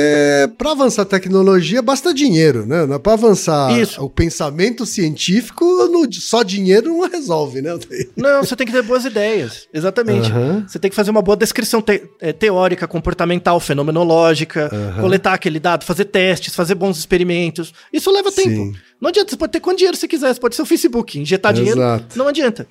para 0.57 0.71
avançar 0.71 1.01
a 1.01 1.05
tecnologia 1.05 1.81
basta 1.81 2.13
dinheiro, 2.13 2.65
né? 2.65 2.85
Para 2.99 3.13
avançar 3.13 3.77
Isso. 3.77 4.01
o 4.01 4.09
pensamento 4.09 4.85
científico, 4.85 5.65
só 6.11 6.43
dinheiro 6.43 6.89
não 6.89 7.09
resolve, 7.09 7.61
né? 7.61 7.71
Não, 8.15 8.43
você 8.43 8.55
tem 8.55 8.65
que 8.67 8.73
ter 8.73 8.81
boas 8.83 9.03
ideias. 9.05 9.67
Exatamente. 9.73 10.31
Aham. 10.31 10.65
Você 10.67 10.77
tem 10.79 10.89
que 10.89 10.95
fazer 10.95 11.11
uma 11.11 11.21
boa 11.21 11.35
descrição 11.35 11.81
te- 11.81 12.03
eh, 12.19 12.31
teórica, 12.33 12.87
comportamental, 12.87 13.59
fenomenológica, 13.59 14.69
coletar 14.99 15.33
aquele 15.33 15.59
dado, 15.59 15.83
fazer 15.83 16.05
testes, 16.05 16.55
fazer 16.55 16.75
bons 16.75 16.97
experimentos. 16.97 17.73
Isso 17.91 18.11
leva 18.11 18.31
Sim. 18.31 18.43
tempo. 18.43 18.77
Não 18.99 19.09
adianta, 19.09 19.31
você 19.31 19.37
pode 19.37 19.51
ter 19.51 19.59
quanto 19.59 19.77
dinheiro 19.77 19.97
você 19.97 20.07
quiser, 20.07 20.33
você 20.33 20.39
pode 20.39 20.55
ser 20.55 20.61
o 20.61 20.65
Facebook, 20.65 21.19
injetar 21.19 21.53
dinheiro, 21.53 21.79
Exato. 21.79 22.17
não 22.17 22.27
adianta. 22.27 22.67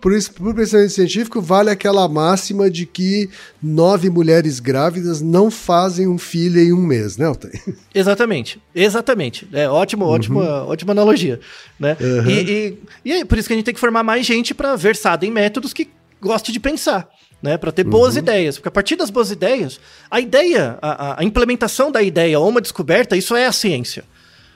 Por 0.00 0.12
isso, 0.12 0.32
pro 0.32 0.54
pensamento 0.54 0.90
científico, 0.90 1.40
vale 1.40 1.70
aquela 1.70 2.06
máxima 2.06 2.70
de 2.70 2.84
que 2.86 3.30
nove 3.62 4.10
mulheres 4.10 4.60
grávidas 4.60 5.20
não 5.22 5.50
fazem 5.50 6.06
um 6.06 6.18
filho 6.18 6.60
em 6.60 6.72
um 6.72 6.80
mês, 6.82 7.16
né, 7.16 7.26
Altair? 7.26 7.60
Exatamente, 7.94 8.60
exatamente. 8.74 9.48
É 9.52 9.68
ótimo, 9.68 10.04
ótima, 10.04 10.64
ótima 10.64 10.92
analogia, 10.92 11.40
né? 11.80 11.96
Uhum. 11.98 12.30
E, 12.30 12.32
e, 12.50 12.78
e 13.06 13.12
é 13.14 13.24
por 13.24 13.38
isso 13.38 13.48
que 13.48 13.54
a 13.54 13.56
gente 13.56 13.64
tem 13.64 13.74
que 13.74 13.80
formar 13.80 14.02
mais 14.02 14.24
gente 14.26 14.54
para 14.54 14.76
versada 14.76 15.24
em 15.24 15.30
métodos 15.30 15.72
que 15.72 15.88
goste 16.20 16.52
de 16.52 16.60
pensar, 16.60 17.08
né? 17.42 17.56
Para 17.56 17.72
ter 17.72 17.82
boas 17.84 18.16
ideias, 18.16 18.56
porque 18.56 18.68
a 18.68 18.72
partir 18.72 18.96
das 18.96 19.08
boas 19.10 19.30
ideias, 19.30 19.80
a 20.10 20.20
ideia, 20.20 20.78
a- 20.82 21.20
a 21.20 21.24
implementação 21.24 21.90
da 21.90 22.02
ideia 22.02 22.38
ou 22.38 22.48
uma 22.48 22.60
descoberta, 22.60 23.16
isso 23.16 23.34
é 23.34 23.46
a 23.46 23.52
ciência. 23.52 24.04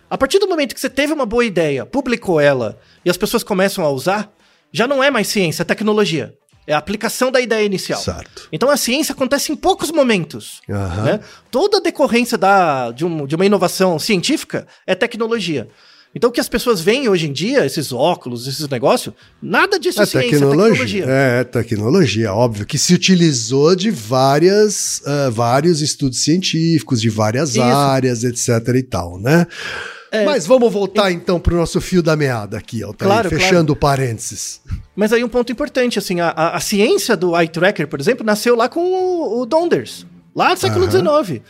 A 0.08 0.18
partir 0.18 0.38
do 0.38 0.46
momento 0.48 0.74
que 0.74 0.80
você 0.80 0.90
teve 0.90 1.12
uma 1.14 1.24
boa 1.24 1.44
ideia, 1.44 1.86
publicou 1.86 2.38
ela 2.40 2.78
e 3.04 3.10
as 3.10 3.16
pessoas 3.16 3.42
começam 3.42 3.84
a 3.84 3.90
usar, 3.90 4.30
já 4.72 4.86
não 4.86 5.02
é 5.02 5.10
mais 5.10 5.28
ciência, 5.28 5.62
é 5.62 5.64
tecnologia. 5.64 6.34
É 6.66 6.72
a 6.74 6.78
aplicação 6.78 7.32
da 7.32 7.40
ideia 7.40 7.64
inicial. 7.64 8.00
Certo. 8.00 8.48
Então 8.52 8.70
a 8.70 8.76
ciência 8.76 9.12
acontece 9.12 9.50
em 9.50 9.56
poucos 9.56 9.90
momentos. 9.90 10.60
Aham. 10.70 11.02
né? 11.04 11.20
Toda 11.50 11.78
a 11.78 11.80
decorrência 11.80 12.38
da, 12.38 12.92
de, 12.92 13.04
um- 13.04 13.26
de 13.26 13.34
uma 13.34 13.44
inovação 13.46 13.98
científica 13.98 14.66
é 14.86 14.94
tecnologia. 14.94 15.66
Então 16.14 16.28
o 16.30 16.32
que 16.32 16.40
as 16.40 16.48
pessoas 16.48 16.80
veem 16.80 17.08
hoje 17.08 17.26
em 17.28 17.32
dia, 17.32 17.64
esses 17.64 17.92
óculos, 17.92 18.46
esses 18.46 18.68
negócios, 18.68 19.14
nada 19.42 19.78
disso 19.80 20.00
é, 20.00 20.02
É 20.02 20.06
ciência, 20.06 20.26
é 20.26 20.30
tecnologia. 20.38 20.72
tecnologia. 20.72 21.04
É, 21.08 21.44
tecnologia, 21.44 22.34
óbvio, 22.34 22.66
que 22.66 22.78
se 22.78 22.94
utilizou 22.94 23.74
de 23.74 23.90
várias, 23.90 25.02
ah, 25.06 25.30
vários 25.30 25.80
estudos 25.80 26.22
científicos, 26.22 27.00
de 27.00 27.08
várias 27.08 27.50
Isso. 27.50 27.62
áreas, 27.62 28.22
etc 28.24 28.48
e 28.76 28.82
tal, 28.82 29.18
né? 29.20 29.46
Mas 30.24 30.46
vamos 30.46 30.72
voltar 30.72 31.12
então 31.12 31.38
pro 31.38 31.56
nosso 31.56 31.80
fio 31.80 32.02
da 32.02 32.16
meada 32.16 32.58
aqui, 32.58 32.82
Altair, 32.82 33.08
Claro, 33.08 33.28
fechando 33.28 33.72
o 33.72 33.76
parênteses. 33.76 34.60
Mas 34.96 35.12
aí 35.12 35.22
um 35.22 35.28
ponto 35.28 35.52
importante, 35.52 35.98
assim, 35.98 36.20
a, 36.20 36.28
a, 36.30 36.56
a 36.56 36.60
ciência 36.60 37.16
do 37.16 37.38
eye 37.38 37.48
tracker, 37.48 37.86
por 37.86 38.00
exemplo, 38.00 38.24
nasceu 38.24 38.56
lá 38.56 38.68
com 38.68 38.80
o, 38.80 39.40
o 39.40 39.46
Donders, 39.46 40.06
lá 40.34 40.54
do 40.54 40.60
século 40.60 40.90
XIX. 40.90 41.42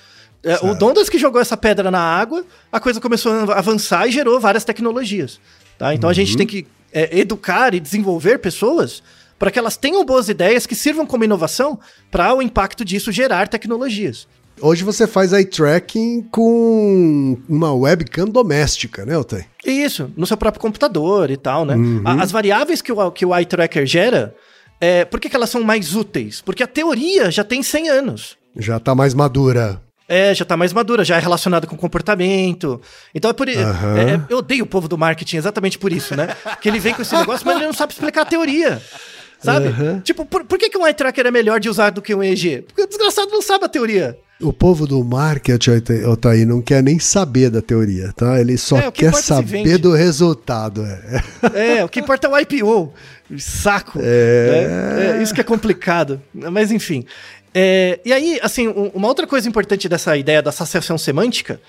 É, 0.42 0.58
o 0.66 0.74
Donders 0.74 1.08
que 1.08 1.18
jogou 1.18 1.40
essa 1.40 1.56
pedra 1.56 1.90
na 1.90 2.00
água, 2.00 2.44
a 2.72 2.80
coisa 2.80 3.00
começou 3.00 3.32
a 3.32 3.58
avançar 3.58 4.06
e 4.06 4.10
gerou 4.10 4.40
várias 4.40 4.64
tecnologias. 4.64 5.40
Tá? 5.78 5.94
Então 5.94 6.08
a 6.08 6.12
gente 6.12 6.36
tem 6.36 6.46
que 6.46 6.66
é, 6.92 7.18
educar 7.18 7.74
e 7.74 7.80
desenvolver 7.80 8.38
pessoas 8.38 9.02
para 9.38 9.50
que 9.50 9.58
elas 9.58 9.76
tenham 9.76 10.04
boas 10.04 10.28
ideias 10.28 10.66
que 10.66 10.74
sirvam 10.74 11.06
como 11.06 11.24
inovação 11.24 11.78
para 12.10 12.34
o 12.34 12.42
impacto 12.42 12.84
disso 12.84 13.10
gerar 13.10 13.48
tecnologias. 13.48 14.28
Hoje 14.62 14.84
você 14.84 15.06
faz 15.06 15.32
eye 15.32 15.44
tracking 15.44 16.22
com 16.30 17.36
uma 17.48 17.72
webcam 17.74 18.26
doméstica, 18.26 19.04
né, 19.06 19.14
Altair? 19.14 19.46
Isso, 19.64 20.10
no 20.16 20.26
seu 20.26 20.36
próprio 20.36 20.60
computador 20.60 21.30
e 21.30 21.36
tal, 21.36 21.64
né? 21.64 21.74
A- 22.04 22.22
As 22.22 22.30
variáveis 22.30 22.82
que 22.82 22.92
o, 22.92 23.10
que 23.10 23.24
o 23.24 23.34
eye 23.34 23.46
tracker 23.46 23.86
gera, 23.86 24.34
é, 24.80 25.04
por 25.04 25.18
que, 25.20 25.28
que 25.30 25.36
elas 25.36 25.50
são 25.50 25.62
mais 25.62 25.94
úteis? 25.94 26.40
Porque 26.42 26.62
a 26.62 26.66
teoria 26.66 27.30
já 27.30 27.42
tem 27.44 27.62
100 27.62 27.88
anos. 27.88 28.36
Já 28.56 28.78
tá 28.78 28.94
mais 28.94 29.14
madura. 29.14 29.80
É, 30.08 30.34
já 30.34 30.44
tá 30.44 30.56
mais 30.56 30.72
madura, 30.72 31.04
já 31.04 31.16
é 31.16 31.20
relacionada 31.20 31.66
com 31.66 31.76
comportamento. 31.76 32.80
Então 33.14 33.30
é 33.30 33.34
por 33.34 33.48
isso. 33.48 33.60
Aham. 33.60 34.26
eu 34.28 34.38
odeio 34.38 34.64
o 34.64 34.66
povo 34.66 34.88
do 34.88 34.98
marketing 34.98 35.36
exatamente 35.36 35.78
por 35.78 35.92
isso, 35.92 36.16
né? 36.16 36.28
que 36.60 36.68
ele 36.68 36.80
vem 36.80 36.92
com 36.92 37.02
esse 37.02 37.14
negócio, 37.14 37.46
mas 37.46 37.56
ele 37.56 37.66
não 37.66 37.72
sabe 37.72 37.92
explicar 37.92 38.22
a 38.22 38.26
teoria. 38.26 38.82
Sabe? 39.38 39.68
Tipo, 40.02 40.26
por, 40.26 40.44
por 40.44 40.58
que, 40.58 40.68
que 40.68 40.76
um 40.76 40.84
eye 40.86 40.92
tracker 40.92 41.26
é 41.26 41.30
melhor 41.30 41.60
de 41.60 41.68
usar 41.70 41.90
do 41.90 42.02
que 42.02 42.14
um 42.14 42.22
EEG? 42.22 42.62
Porque 42.66 42.82
o 42.82 42.86
desgraçado 42.86 43.30
não 43.30 43.40
sabe 43.40 43.64
a 43.64 43.68
teoria. 43.68 44.18
O 44.40 44.52
povo 44.52 44.86
do 44.86 45.04
marketing, 45.04 45.70
Altair- 45.72 46.06
Altair, 46.06 46.46
não 46.46 46.62
quer 46.62 46.82
nem 46.82 46.98
saber 46.98 47.50
da 47.50 47.60
teoria, 47.60 48.10
tá? 48.16 48.40
Ele 48.40 48.56
só 48.56 48.78
É, 48.78 48.90
que 48.90 49.00
quer 49.00 49.10
é 49.10 49.12
saber 49.12 49.76
do 49.78 49.92
resultado. 49.92 50.82
É. 51.52 51.78
É, 51.78 51.84
o 51.84 51.88
que 51.88 52.00
importa 52.00 52.26
é 52.26 52.30
o 52.30 52.38
IPO. 52.38 52.92
Saco. 53.38 53.98
É. 54.02 54.66
né? 55.12 55.18
É, 55.18 55.22
isso 55.22 55.34
que 55.34 55.40
é 55.40 55.44
complicado. 55.44 56.20
Mas 56.32 56.72
enfim. 56.72 57.04
É, 57.54 58.00
e 58.04 58.12
aí, 58.12 58.38
assim, 58.42 58.66
um- 58.68 58.90
uma 58.94 59.08
outra 59.08 59.26
coisa 59.26 59.46
importante 59.48 59.88
dessa 59.88 60.16
ideia 60.16 60.40
da 60.40 60.50
saciação 60.52 60.96
semântica. 60.96 61.60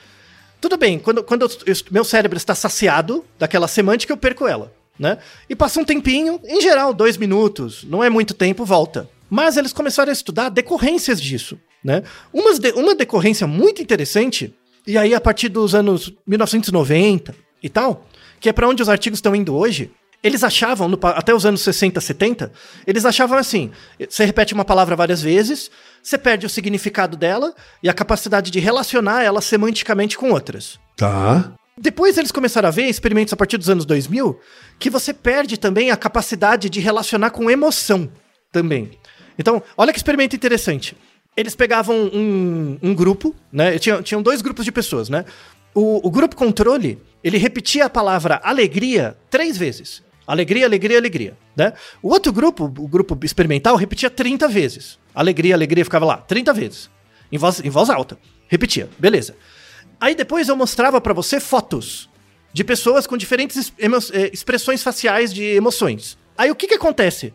Tudo 0.62 0.78
bem, 0.78 0.98
quando, 0.98 1.24
quando 1.24 1.42
eu- 1.66 1.76
meu 1.92 2.04
cérebro 2.06 2.38
está 2.38 2.56
saciado 2.56 3.26
daquela 3.38 3.68
semântica, 3.68 4.14
eu 4.14 4.18
perco 4.18 4.48
ela. 4.48 4.72
Né? 4.98 5.18
E 5.50 5.56
passa 5.56 5.80
um 5.80 5.84
tempinho, 5.86 6.40
em 6.46 6.62
geral, 6.62 6.94
dois 6.94 7.18
minutos, 7.18 7.84
não 7.90 8.04
é 8.04 8.10
muito 8.10 8.34
tempo, 8.36 8.64
volta. 8.64 9.10
Mas 9.30 9.58
eles 9.58 9.74
começaram 9.74 10.10
a 10.12 10.14
estudar 10.14 10.50
decorrências 10.50 11.20
disso. 11.20 11.58
Né? 11.84 12.04
Umas 12.32 12.60
de- 12.60 12.72
uma 12.74 12.94
decorrência 12.94 13.48
muito 13.48 13.82
interessante 13.82 14.54
E 14.88 14.98
aí, 14.98 15.14
a 15.14 15.22
partir 15.22 15.48
dos 15.50 15.76
anos 15.76 16.12
1990 16.26 17.36
e 17.62 17.70
tal, 17.70 18.08
que 18.40 18.50
é 18.50 18.54
para 18.54 18.68
onde 18.68 18.82
os 18.82 18.90
artigos 18.90 19.18
estão 19.18 19.36
indo 19.36 19.56
hoje, 19.56 19.92
eles 20.24 20.44
achavam, 20.44 20.88
no, 20.88 21.00
até 21.04 21.34
os 21.36 21.46
anos 21.46 21.62
60, 21.62 22.02
70, 22.02 22.52
eles 22.88 23.06
achavam 23.06 23.38
assim: 23.38 23.70
você 24.10 24.26
repete 24.26 24.54
uma 24.56 24.66
palavra 24.66 24.96
várias 24.96 25.22
vezes, 25.22 25.70
você 26.02 26.18
perde 26.18 26.46
o 26.48 26.50
significado 26.50 27.16
dela 27.16 27.54
e 27.84 27.90
a 27.90 27.94
capacidade 27.94 28.50
de 28.50 28.60
relacionar 28.60 29.24
ela 29.24 29.40
semanticamente 29.42 30.18
com 30.18 30.32
outras. 30.32 30.80
Tá. 30.98 31.54
Depois 31.78 32.18
eles 32.18 32.32
começaram 32.32 32.68
a 32.68 32.72
ver 32.72 32.86
experimentos 32.86 33.34
a 33.34 33.38
partir 33.38 33.58
dos 33.58 33.70
anos 33.70 33.86
2000 33.86 34.40
que 34.80 34.90
você 34.90 35.14
perde 35.14 35.58
também 35.58 35.90
a 35.92 35.98
capacidade 35.98 36.70
de 36.70 36.80
relacionar 36.80 37.30
com 37.32 37.50
emoção 37.52 38.12
também. 38.52 38.92
Então, 39.38 39.62
olha 39.78 39.92
que 39.94 40.00
experimento 40.00 40.36
interessante. 40.36 40.96
Eles 41.36 41.56
pegavam 41.56 41.96
um, 42.14 42.78
um 42.82 42.94
grupo, 42.94 43.36
né? 43.52 43.80
Tinham, 43.80 44.04
tinham 44.04 44.22
dois 44.22 44.42
grupos 44.42 44.66
de 44.66 44.72
pessoas, 44.72 45.10
né? 45.10 45.26
O, 45.74 46.06
o 46.06 46.12
grupo 46.12 46.36
controle, 46.36 47.02
ele 47.24 47.38
repetia 47.38 47.86
a 47.86 47.90
palavra 47.90 48.42
alegria 48.44 49.18
três 49.30 49.58
vezes. 49.58 50.04
Alegria, 50.28 50.66
alegria, 50.66 50.98
alegria, 50.98 51.38
né? 51.56 51.74
O 52.02 52.10
outro 52.10 52.32
grupo, 52.32 52.66
o 52.66 52.88
grupo 52.88 53.18
experimental, 53.24 53.76
repetia 53.76 54.10
30 54.10 54.48
vezes. 54.48 55.00
Alegria, 55.16 55.56
alegria, 55.56 55.84
ficava 55.84 56.06
lá, 56.06 56.18
30 56.18 56.54
vezes. 56.54 56.90
Em 57.32 57.38
voz, 57.38 57.62
em 57.64 57.70
voz 57.70 57.90
alta. 57.90 58.18
Repetia, 58.48 58.90
beleza. 59.00 59.36
Aí 60.00 60.14
depois 60.14 60.50
eu 60.50 60.56
mostrava 60.56 61.00
para 61.00 61.14
você 61.14 61.40
fotos 61.40 62.10
de 62.54 62.64
pessoas 62.64 63.08
com 63.08 63.16
diferentes 63.16 63.72
eh, 63.80 64.30
expressões 64.34 64.84
faciais 64.84 65.34
de 65.34 65.44
emoções. 65.44 66.18
Aí 66.38 66.52
o 66.52 66.56
que 66.56 66.68
que 66.68 66.74
acontece? 66.74 67.34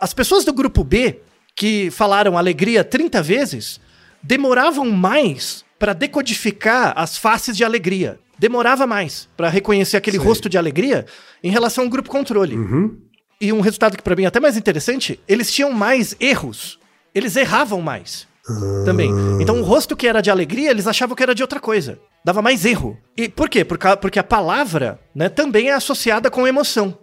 As 0.00 0.12
pessoas 0.12 0.44
do 0.44 0.52
grupo 0.52 0.82
B, 0.82 1.20
que 1.58 1.90
falaram 1.90 2.38
alegria 2.38 2.82
30 2.82 3.22
vezes, 3.22 3.80
demoravam 4.22 4.90
mais 4.90 5.64
para 5.78 5.92
decodificar 5.92 6.92
as 6.96 7.18
faces 7.18 7.56
de 7.56 7.64
alegria 7.64 8.18
demorava 8.38 8.86
mais 8.86 9.28
para 9.36 9.48
reconhecer 9.48 9.96
aquele 9.96 10.18
Sei. 10.18 10.26
rosto 10.26 10.48
de 10.48 10.56
alegria 10.56 11.04
em 11.42 11.50
relação 11.50 11.84
ao 11.84 11.90
grupo 11.90 12.08
controle. 12.08 12.56
Uhum. 12.56 12.96
E 13.40 13.52
um 13.52 13.60
resultado 13.60 13.96
que 13.96 14.02
para 14.02 14.16
mim 14.16 14.24
é 14.24 14.26
até 14.26 14.40
mais 14.40 14.56
interessante, 14.56 15.20
eles 15.28 15.52
tinham 15.52 15.72
mais 15.72 16.16
erros. 16.20 16.78
Eles 17.14 17.36
erravam 17.36 17.80
mais. 17.80 18.26
Ah. 18.48 18.82
Também. 18.84 19.10
Então 19.40 19.60
o 19.60 19.64
rosto 19.64 19.96
que 19.96 20.06
era 20.06 20.20
de 20.20 20.30
alegria, 20.30 20.70
eles 20.70 20.86
achavam 20.86 21.16
que 21.16 21.22
era 21.22 21.34
de 21.34 21.42
outra 21.42 21.60
coisa. 21.60 21.98
Dava 22.24 22.40
mais 22.40 22.64
erro. 22.64 22.96
E 23.16 23.28
por 23.28 23.48
quê? 23.48 23.64
Porque 23.64 24.18
a 24.18 24.24
palavra, 24.24 24.98
né, 25.14 25.28
também 25.28 25.68
é 25.68 25.74
associada 25.74 26.30
com 26.30 26.46
emoção, 26.46 26.96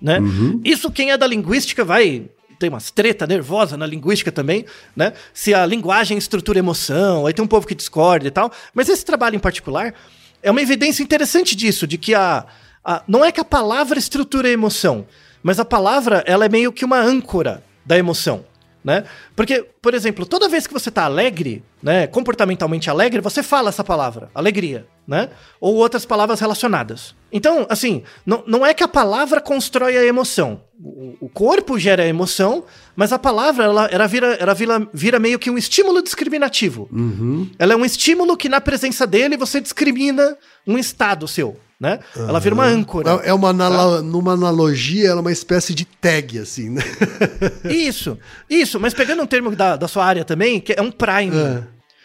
né? 0.00 0.18
Uhum. 0.20 0.60
Isso 0.64 0.90
quem 0.90 1.10
é 1.10 1.16
da 1.16 1.26
linguística 1.26 1.84
vai 1.84 2.28
tem 2.60 2.68
umas 2.68 2.90
treta 2.90 3.26
nervosa 3.26 3.76
na 3.76 3.86
linguística 3.86 4.30
também, 4.30 4.66
né? 4.94 5.14
Se 5.32 5.54
a 5.54 5.64
linguagem 5.64 6.18
estrutura 6.18 6.58
emoção, 6.58 7.26
aí 7.26 7.32
tem 7.32 7.44
um 7.44 7.48
povo 7.48 7.66
que 7.66 7.74
discorda 7.74 8.28
e 8.28 8.30
tal. 8.30 8.52
Mas 8.74 8.88
esse 8.88 9.04
trabalho 9.04 9.34
em 9.34 9.40
particular, 9.40 9.94
é 10.42 10.50
uma 10.50 10.60
evidência 10.60 11.02
interessante 11.02 11.56
disso, 11.56 11.86
de 11.86 11.96
que 11.96 12.14
a, 12.14 12.44
a, 12.84 13.02
não 13.08 13.24
é 13.24 13.32
que 13.32 13.40
a 13.40 13.44
palavra 13.44 13.98
estrutura 13.98 14.48
emoção, 14.48 15.06
mas 15.42 15.58
a 15.58 15.64
palavra 15.64 16.22
ela 16.26 16.44
é 16.44 16.48
meio 16.48 16.70
que 16.70 16.84
uma 16.84 17.00
âncora 17.00 17.64
da 17.84 17.98
emoção. 17.98 18.44
Né? 18.82 19.04
Porque, 19.36 19.66
por 19.82 19.92
exemplo, 19.92 20.24
toda 20.24 20.48
vez 20.48 20.66
que 20.66 20.72
você 20.72 20.88
está 20.88 21.04
alegre, 21.04 21.62
né, 21.82 22.06
comportamentalmente 22.06 22.88
alegre, 22.88 23.20
você 23.20 23.42
fala 23.42 23.68
essa 23.68 23.84
palavra, 23.84 24.30
alegria, 24.34 24.86
né? 25.06 25.28
Ou 25.60 25.74
outras 25.74 26.06
palavras 26.06 26.40
relacionadas. 26.40 27.14
Então, 27.30 27.66
assim, 27.68 28.02
não, 28.24 28.42
não 28.46 28.64
é 28.64 28.72
que 28.72 28.82
a 28.82 28.88
palavra 28.88 29.38
constrói 29.38 29.98
a 29.98 30.04
emoção. 30.04 30.62
O, 30.82 31.26
o 31.26 31.28
corpo 31.28 31.78
gera 31.78 32.02
a 32.02 32.06
emoção, 32.06 32.64
mas 32.96 33.12
a 33.12 33.18
palavra, 33.18 33.64
ela, 33.64 33.86
ela, 33.86 34.06
vira, 34.06 34.34
ela 34.34 34.54
vira, 34.54 34.88
vira 34.94 35.18
meio 35.18 35.38
que 35.38 35.50
um 35.50 35.58
estímulo 35.58 36.02
discriminativo. 36.02 36.88
Uhum. 36.90 37.50
Ela 37.58 37.74
é 37.74 37.76
um 37.76 37.84
estímulo 37.84 38.34
que, 38.34 38.48
na 38.48 38.62
presença 38.62 39.06
dele, 39.06 39.36
você 39.36 39.60
discrimina 39.60 40.38
um 40.66 40.78
estado 40.78 41.28
seu 41.28 41.58
né? 41.80 41.98
Uhum. 42.14 42.28
Ela 42.28 42.38
vira 42.38 42.54
uma 42.54 42.66
âncora. 42.66 43.22
É, 43.24 43.30
é 43.30 43.34
uma 43.34 43.48
analo... 43.48 44.02
numa 44.02 44.34
analogia, 44.34 45.08
ela 45.08 45.20
é 45.20 45.22
uma 45.22 45.32
espécie 45.32 45.74
de 45.74 45.86
tag, 45.86 46.38
assim, 46.38 46.68
né? 46.68 46.82
isso, 47.64 48.18
isso. 48.48 48.78
Mas 48.78 48.92
pegando 48.92 49.22
um 49.22 49.26
termo 49.26 49.56
da, 49.56 49.76
da 49.76 49.88
sua 49.88 50.04
área 50.04 50.24
também, 50.24 50.60
que 50.60 50.74
é 50.74 50.82
um 50.82 50.90
prime. 50.90 51.34
É. 51.34 51.62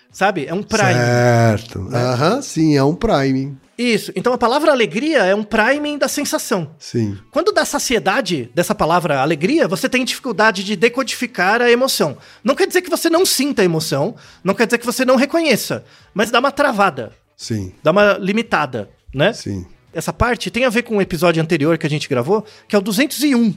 Sabe? 0.09 0.45
É 0.45 0.53
um 0.53 0.63
prime. 0.63 0.93
Certo. 0.93 1.79
Né? 1.81 1.99
Aham, 1.99 2.35
né? 2.37 2.41
sim, 2.41 2.77
é 2.77 2.83
um 2.83 2.95
prime. 2.95 3.57
Isso. 3.77 4.13
Então 4.15 4.31
a 4.31 4.37
palavra 4.37 4.71
alegria 4.71 5.25
é 5.25 5.35
um 5.35 5.43
priming 5.43 5.97
da 5.97 6.07
sensação. 6.07 6.71
Sim. 6.79 7.17
Quando 7.29 7.51
dá 7.51 7.65
saciedade 7.65 8.49
dessa 8.55 8.73
palavra 8.73 9.19
alegria, 9.19 9.67
você 9.67 9.89
tem 9.89 10.05
dificuldade 10.05 10.63
de 10.63 10.77
decodificar 10.77 11.61
a 11.61 11.69
emoção. 11.69 12.17
Não 12.41 12.55
quer 12.55 12.65
dizer 12.67 12.81
que 12.81 12.89
você 12.89 13.09
não 13.09 13.25
sinta 13.25 13.61
a 13.61 13.65
emoção, 13.65 14.15
não 14.41 14.53
quer 14.53 14.65
dizer 14.65 14.77
que 14.77 14.85
você 14.85 15.03
não 15.03 15.17
reconheça, 15.17 15.83
mas 16.13 16.31
dá 16.31 16.39
uma 16.39 16.51
travada. 16.51 17.11
Sim. 17.35 17.73
Dá 17.83 17.91
uma 17.91 18.13
limitada 18.13 18.89
né? 19.15 19.33
Sim. 19.33 19.65
Essa 19.93 20.11
parte 20.11 20.51
tem 20.51 20.65
a 20.65 20.69
ver 20.69 20.83
com 20.83 20.97
um 20.97 21.01
episódio 21.01 21.41
anterior 21.41 21.77
que 21.77 21.87
a 21.87 21.89
gente 21.89 22.09
gravou, 22.09 22.45
que 22.67 22.75
é 22.75 22.79
o 22.79 22.81
201. 22.81 23.55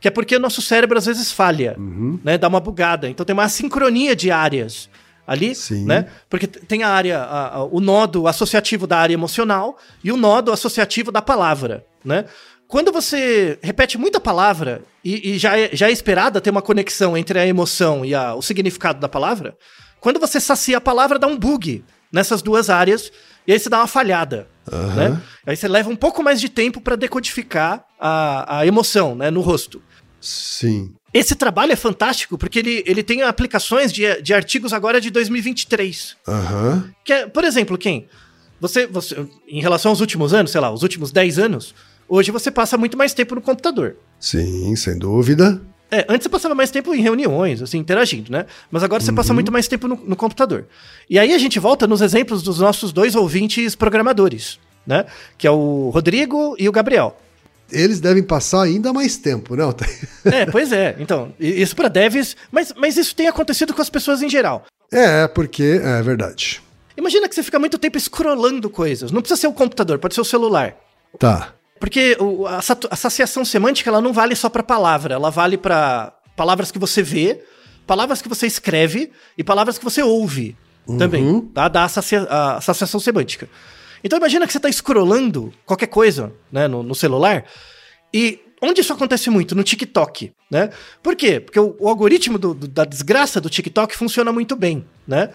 Que 0.00 0.08
é 0.08 0.10
porque 0.10 0.36
o 0.36 0.40
nosso 0.40 0.60
cérebro 0.60 0.98
às 0.98 1.06
vezes 1.06 1.30
falha, 1.32 1.76
uhum. 1.78 2.18
né? 2.22 2.36
Dá 2.36 2.48
uma 2.48 2.60
bugada. 2.60 3.08
Então 3.08 3.24
tem 3.24 3.32
uma 3.32 3.48
sincronia 3.48 4.14
de 4.14 4.30
áreas 4.30 4.90
ali, 5.26 5.54
Sim. 5.54 5.84
né? 5.84 6.08
Porque 6.28 6.46
tem 6.46 6.82
a 6.82 6.88
área, 6.88 7.18
a, 7.20 7.56
a, 7.56 7.64
o 7.64 7.80
nodo 7.80 8.26
associativo 8.26 8.86
da 8.86 8.98
área 8.98 9.14
emocional 9.14 9.78
e 10.02 10.10
o 10.10 10.16
nodo 10.16 10.52
associativo 10.52 11.10
da 11.12 11.22
palavra, 11.22 11.86
né? 12.04 12.24
Quando 12.68 12.90
você 12.90 13.58
repete 13.62 13.96
muita 13.96 14.18
palavra 14.18 14.82
e, 15.04 15.34
e 15.34 15.38
já, 15.38 15.56
é, 15.56 15.70
já 15.72 15.88
é 15.88 15.92
esperada 15.92 16.40
ter 16.40 16.50
uma 16.50 16.62
conexão 16.62 17.16
entre 17.16 17.38
a 17.38 17.46
emoção 17.46 18.04
e 18.04 18.12
a, 18.12 18.34
o 18.34 18.42
significado 18.42 18.98
da 18.98 19.08
palavra, 19.08 19.56
quando 20.00 20.18
você 20.18 20.40
sacia 20.40 20.78
a 20.78 20.80
palavra, 20.80 21.18
dá 21.18 21.28
um 21.28 21.38
bug 21.38 21.84
nessas 22.12 22.42
duas 22.42 22.68
áreas 22.68 23.12
e 23.46 23.52
aí 23.52 23.58
você 23.58 23.68
dá 23.68 23.78
uma 23.78 23.86
falhada. 23.86 24.48
Uhum. 24.72 24.94
Né? 24.94 25.22
Aí 25.46 25.56
você 25.56 25.68
leva 25.68 25.88
um 25.88 25.96
pouco 25.96 26.22
mais 26.22 26.40
de 26.40 26.48
tempo 26.48 26.80
para 26.80 26.96
decodificar 26.96 27.84
a, 27.98 28.58
a 28.58 28.66
emoção 28.66 29.14
né, 29.14 29.30
no 29.30 29.40
rosto. 29.40 29.80
Sim. 30.20 30.92
Esse 31.14 31.34
trabalho 31.34 31.72
é 31.72 31.76
fantástico 31.76 32.36
porque 32.36 32.58
ele, 32.58 32.82
ele 32.86 33.02
tem 33.02 33.22
aplicações 33.22 33.92
de, 33.92 34.20
de 34.20 34.34
artigos 34.34 34.72
agora 34.72 35.00
de 35.00 35.10
2023. 35.10 36.16
Uhum. 36.26 36.90
Que 37.04 37.12
é, 37.12 37.26
por 37.26 37.44
exemplo, 37.44 37.78
quem? 37.78 38.08
Você, 38.60 38.86
você, 38.86 39.26
em 39.48 39.60
relação 39.60 39.90
aos 39.90 40.00
últimos 40.00 40.34
anos, 40.34 40.50
sei 40.50 40.60
lá, 40.60 40.70
os 40.70 40.82
últimos 40.82 41.12
10 41.12 41.38
anos, 41.38 41.74
hoje 42.08 42.30
você 42.30 42.50
passa 42.50 42.76
muito 42.76 42.96
mais 42.96 43.14
tempo 43.14 43.34
no 43.34 43.40
computador. 43.40 43.96
Sim, 44.18 44.74
sem 44.76 44.98
dúvida. 44.98 45.60
É, 45.90 46.04
antes 46.08 46.24
você 46.24 46.28
passava 46.28 46.54
mais 46.54 46.70
tempo 46.70 46.94
em 46.94 47.00
reuniões, 47.00 47.62
assim, 47.62 47.78
interagindo, 47.78 48.30
né? 48.32 48.46
Mas 48.70 48.82
agora 48.82 49.00
você 49.02 49.10
uhum. 49.10 49.16
passa 49.16 49.32
muito 49.32 49.52
mais 49.52 49.68
tempo 49.68 49.86
no, 49.86 49.96
no, 49.96 50.16
computador. 50.16 50.66
E 51.08 51.18
aí 51.18 51.32
a 51.32 51.38
gente 51.38 51.60
volta 51.60 51.86
nos 51.86 52.00
exemplos 52.00 52.42
dos 52.42 52.58
nossos 52.58 52.92
dois 52.92 53.14
ouvintes 53.14 53.76
programadores, 53.76 54.58
né? 54.86 55.06
Que 55.38 55.46
é 55.46 55.50
o 55.50 55.90
Rodrigo 55.90 56.56
e 56.58 56.68
o 56.68 56.72
Gabriel. 56.72 57.16
Eles 57.70 58.00
devem 58.00 58.22
passar 58.22 58.62
ainda 58.62 58.92
mais 58.92 59.16
tempo, 59.16 59.54
não? 59.56 59.74
é, 60.24 60.46
pois 60.46 60.72
é. 60.72 60.96
Então, 60.98 61.32
isso 61.38 61.74
para 61.74 61.88
devs, 61.88 62.36
mas, 62.50 62.72
mas 62.76 62.96
isso 62.96 63.14
tem 63.14 63.28
acontecido 63.28 63.72
com 63.72 63.82
as 63.82 63.90
pessoas 63.90 64.22
em 64.22 64.28
geral. 64.28 64.64
É, 64.92 65.26
porque 65.28 65.80
é 65.82 66.02
verdade. 66.02 66.62
Imagina 66.96 67.28
que 67.28 67.34
você 67.34 67.42
fica 67.42 67.58
muito 67.58 67.78
tempo 67.78 67.98
scrollando 67.98 68.70
coisas. 68.70 69.12
Não 69.12 69.20
precisa 69.20 69.40
ser 69.40 69.46
o 69.46 69.52
computador, 69.52 69.98
pode 69.98 70.14
ser 70.14 70.20
o 70.20 70.24
celular. 70.24 70.76
Tá. 71.18 71.52
Porque 71.78 72.16
a, 72.48 72.58
a 72.90 72.96
saciação 72.96 73.44
semântica 73.44 73.90
ela 73.90 74.00
não 74.00 74.12
vale 74.12 74.34
só 74.34 74.48
para 74.48 74.62
palavra, 74.62 75.14
ela 75.14 75.30
vale 75.30 75.58
para 75.58 76.12
palavras 76.34 76.70
que 76.70 76.78
você 76.78 77.02
vê, 77.02 77.42
palavras 77.86 78.20
que 78.20 78.28
você 78.28 78.46
escreve 78.46 79.10
e 79.36 79.44
palavras 79.44 79.78
que 79.78 79.84
você 79.84 80.02
ouve 80.02 80.56
uhum. 80.86 80.98
também, 80.98 81.40
tá? 81.54 81.68
Da 81.68 81.84
assacia, 81.84 82.22
a 82.22 82.56
associação 82.56 83.00
semântica. 83.00 83.48
Então 84.02 84.18
imagina 84.18 84.46
que 84.46 84.52
você 84.52 84.58
está 84.58 84.70
scrollando 84.70 85.52
qualquer 85.64 85.88
coisa 85.88 86.32
né, 86.50 86.68
no, 86.68 86.82
no, 86.82 86.94
celular 86.94 87.44
e 88.12 88.38
onde 88.62 88.80
isso 88.80 88.92
acontece 88.92 89.30
muito? 89.30 89.54
No 89.54 89.64
TikTok, 89.64 90.32
né? 90.50 90.70
Por 91.02 91.16
quê? 91.16 91.40
Porque 91.40 91.58
o, 91.58 91.76
o 91.78 91.88
algoritmo 91.88 92.38
do, 92.38 92.54
do, 92.54 92.68
da 92.68 92.84
desgraça 92.84 93.40
do 93.40 93.50
TikTok 93.50 93.96
funciona 93.96 94.32
muito 94.32 94.54
bem, 94.54 94.84
né? 95.06 95.30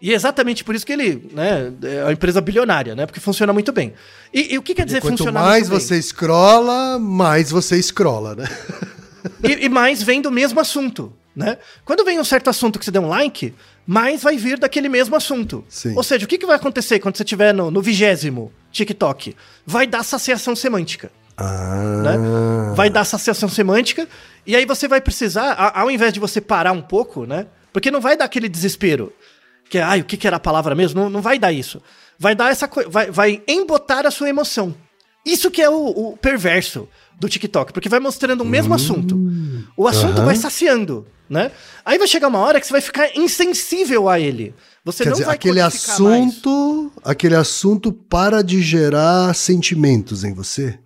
E 0.00 0.12
é 0.12 0.14
exatamente 0.14 0.62
por 0.62 0.74
isso 0.74 0.84
que 0.84 0.92
ele 0.92 1.28
né, 1.32 1.72
é 1.82 2.02
uma 2.04 2.12
empresa 2.12 2.40
bilionária, 2.40 2.94
né? 2.94 3.06
Porque 3.06 3.20
funciona 3.20 3.52
muito 3.52 3.72
bem. 3.72 3.94
E, 4.32 4.54
e 4.54 4.58
o 4.58 4.62
que 4.62 4.74
quer 4.74 4.84
dizer 4.84 5.00
funcionar 5.00 5.40
muito 5.40 5.52
bem? 5.52 5.62
Quanto 5.62 5.70
mais 5.72 5.84
você 5.84 5.98
escrola, 5.98 6.98
mais 6.98 7.50
você 7.50 7.78
escrola, 7.78 8.34
né? 8.34 8.44
E, 9.42 9.64
e, 9.64 9.68
mais 9.68 10.02
vem 10.02 10.20
do 10.20 10.30
mesmo 10.30 10.60
assunto, 10.60 11.12
né? 11.34 11.58
Quando 11.84 12.04
vem 12.04 12.20
um 12.20 12.24
certo 12.24 12.48
assunto 12.48 12.78
que 12.78 12.84
você 12.84 12.90
deu 12.90 13.02
um 13.02 13.08
like, 13.08 13.54
mais 13.86 14.22
vai 14.22 14.36
vir 14.36 14.58
daquele 14.58 14.88
mesmo 14.88 15.16
assunto. 15.16 15.64
Sim. 15.68 15.94
Ou 15.96 16.02
seja, 16.02 16.24
o 16.24 16.28
que, 16.28 16.38
que 16.38 16.46
vai 16.46 16.56
acontecer 16.56 16.98
quando 16.98 17.16
você 17.16 17.22
estiver 17.22 17.52
no 17.52 17.80
vigésimo 17.80 18.52
TikTok? 18.70 19.34
Vai 19.64 19.86
dar 19.86 20.02
saciação 20.02 20.54
semântica. 20.54 21.10
Ah. 21.36 22.02
Né? 22.02 22.74
Vai 22.74 22.88
dar 22.88 23.04
saciação 23.04 23.48
semântica 23.48 24.08
e 24.46 24.56
aí 24.56 24.64
você 24.64 24.88
vai 24.88 25.00
precisar, 25.00 25.72
ao 25.74 25.90
invés 25.90 26.12
de 26.12 26.20
você 26.20 26.40
parar 26.40 26.72
um 26.72 26.82
pouco, 26.82 27.26
né? 27.26 27.46
Porque 27.72 27.90
não 27.90 28.00
vai 28.00 28.16
dar 28.16 28.24
aquele 28.24 28.48
desespero 28.48 29.12
que 29.70 29.78
é, 29.78 29.82
ai, 29.82 30.00
o 30.00 30.04
que, 30.04 30.16
que 30.16 30.26
era 30.26 30.36
a 30.36 30.40
palavra 30.40 30.74
mesmo? 30.74 31.00
Não, 31.00 31.10
não 31.10 31.20
vai 31.22 31.38
dar 31.38 31.52
isso. 31.52 31.82
Vai 32.18 32.34
dar 32.34 32.50
essa 32.50 32.66
coisa, 32.68 32.88
vai, 32.88 33.10
vai 33.10 33.42
embotar 33.46 34.06
a 34.06 34.10
sua 34.10 34.28
emoção. 34.28 34.74
Isso 35.24 35.50
que 35.50 35.60
é 35.60 35.68
o, 35.68 35.74
o 36.12 36.16
perverso 36.16 36.88
do 37.18 37.28
TikTok, 37.28 37.72
porque 37.72 37.88
vai 37.88 37.98
mostrando 37.98 38.42
o 38.42 38.44
mesmo 38.44 38.74
assunto. 38.74 39.18
O 39.76 39.88
assunto 39.88 40.18
Aham. 40.18 40.24
vai 40.26 40.36
saciando, 40.36 41.06
né? 41.28 41.50
Aí 41.84 41.98
vai 41.98 42.06
chegar 42.06 42.28
uma 42.28 42.38
hora 42.38 42.60
que 42.60 42.66
você 42.66 42.72
vai 42.72 42.80
ficar 42.80 43.16
insensível 43.16 44.08
a 44.08 44.20
ele. 44.20 44.54
Você 44.84 45.02
Quer 45.02 45.10
não 45.10 45.14
dizer, 45.14 45.24
vai 45.26 45.34
aquele 45.34 45.60
codificar 45.60 46.00
mais. 46.00 46.12
assunto, 46.28 46.92
aquele 47.04 47.34
assunto 47.34 47.92
para 47.92 48.42
de 48.42 48.62
gerar 48.62 49.34
sentimentos 49.34 50.22
em 50.24 50.32
você. 50.32 50.78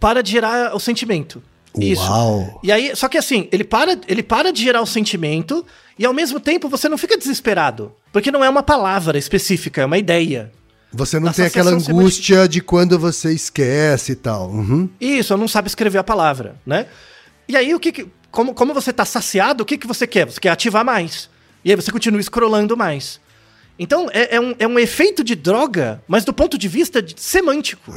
para 0.00 0.22
de 0.22 0.32
gerar 0.32 0.74
o 0.74 0.80
sentimento. 0.80 1.40
Isso. 1.78 2.02
Uau. 2.02 2.60
E 2.62 2.70
aí, 2.72 2.94
só 2.96 3.08
que 3.08 3.16
assim, 3.18 3.48
ele 3.52 3.64
para, 3.64 3.98
ele 4.08 4.22
para 4.22 4.52
de 4.52 4.62
gerar 4.62 4.80
o 4.82 4.86
sentimento 4.86 5.64
e 5.98 6.04
ao 6.04 6.12
mesmo 6.12 6.38
tempo 6.40 6.68
você 6.68 6.88
não 6.88 6.98
fica 6.98 7.16
desesperado, 7.16 7.92
porque 8.14 8.30
não 8.30 8.44
é 8.44 8.48
uma 8.48 8.62
palavra 8.62 9.18
específica, 9.18 9.82
é 9.82 9.84
uma 9.84 9.98
ideia. 9.98 10.52
Você 10.92 11.18
não 11.18 11.32
tem 11.32 11.46
aquela 11.46 11.72
angústia 11.72 12.46
de 12.46 12.60
quando 12.60 12.96
você 12.96 13.32
esquece 13.32 14.12
e 14.12 14.14
tal. 14.14 14.50
Uhum. 14.50 14.88
Isso, 15.00 15.36
não 15.36 15.48
sabe 15.48 15.66
escrever 15.66 15.98
a 15.98 16.04
palavra, 16.04 16.54
né? 16.64 16.86
E 17.48 17.56
aí 17.56 17.74
o 17.74 17.80
que, 17.80 17.90
que 17.90 18.06
como, 18.30 18.54
como 18.54 18.72
você 18.72 18.92
tá 18.92 19.04
saciado, 19.04 19.64
o 19.64 19.66
que 19.66 19.76
que 19.76 19.88
você 19.88 20.06
quer? 20.06 20.26
Você 20.26 20.38
quer 20.38 20.50
ativar 20.50 20.84
mais. 20.84 21.28
E 21.64 21.70
aí 21.72 21.76
você 21.76 21.90
continua 21.90 22.22
scrollando 22.22 22.76
mais. 22.76 23.18
Então 23.76 24.08
é, 24.12 24.36
é 24.36 24.40
um, 24.40 24.54
é 24.60 24.68
um 24.68 24.78
efeito 24.78 25.24
de 25.24 25.34
droga, 25.34 26.00
mas 26.06 26.24
do 26.24 26.32
ponto 26.32 26.56
de 26.56 26.68
vista 26.68 27.02
de- 27.02 27.20
semântico. 27.20 27.92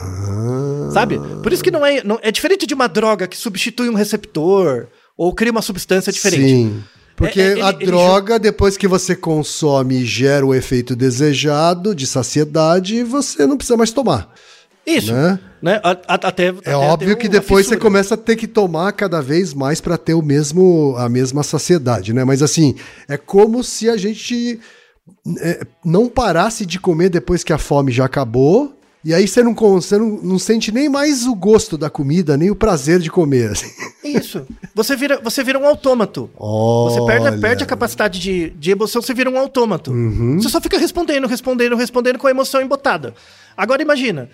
Sabe? 0.93 1.20
Por 1.43 1.53
isso 1.53 1.63
que 1.63 1.70
não 1.70 1.86
é, 1.86 2.03
não, 2.03 2.18
é 2.24 2.32
diferente 2.32 2.65
de 2.65 2.74
uma 2.74 2.88
droga 2.88 3.28
que 3.28 3.38
substitui 3.38 3.88
um 3.88 3.93
receptor 3.93 4.88
ou 5.15 5.32
cria 5.32 5.51
uma 5.51 5.61
substância 5.61 6.11
diferente. 6.11 6.49
Sim. 6.49 6.84
Porque 7.18 7.41
É, 7.41 7.43
é, 7.47 7.51
ele- 7.53 7.61
a 7.63 7.72
droga, 7.72 8.38
depois 8.38 8.78
que 8.78 8.88
você 8.88 9.15
consome 9.15 10.01
e 10.01 10.05
gera 10.05 10.45
o 10.45 10.53
efeito 10.53 10.95
desejado 10.95 11.95
de 11.95 12.05
saciedade, 12.05 13.03
você 13.03 13.47
não 13.47 13.57
precisa 13.57 13.76
mais 13.76 13.91
tomar. 13.91 14.32
Isso. 14.86 15.11
Né? 15.11 15.39
Né? 15.61 15.82
Até, 16.07 16.53
É 16.63 16.76
óbvio 16.76 17.18
que 17.18 17.28
depois 17.28 17.65
você 17.65 17.76
começa 17.76 18.13
a 18.13 18.18
ter 18.18 18.36
que 18.36 18.47
tomar 18.47 18.91
cada 18.93 19.20
vez 19.20 19.53
mais 19.53 19.82
para 19.82 19.97
ter 19.97 20.13
o 20.13 20.22
mesmo 20.22 20.95
a 20.95 21.09
mesma 21.09 21.41
saciedade, 21.41 22.13
né? 22.13 22.24
Mas 22.24 22.43
assim, 22.43 22.76
é 23.09 23.18
como 23.18 23.63
se 23.63 23.89
a 23.89 23.97
gente 23.97 24.59
é, 25.39 25.65
não 25.84 26.07
parasse 26.07 26.65
de 26.68 26.80
comer 26.80 27.09
depois 27.09 27.43
que 27.43 27.51
a 27.51 27.57
fome 27.57 27.91
já 27.91 28.05
acabou. 28.05 28.76
E 29.05 29.13
aí 29.13 29.27
você 29.27 29.41
não, 29.43 29.53
você 29.53 29.97
não, 29.97 30.19
não 30.21 30.39
sente 30.39 30.71
nem 30.71 30.89
mais 30.89 31.25
o 31.25 31.33
gosto 31.35 31.77
da 31.77 31.89
comida, 31.89 32.35
nem 32.35 32.49
o 32.49 32.55
prazer 32.55 32.99
de 32.99 33.09
comer. 33.09 33.51
assim. 33.51 33.69
Isso. 34.03 34.45
Você 34.75 34.95
vira, 34.95 35.19
você 35.23 35.43
vira 35.43 35.57
um 35.59 35.65
autômato. 35.65 36.29
Você 36.37 37.05
perde, 37.05 37.25
Olha. 37.27 37.37
perde 37.39 37.63
a 37.63 37.67
capacidade 37.67 38.19
de, 38.19 38.49
de 38.51 38.71
emoção, 38.71 39.01
você 39.01 39.13
vira 39.13 39.29
um 39.29 39.37
autômato. 39.37 39.91
Uhum. 39.91 40.41
Você 40.41 40.49
só 40.49 40.59
fica 40.59 40.77
respondendo, 40.77 41.27
respondendo, 41.27 41.75
respondendo 41.75 42.17
com 42.19 42.27
a 42.27 42.31
emoção 42.31 42.61
embotada. 42.61 43.13
Agora 43.55 43.81
imagina, 43.81 44.29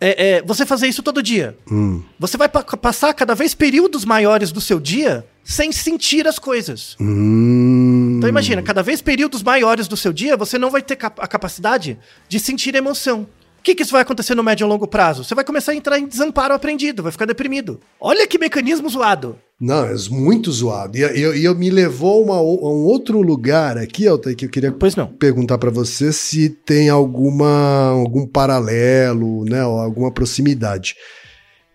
é, 0.00 0.36
é, 0.38 0.42
você 0.42 0.64
fazer 0.66 0.88
isso 0.88 1.02
todo 1.02 1.22
dia. 1.22 1.56
Hum. 1.70 2.02
Você 2.18 2.36
vai 2.36 2.48
pa- 2.48 2.62
passar 2.62 3.12
cada 3.14 3.34
vez 3.34 3.54
períodos 3.54 4.04
maiores 4.04 4.50
do 4.50 4.60
seu 4.60 4.80
dia 4.80 5.24
sem 5.44 5.70
sentir 5.72 6.26
as 6.26 6.38
coisas. 6.38 6.96
Hum. 7.00 8.14
Então 8.18 8.28
imagina, 8.28 8.62
cada 8.62 8.82
vez 8.82 9.00
períodos 9.00 9.42
maiores 9.42 9.86
do 9.88 9.96
seu 9.96 10.12
dia, 10.12 10.36
você 10.36 10.58
não 10.58 10.70
vai 10.70 10.82
ter 10.82 10.96
cap- 10.96 11.20
a 11.20 11.26
capacidade 11.26 11.98
de 12.28 12.38
sentir 12.40 12.74
emoção. 12.74 13.26
O 13.68 13.70
que, 13.70 13.74
que 13.74 13.82
isso 13.82 13.92
vai 13.92 14.00
acontecer 14.00 14.34
no 14.34 14.42
médio 14.42 14.64
e 14.64 14.66
longo 14.66 14.88
prazo? 14.88 15.22
Você 15.22 15.34
vai 15.34 15.44
começar 15.44 15.72
a 15.72 15.74
entrar 15.74 15.98
em 15.98 16.06
desamparo 16.06 16.54
aprendido, 16.54 17.02
vai 17.02 17.12
ficar 17.12 17.26
deprimido. 17.26 17.78
Olha 18.00 18.26
que 18.26 18.38
mecanismo 18.38 18.88
zoado. 18.88 19.36
Não, 19.60 19.84
é 19.84 19.94
muito 20.08 20.50
zoado. 20.50 20.96
E 20.96 21.02
eu, 21.02 21.34
eu 21.34 21.54
me 21.54 21.68
levou 21.68 22.22
a, 22.22 22.24
uma- 22.24 22.36
a 22.38 22.42
um 22.72 22.84
outro 22.86 23.20
lugar 23.20 23.76
aqui, 23.76 24.06
Altair, 24.08 24.34
que 24.34 24.46
eu 24.46 24.48
queria 24.48 24.72
Pois 24.72 24.96
não. 24.96 25.08
perguntar 25.08 25.58
para 25.58 25.68
você 25.68 26.14
se 26.14 26.48
tem 26.48 26.88
alguma 26.88 27.90
algum 27.90 28.26
paralelo, 28.26 29.44
né, 29.44 29.62
ou 29.66 29.78
alguma 29.78 30.10
proximidade. 30.10 30.94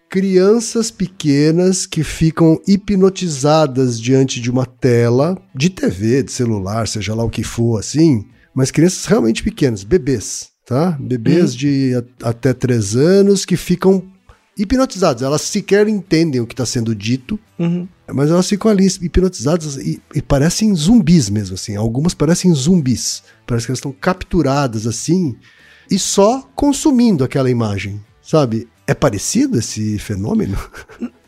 Crianças 0.09 0.89
pequenas 0.89 1.85
que 1.85 2.03
ficam 2.03 2.59
hipnotizadas 2.67 4.01
diante 4.01 4.41
de 4.41 4.49
uma 4.49 4.65
tela 4.65 5.37
de 5.53 5.69
TV, 5.69 6.23
de 6.23 6.31
celular, 6.31 6.87
seja 6.87 7.13
lá 7.13 7.23
o 7.23 7.29
que 7.29 7.43
for, 7.43 7.77
assim, 7.79 8.25
mas 8.55 8.71
crianças 8.71 9.05
realmente 9.05 9.43
pequenas, 9.43 9.83
bebês, 9.83 10.52
tá? 10.65 10.97
Bebês 10.99 11.55
de 11.55 11.93
a- 12.21 12.29
até 12.29 12.53
3 12.53 12.95
anos 12.95 13.45
que 13.45 13.57
ficam 13.57 14.03
hipnotizadas. 14.57 15.21
Elas 15.23 15.41
sequer 15.41 15.87
entendem 15.87 16.39
o 16.41 16.45
que 16.47 16.53
está 16.53 16.65
sendo 16.65 16.93
dito, 16.93 17.39
Uhum. 17.57 17.87
mas 18.13 18.29
elas 18.29 18.47
ficam 18.47 18.69
ali 18.69 18.85
hipnotizadas 19.01 19.77
e, 19.77 20.01
e 20.13 20.21
parecem 20.21 20.73
zumbis 20.75 21.29
mesmo, 21.29 21.55
assim. 21.55 21.75
Algumas 21.75 22.13
parecem 22.13 22.53
zumbis. 22.53 23.23
Parece 23.47 23.65
que 23.65 23.71
elas 23.71 23.79
estão 23.79 23.91
capturadas 23.91 24.85
assim 24.85 25.35
e 25.89 25.97
só 25.97 26.47
consumindo 26.55 27.23
aquela 27.23 27.49
imagem, 27.49 27.99
sabe? 28.21 28.67
É 28.85 28.93
parecido 28.93 29.57
esse 29.57 29.97
fenômeno? 29.99 30.57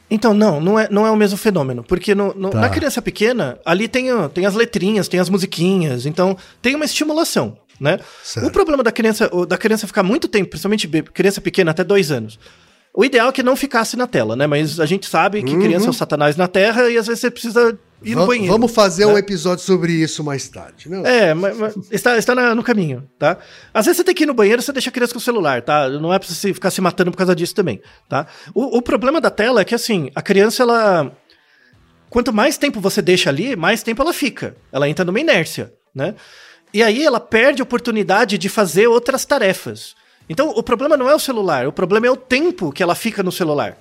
Então, 0.10 0.36
não, 0.36 0.62
não 0.62 0.78
é, 0.80 0.88
não 0.92 1.06
é 1.06 1.10
o 1.10 1.16
mesmo 1.16 1.36
fenômeno. 1.38 1.84
Porque 1.84 2.14
no- 2.14 2.34
no- 2.36 2.52
Tá. 2.52 2.62
na 2.62 2.70
criança 2.70 3.02
pequena, 3.02 3.58
ali 3.66 3.88
tem, 3.88 4.06
tem 4.34 4.46
as 4.46 4.54
letrinhas, 4.54 5.08
tem 5.08 5.20
as 5.20 5.30
musiquinhas, 5.30 6.06
então 6.06 6.38
tem 6.62 6.76
uma 6.76 6.86
estimulação, 6.86 7.58
né? 7.80 8.00
Certo. 8.24 8.48
O 8.48 8.52
problema 8.52 8.84
da 8.84 8.92
criança, 8.92 9.30
da 9.48 9.58
criança 9.58 9.88
ficar 9.88 10.04
muito 10.04 10.28
tempo, 10.28 10.50
principalmente 10.50 10.88
criança 10.88 11.42
pequena 11.42 11.72
até 11.72 11.84
dois 11.84 12.12
anos. 12.12 12.40
O 12.98 13.04
ideal 13.04 13.28
é 13.28 13.32
que 13.34 13.44
não 13.44 13.58
ficasse 13.58 13.98
na 13.98 14.08
tela, 14.08 14.38
né? 14.38 14.48
Mas 14.48 14.80
a 14.80 14.86
gente 14.86 15.06
sabe 15.06 15.44
que 15.44 15.58
criança 15.58 15.88
é 15.88 15.90
o 15.90 15.94
satanás 15.94 16.38
na 16.38 16.48
terra 16.48 16.90
e 16.90 16.98
às 16.98 17.06
vezes 17.06 17.20
você 17.20 17.30
precisa 17.30 17.78
ir 18.02 18.16
no 18.16 18.26
banheiro. 18.26 18.54
Vamos 18.54 18.72
fazer 18.72 19.06
um 19.06 19.16
né? 19.16 19.20
episódio 19.20 19.66
sobre 19.66 19.92
isso 19.92 20.24
mais 20.24 20.48
tarde. 20.48 20.88
Não? 20.88 21.06
É, 21.06 21.34
mas, 21.34 21.58
mas 21.58 21.76
está, 21.92 22.18
está 22.18 22.34
na- 22.34 22.56
no 22.56 22.64
caminho, 22.64 23.06
tá? 23.20 23.38
Às 23.74 23.86
vezes 23.86 23.98
você 23.98 24.04
tem 24.06 24.16
que 24.16 24.24
ir 24.24 24.26
no 24.26 24.34
banheiro 24.34 24.62
você 24.62 24.72
deixa 24.72 24.90
a 24.90 24.94
criança 24.94 25.12
com 25.12 25.20
o 25.20 25.22
celular, 25.22 25.62
tá? 25.62 25.90
Não 25.90 26.14
é 26.14 26.18
pra 26.18 26.26
você 26.26 26.54
ficar 26.54 26.72
se 26.72 26.80
matando 26.80 27.12
por 27.12 27.18
causa 27.18 27.36
disso 27.36 27.54
também, 27.54 27.82
tá? 28.08 28.28
O, 28.54 28.78
o 28.78 28.82
problema 28.82 29.20
da 29.20 29.30
tela 29.30 29.60
é 29.60 29.66
que, 29.66 29.76
assim, 29.76 30.10
a 30.16 30.22
criança, 30.22 30.64
ela... 30.64 31.12
Quanto 32.10 32.32
mais 32.32 32.58
tempo 32.58 32.80
você 32.80 33.02
deixa 33.02 33.30
ali, 33.30 33.58
mais 33.58 33.84
tempo 33.84 34.02
ela 34.02 34.14
fica. 34.14 34.56
Ela 34.72 34.88
entra 34.88 35.04
numa 35.04 35.20
inércia, 35.20 35.74
né? 35.94 36.16
E 36.76 36.84
aí 36.84 37.06
ela 37.06 37.22
perde 37.22 37.62
a 37.62 37.64
oportunidade 37.64 38.38
de 38.38 38.50
fazer 38.50 38.86
outras 38.88 39.24
tarefas. 39.24 39.96
Então, 40.28 40.50
o 40.50 40.62
problema 40.62 40.98
não 40.98 41.10
é 41.10 41.16
o 41.16 41.20
celular, 41.20 41.66
o 41.66 41.72
problema 41.72 42.06
é 42.06 42.12
o 42.12 42.18
tempo 42.18 42.70
que 42.70 42.84
ela 42.84 42.94
fica 42.94 43.24
no 43.24 43.32
celular. 43.32 43.78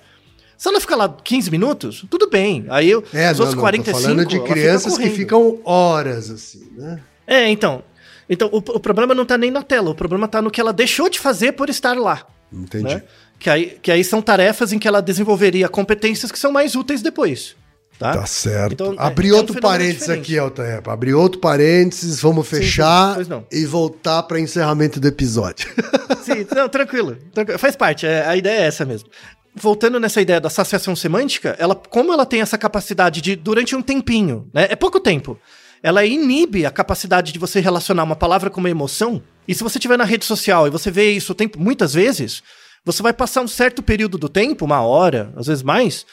Se 0.57 0.69
ela 0.69 0.79
ficar 0.79 0.95
lá 0.95 1.09
15 1.09 1.51
minutos, 1.51 2.05
tudo 2.09 2.29
bem. 2.29 2.65
Aí 2.69 2.89
eu, 2.89 3.03
É, 3.11 3.33
os 3.33 3.37
não, 3.37 3.47
outros 3.47 3.55
não, 3.55 3.61
45, 3.63 3.97
tô 3.97 4.01
falando 4.01 4.25
de 4.25 4.37
ela 4.37 4.45
fica 4.45 4.55
crianças 4.55 4.97
que 4.97 5.09
ficam 5.09 5.59
horas 5.65 6.31
assim, 6.31 6.71
né? 6.71 7.01
É, 7.27 7.49
então. 7.49 7.83
Então, 8.29 8.47
o, 8.49 8.59
o 8.59 8.79
problema 8.79 9.13
não 9.13 9.25
tá 9.25 9.37
nem 9.37 9.51
na 9.51 9.61
tela, 9.61 9.89
o 9.89 9.95
problema 9.95 10.25
tá 10.25 10.41
no 10.41 10.49
que 10.49 10.61
ela 10.61 10.71
deixou 10.71 11.09
de 11.09 11.19
fazer 11.19 11.51
por 11.51 11.69
estar 11.69 11.97
lá. 11.97 12.25
Entendi. 12.49 12.95
Né? 12.95 13.03
Que, 13.37 13.49
aí, 13.49 13.77
que 13.81 13.91
aí 13.91 14.05
são 14.05 14.21
tarefas 14.21 14.71
em 14.71 14.79
que 14.79 14.87
ela 14.87 15.01
desenvolveria 15.01 15.67
competências 15.67 16.31
que 16.31 16.39
são 16.39 16.49
mais 16.49 16.75
úteis 16.75 17.01
depois. 17.01 17.57
Tá? 17.97 18.13
Tá 18.17 18.25
certo. 18.25 18.73
Então, 18.73 18.93
é- 18.93 18.95
Abri 18.97 19.29
é 19.29 19.33
um 19.33 19.37
outro 19.37 19.53
fenômeno 19.53 19.71
parênteses 19.79 19.99
diferente. 20.01 20.23
aqui, 20.23 20.37
Altair. 20.37 20.81
Abri 20.89 21.13
outro 21.13 21.39
parênteses, 21.39 22.19
vamos 22.19 22.47
sim, 22.47 22.57
fechar 22.57 23.15
pois 23.15 23.27
não. 23.27 23.45
e 23.51 23.65
voltar 23.65 24.23
para 24.23 24.39
encerramento 24.39 24.99
do 24.99 25.07
episódio. 25.07 25.69
Sim, 26.23 26.45
não, 26.55 26.67
tranquilo, 26.67 27.15
tranquilo. 27.31 27.59
Faz 27.59 27.75
parte, 27.75 28.05
é, 28.07 28.25
a 28.25 28.35
ideia 28.35 28.61
é 28.61 28.65
essa 28.65 28.83
mesmo. 28.83 29.07
Voltando 29.53 29.99
nessa 29.99 30.19
ideia 30.19 30.41
da 30.41 30.47
associação 30.47 30.95
semântica, 30.95 31.55
ela, 31.59 31.75
como 31.75 32.11
ela 32.11 32.25
tem 32.25 32.41
essa 32.41 32.57
capacidade 32.57 33.21
de, 33.21 33.35
durante 33.35 33.75
um 33.75 33.81
tempinho, 33.81 34.49
né? 34.51 34.67
É 34.69 34.75
pouco 34.75 34.99
tempo. 34.99 35.39
Ela 35.83 36.03
inibe 36.03 36.65
a 36.65 36.71
capacidade 36.71 37.31
de 37.31 37.37
você 37.37 37.59
relacionar 37.59 38.03
uma 38.03 38.15
palavra 38.15 38.49
com 38.49 38.59
uma 38.59 38.69
emoção. 38.71 39.21
E 39.47 39.53
se 39.53 39.63
você 39.63 39.77
estiver 39.77 39.97
na 39.97 40.03
rede 40.03 40.25
social 40.25 40.65
e 40.65 40.71
você 40.71 40.89
vê 40.89 41.11
isso 41.11 41.31
o 41.31 41.35
tempo, 41.35 41.59
muitas 41.59 41.93
vezes, 41.93 42.41
você 42.83 43.03
vai 43.03 43.13
passar 43.13 43.41
um 43.41 43.47
certo 43.47 43.83
período 43.83 44.17
do 44.17 44.27
tempo, 44.27 44.65
uma 44.65 44.81
hora, 44.81 45.31
às 45.37 45.45
vezes 45.45 45.61
mais, 45.61 46.05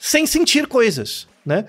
sem 0.00 0.26
sentir 0.26 0.66
coisas, 0.66 1.28
né? 1.44 1.66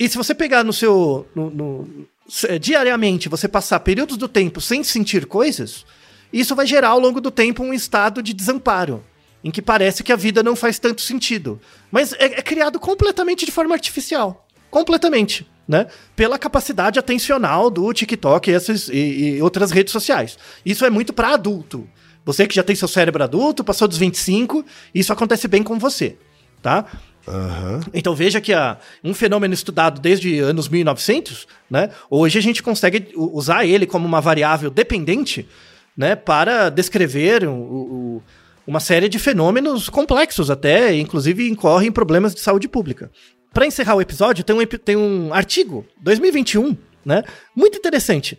E 0.00 0.08
se 0.08 0.16
você 0.16 0.34
pegar 0.34 0.64
no 0.64 0.72
seu. 0.72 1.26
no- 1.34 1.50
no- 1.50 2.06
se- 2.28 2.58
diariamente, 2.58 3.28
você 3.28 3.46
passar 3.46 3.78
períodos 3.80 4.16
do 4.16 4.26
tempo 4.26 4.60
sem 4.60 4.82
sentir 4.82 5.26
coisas, 5.26 5.84
isso 6.32 6.56
vai 6.56 6.66
gerar 6.66 6.88
ao 6.88 6.98
longo 6.98 7.20
do 7.20 7.30
tempo 7.30 7.62
um 7.62 7.72
estado 7.72 8.20
de 8.22 8.32
desamparo, 8.32 9.04
em 9.44 9.50
que 9.50 9.62
parece 9.62 10.02
que 10.02 10.12
a 10.12 10.16
vida 10.16 10.42
não 10.42 10.56
faz 10.56 10.78
tanto 10.78 11.02
sentido. 11.02 11.60
Mas 11.90 12.12
é, 12.14 12.24
é 12.24 12.42
criado 12.42 12.80
completamente 12.80 13.44
de 13.46 13.52
forma 13.52 13.74
artificial. 13.74 14.46
Completamente. 14.70 15.46
Né? 15.68 15.86
Pela 16.14 16.38
capacidade 16.38 16.96
atencional 16.98 17.70
do 17.70 17.92
TikTok 17.92 18.48
e, 18.50 18.54
essas, 18.54 18.88
e- 18.88 19.36
e 19.36 19.42
outras 19.42 19.70
redes 19.72 19.92
sociais. 19.92 20.38
Isso 20.64 20.84
é 20.84 20.90
muito 20.90 21.12
para 21.12 21.30
adulto. 21.34 21.88
Você 22.24 22.46
que 22.46 22.54
já 22.54 22.62
tem 22.62 22.74
seu 22.76 22.86
cérebro 22.88 23.22
adulto, 23.22 23.64
passou 23.64 23.86
dos 23.88 23.98
25, 23.98 24.64
isso 24.94 25.12
acontece 25.12 25.46
bem 25.48 25.62
com 25.64 25.76
você. 25.78 26.16
Tá? 26.62 26.84
Aham. 27.28 27.80
Então 27.92 28.14
veja 28.14 28.40
que 28.40 28.52
a, 28.52 28.78
um 29.02 29.12
fenômeno 29.12 29.52
estudado 29.52 30.00
desde 30.00 30.38
anos 30.38 30.68
1900, 30.68 31.46
né? 31.70 31.90
Hoje 32.08 32.38
a 32.38 32.42
gente 32.42 32.62
consegue 32.62 33.08
usar 33.16 33.64
ele 33.66 33.86
como 33.86 34.06
uma 34.06 34.20
variável 34.20 34.70
dependente, 34.70 35.48
né? 35.96 36.14
Para 36.14 36.68
descrever 36.70 37.46
o- 37.48 37.52
o- 37.52 38.22
uma 38.66 38.80
série 38.80 39.08
de 39.08 39.18
fenômenos 39.18 39.88
complexos 39.88 40.50
até, 40.50 40.94
inclusive 40.94 41.48
incorrem 41.48 41.88
em 41.88 41.92
problemas 41.92 42.34
de 42.34 42.40
saúde 42.40 42.68
pública. 42.68 43.10
Para 43.52 43.66
encerrar 43.66 43.94
o 43.94 44.00
episódio, 44.02 44.44
tem 44.44 44.54
um, 44.56 44.66
tem 44.66 44.96
um 44.96 45.32
artigo, 45.32 45.86
2021, 46.00 46.76
né? 47.04 47.22
Muito 47.54 47.78
interessante, 47.78 48.38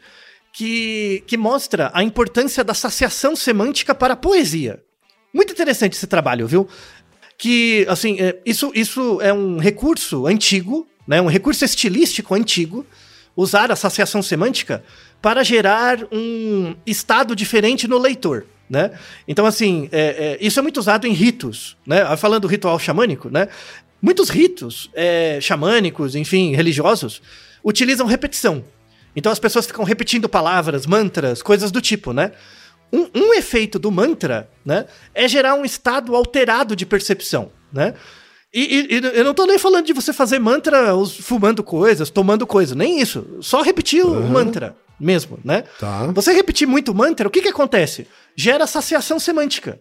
que, 0.54 1.24
que 1.28 1.38
mostra 1.38 1.90
a 1.94 2.04
importância 2.04 2.64
da 2.64 2.74
saciação 2.74 3.36
semântica 3.36 3.94
para 3.96 4.14
a 4.14 4.18
poesia. 4.18 4.82
Muito 5.34 5.52
interessante 5.54 5.94
esse 5.94 6.08
trabalho, 6.08 6.48
viu? 6.48 6.68
Que, 7.38 7.86
assim, 7.88 8.20
é, 8.20 8.38
isso, 8.46 8.72
isso 8.74 9.22
é 9.22 9.32
um 9.32 9.58
recurso 9.58 10.26
antigo, 10.26 10.88
né? 11.08 11.22
Um 11.22 11.28
recurso 11.28 11.64
estilístico 11.64 12.34
antigo, 12.34 12.86
usar 13.36 13.72
associação 13.72 14.22
semântica 14.22 14.84
para 15.22 15.44
gerar 15.44 16.00
um 16.12 16.76
estado 16.86 17.36
diferente 17.36 17.88
no 17.88 17.98
leitor. 17.98 18.46
Né? 18.70 18.92
Então, 19.26 19.46
assim, 19.46 19.88
é, 19.94 20.38
é, 20.42 20.46
isso 20.46 20.60
é 20.60 20.62
muito 20.62 20.78
usado 20.78 21.08
em 21.08 21.14
ritos, 21.14 21.78
né? 21.86 22.18
Falando 22.18 22.42
do 22.42 22.48
ritual 22.48 22.78
xamânico, 22.78 23.30
né? 23.30 23.48
Muitos 24.02 24.30
ritos 24.30 24.90
é, 24.94 25.40
xamânicos, 25.42 26.16
enfim, 26.16 26.54
religiosos, 26.54 27.22
utilizam 27.64 28.06
repetição. 28.06 28.64
Então 29.16 29.32
as 29.32 29.40
pessoas 29.40 29.66
ficam 29.66 29.84
repetindo 29.84 30.30
palavras, 30.30 30.86
mantras, 30.86 31.42
coisas 31.42 31.72
do 31.72 31.82
tipo, 31.82 32.14
né? 32.14 32.32
Um, 32.92 33.10
um 33.14 33.34
efeito 33.34 33.78
do 33.78 33.92
mantra, 33.92 34.50
né, 34.66 34.86
é 35.14 35.28
gerar 35.28 35.56
um 35.56 35.66
estado 35.66 36.16
alterado 36.16 36.76
de 36.76 36.86
percepção, 36.86 37.52
né? 37.72 37.94
E, 38.54 38.88
e, 38.90 39.18
eu 39.18 39.26
não 39.26 39.34
tô 39.34 39.46
nem 39.46 39.60
falando 39.60 39.86
de 39.86 39.94
você 39.94 40.14
fazer 40.14 40.40
mantra 40.40 40.94
fumando 41.22 41.62
coisas, 41.62 42.10
tomando 42.10 42.48
coisas, 42.48 42.76
nem 42.76 43.00
isso. 43.00 43.38
Só 43.42 43.62
repetir 43.62 44.06
uhum. 44.06 44.20
o 44.20 44.30
mantra 44.30 44.76
mesmo, 45.00 45.38
né? 45.44 45.64
Tá. 45.80 46.08
Você 46.14 46.32
repetir 46.32 46.68
muito 46.68 46.96
mantra, 46.96 47.28
o 47.28 47.32
que 47.32 47.42
que 47.42 47.50
acontece? 47.50 48.08
Gera 48.36 48.66
saciação 48.66 49.20
semântica. 49.20 49.80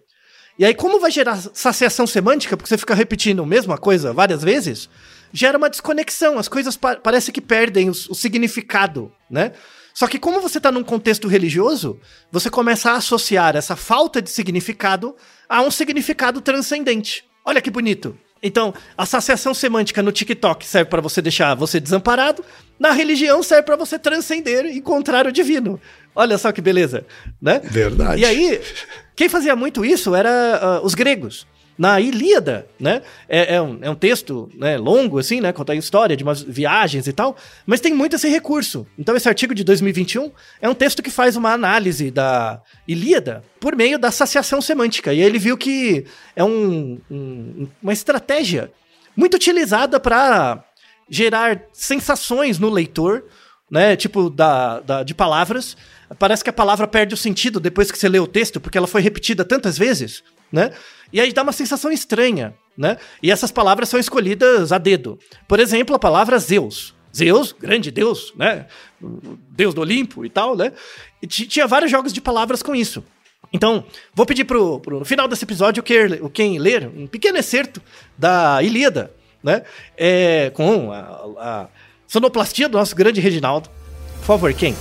E 0.59 0.65
aí, 0.65 0.75
como 0.75 0.99
vai 0.99 1.11
gerar 1.11 1.37
saciação 1.53 2.07
semântica, 2.07 2.57
porque 2.57 2.69
você 2.69 2.79
fica 2.79 2.95
repetindo 2.95 3.43
a 3.43 3.47
mesma 3.47 3.79
coisa 3.79 4.13
várias 4.13 4.43
vezes, 4.43 4.89
gera 5.33 5.59
uma 5.59 5.71
desconexão. 5.71 6.39
As 6.39 6.49
coisas 6.49 6.77
pa 6.77 6.97
parece 6.97 7.31
que 7.31 7.41
perdem 7.41 7.89
o, 7.89 7.93
o 7.93 8.15
significado, 8.15 9.13
né? 9.31 9.53
Só 9.97 10.07
que 10.07 10.19
como 10.19 10.43
você 10.43 10.59
está 10.59 10.71
num 10.71 10.85
contexto 10.85 11.27
religioso, 11.27 11.99
você 12.31 12.51
começa 12.51 12.91
a 12.91 12.97
associar 12.97 13.57
essa 13.57 13.75
falta 13.75 14.21
de 14.21 14.29
significado 14.29 15.17
a 15.49 15.63
um 15.63 15.71
significado 15.71 16.43
transcendente. 16.43 17.25
Olha 17.43 17.63
que 17.63 17.71
bonito. 17.71 18.15
Então, 18.43 18.75
a 18.95 19.05
associação 19.05 19.55
semântica 19.55 20.03
no 20.03 20.13
TikTok 20.13 20.67
serve 20.67 20.91
para 20.91 21.01
você 21.01 21.23
deixar 21.23 21.55
você 21.55 21.81
desamparado, 21.81 22.45
na 22.79 22.93
religião 22.93 23.43
serve 23.43 23.63
para 23.63 23.77
você 23.77 23.99
transcender 23.99 24.67
e 24.67 24.77
encontrar 24.77 25.27
o 25.27 25.33
divino. 25.33 25.81
Olha 26.15 26.37
só 26.37 26.53
que 26.53 26.61
beleza, 26.61 27.07
né? 27.41 27.63
Verdade. 27.65 28.21
E 28.21 28.27
aí, 28.27 28.61
quem 29.17 29.31
fazia 29.31 29.57
muito 29.57 29.83
isso 29.83 30.15
era 30.15 30.81
uh, 30.83 30.85
os 30.85 30.95
gregos 30.95 31.47
na 31.79 32.01
Ilíada, 32.01 32.67
né? 32.81 33.03
É, 33.29 33.57
é, 33.57 33.63
um, 33.63 33.79
é 33.83 33.91
um 33.91 33.95
texto 33.95 34.49
né, 34.55 34.79
longo, 34.79 35.19
assim, 35.19 35.41
né? 35.41 35.53
Conta 35.53 35.73
a 35.73 35.77
história 35.77 36.17
de 36.17 36.23
umas 36.23 36.43
viagens 36.43 37.07
e 37.07 37.13
tal, 37.13 37.37
mas 37.67 37.81
tem 37.81 37.93
muito 37.93 38.17
esse 38.17 38.29
recurso. 38.29 38.87
Então, 38.99 39.15
esse 39.15 39.29
artigo 39.29 39.55
de 39.55 39.63
2021 39.63 40.31
é 40.61 40.69
um 40.69 40.75
texto 40.75 41.03
que 41.03 41.11
faz 41.11 41.37
uma 41.37 41.53
análise 41.53 42.11
da 42.11 42.61
Ilíada 42.89 43.45
por 43.61 43.77
meio 43.77 43.99
da 43.99 44.09
associação 44.09 44.61
semântica. 44.61 45.13
E 45.13 45.21
ele 45.21 45.39
viu 45.39 45.57
que 45.57 46.07
é 46.35 46.43
um, 46.43 46.99
um, 47.11 47.69
uma 47.83 47.93
estratégia 47.93 48.71
muito 49.15 49.35
utilizada 49.35 50.01
para 50.01 50.65
gerar 51.09 51.63
sensações 51.73 52.59
no 52.59 52.71
leitor, 52.71 53.25
né? 53.71 53.97
Tipo, 53.97 54.31
da, 54.31 54.81
da, 54.81 55.03
de 55.03 55.15
palavras. 55.15 55.77
Parece 56.19 56.43
que 56.43 56.51
a 56.51 56.53
palavra 56.53 56.87
perde 56.87 57.15
o 57.15 57.17
sentido 57.17 57.59
depois 57.59 57.91
que 57.91 57.99
você 57.99 58.09
lê 58.09 58.19
o 58.19 58.27
texto, 58.27 58.61
porque 58.61 58.79
ela 58.79 58.87
foi 58.87 59.03
repetida 59.03 59.45
tantas 59.45 59.77
vezes, 59.77 60.23
né? 60.51 60.73
E 61.13 61.21
aí 61.21 61.33
dá 61.33 61.43
uma 61.43 61.53
sensação 61.53 61.91
estranha, 61.91 62.55
né? 62.77 62.97
E 63.23 63.31
essas 63.31 63.51
palavras 63.51 63.89
são 63.89 63.99
escolhidas 63.99 64.73
a 64.73 64.79
dedo. 64.79 65.19
Por 65.47 65.61
exemplo, 65.61 65.95
a 65.95 65.99
palavra 65.99 66.39
Zeus. 66.39 66.95
Zeus, 67.15 67.53
grande 67.53 67.91
Deus, 67.91 68.33
né? 68.37 68.67
Deus 69.51 69.73
do 69.73 69.81
Olimpo 69.81 70.25
e 70.25 70.29
tal, 70.29 70.55
né? 70.55 70.73
E 71.23 71.27
tinha 71.27 71.67
vários 71.67 71.91
jogos 71.91 72.13
de 72.13 72.21
palavras 72.21 72.63
com 72.63 72.75
isso. 72.75 73.03
Então, 73.53 73.85
vou 74.15 74.27
pedir 74.27 74.45
pro, 74.45 74.81
pro 74.81 75.05
final 75.05 75.27
desse 75.27 75.45
episódio 75.45 75.83
o 76.21 76.31
quem 76.31 76.59
ler 76.59 76.89
um 76.89 77.07
pequeno 77.07 77.39
excerto 77.39 77.81
da 78.19 78.63
Ilíada, 78.63 79.13
né? 79.43 79.63
É, 79.97 80.51
com 80.51 80.93
a, 80.93 80.99
a 81.39 81.69
sonoplastia 82.07 82.69
do 82.69 82.77
nosso 82.77 82.95
grande 82.95 83.21
Reginaldo. 83.21 83.71
Por 84.19 84.27
favor, 84.27 84.53
quem? 84.53 84.75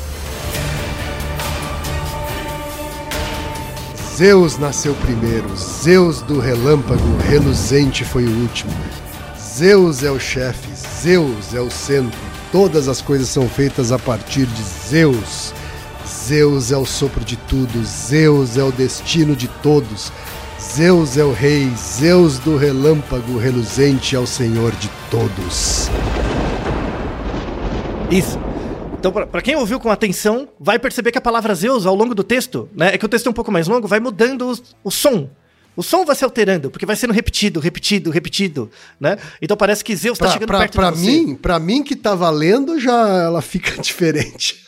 Zeus 4.16 4.58
nasceu 4.58 4.96
primeiro, 4.96 5.46
Zeus 5.58 6.22
do 6.22 6.40
relâmpago 6.40 7.18
reluzente 7.28 8.06
foi 8.06 8.24
o 8.24 8.42
último. 8.44 8.72
Zeus 9.38 10.04
é 10.04 10.12
o 10.12 10.18
chefe, 10.18 10.70
Zeus 10.74 11.54
é 11.54 11.60
o 11.60 11.70
centro. 11.70 12.18
Todas 12.50 12.88
as 12.88 13.02
coisas 13.02 13.28
são 13.28 13.50
feitas 13.50 13.92
a 13.92 14.00
partir 14.00 14.46
de 14.46 14.64
Zeus. 14.64 15.54
Zeus 16.08 16.72
é 16.72 16.78
o 16.78 16.86
sopro 16.86 17.26
de 17.26 17.36
tudo, 17.36 17.84
Zeus 17.84 18.58
é 18.58 18.64
o 18.64 18.72
destino 18.72 19.36
de 19.36 19.50
todos. 19.50 20.14
Zeus 20.62 21.18
é 21.18 21.24
o 21.26 21.34
rei, 21.34 21.70
Zeus 21.76 22.40
do 22.40 22.56
relâmpago 22.56 23.38
reluzente 23.38 24.16
é 24.16 24.20
o 24.20 24.26
senhor 24.26 24.72
de 24.78 24.90
todos. 25.12 25.90
Isso. 28.10 28.45
Então, 29.08 29.28
para 29.28 29.42
quem 29.44 29.56
ouviu 29.56 29.80
com 29.80 29.92
atenção, 29.92 30.48
vai 30.60 30.80
perceber 30.80 31.12
que 31.12 31.18
a 31.20 31.22
palavra 31.22 31.54
Zeus, 31.54 31.86
ao 31.86 31.94
longo 31.94 32.16
do 32.16 32.24
texto, 32.24 32.68
né, 32.76 32.96
é 32.96 32.98
que 32.98 33.06
o 33.06 33.08
texto 33.08 33.28
é 33.28 33.30
um 33.30 33.34
pouco 33.34 33.52
mais 33.52 33.68
longo, 33.68 33.88
vai 33.88 34.00
mudando 34.00 34.52
o, 34.52 34.88
o 34.88 34.90
som. 34.90 35.30
O 35.78 35.84
som 35.84 36.04
vai 36.06 36.16
se 36.16 36.24
alterando, 36.24 36.72
porque 36.72 36.88
vai 36.88 36.96
sendo 36.96 37.14
repetido, 37.14 37.60
repetido, 37.60 38.10
repetido, 38.10 38.72
né? 39.00 39.18
Então 39.40 39.56
parece 39.56 39.84
que 39.84 39.96
Zeus 39.96 40.18
está 40.18 40.32
chegando 40.32 40.48
pra, 40.48 40.60
perto 40.60 40.74
pra 40.74 40.90
de 40.90 40.98
você. 40.98 41.12
Mim, 41.12 41.36
pra 41.36 41.60
mim 41.60 41.84
que 41.84 41.96
tá 41.96 42.16
valendo, 42.16 42.80
já 42.80 43.08
ela 43.24 43.44
fica 43.44 43.78
diferente. 43.80 44.66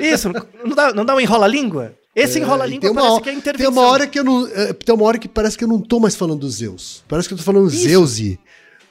Isso, 0.00 0.32
não 0.64 0.74
dá, 0.74 0.92
não 0.92 1.04
dá 1.04 1.14
um 1.14 1.20
enrola-língua? 1.20 1.94
Esse 2.14 2.38
é, 2.38 2.42
enrola-língua 2.42 2.92
parece 2.92 3.12
hora, 3.12 3.22
que 3.22 3.28
é 3.28 3.32
intervenção. 3.34 3.72
Tem 3.72 3.82
uma 3.82 3.90
hora 3.92 4.06
que 4.06 4.18
eu 4.18 4.24
não... 4.24 4.48
É, 4.48 4.72
tem 4.72 4.94
uma 4.94 5.04
hora 5.04 5.18
que 5.18 5.28
parece 5.28 5.56
que 5.56 5.62
eu 5.62 5.68
não 5.68 5.78
tô 5.78 6.00
mais 6.00 6.16
falando 6.16 6.48
Zeus. 6.50 7.04
Parece 7.06 7.28
que 7.28 7.34
eu 7.34 7.38
tô 7.38 7.44
falando 7.44 7.68
Zeusi. 7.68 8.40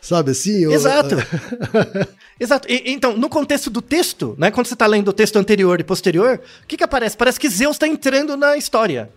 Sabe 0.06 0.32
assim? 0.32 0.64
Eu... 0.64 0.72
Exato. 0.72 1.16
Exato. 2.40 2.72
E, 2.72 2.92
então, 2.92 3.18
no 3.18 3.28
contexto 3.28 3.72
do 3.72 3.82
texto, 3.82 4.36
né? 4.38 4.52
Quando 4.52 4.68
você 4.68 4.76
está 4.76 4.86
lendo 4.86 5.08
o 5.08 5.14
texto 5.14 5.38
anterior 5.38 5.80
e 5.80 5.84
posterior, 5.84 6.40
o 6.64 6.68
que, 6.68 6.78
que 6.78 6.84
aparece? 6.84 7.18
Parece 7.18 7.40
que 7.40 7.50
Zeus 7.50 7.76
está 7.76 7.88
entrando 7.88 8.38
na 8.38 8.56
história. 8.56 9.10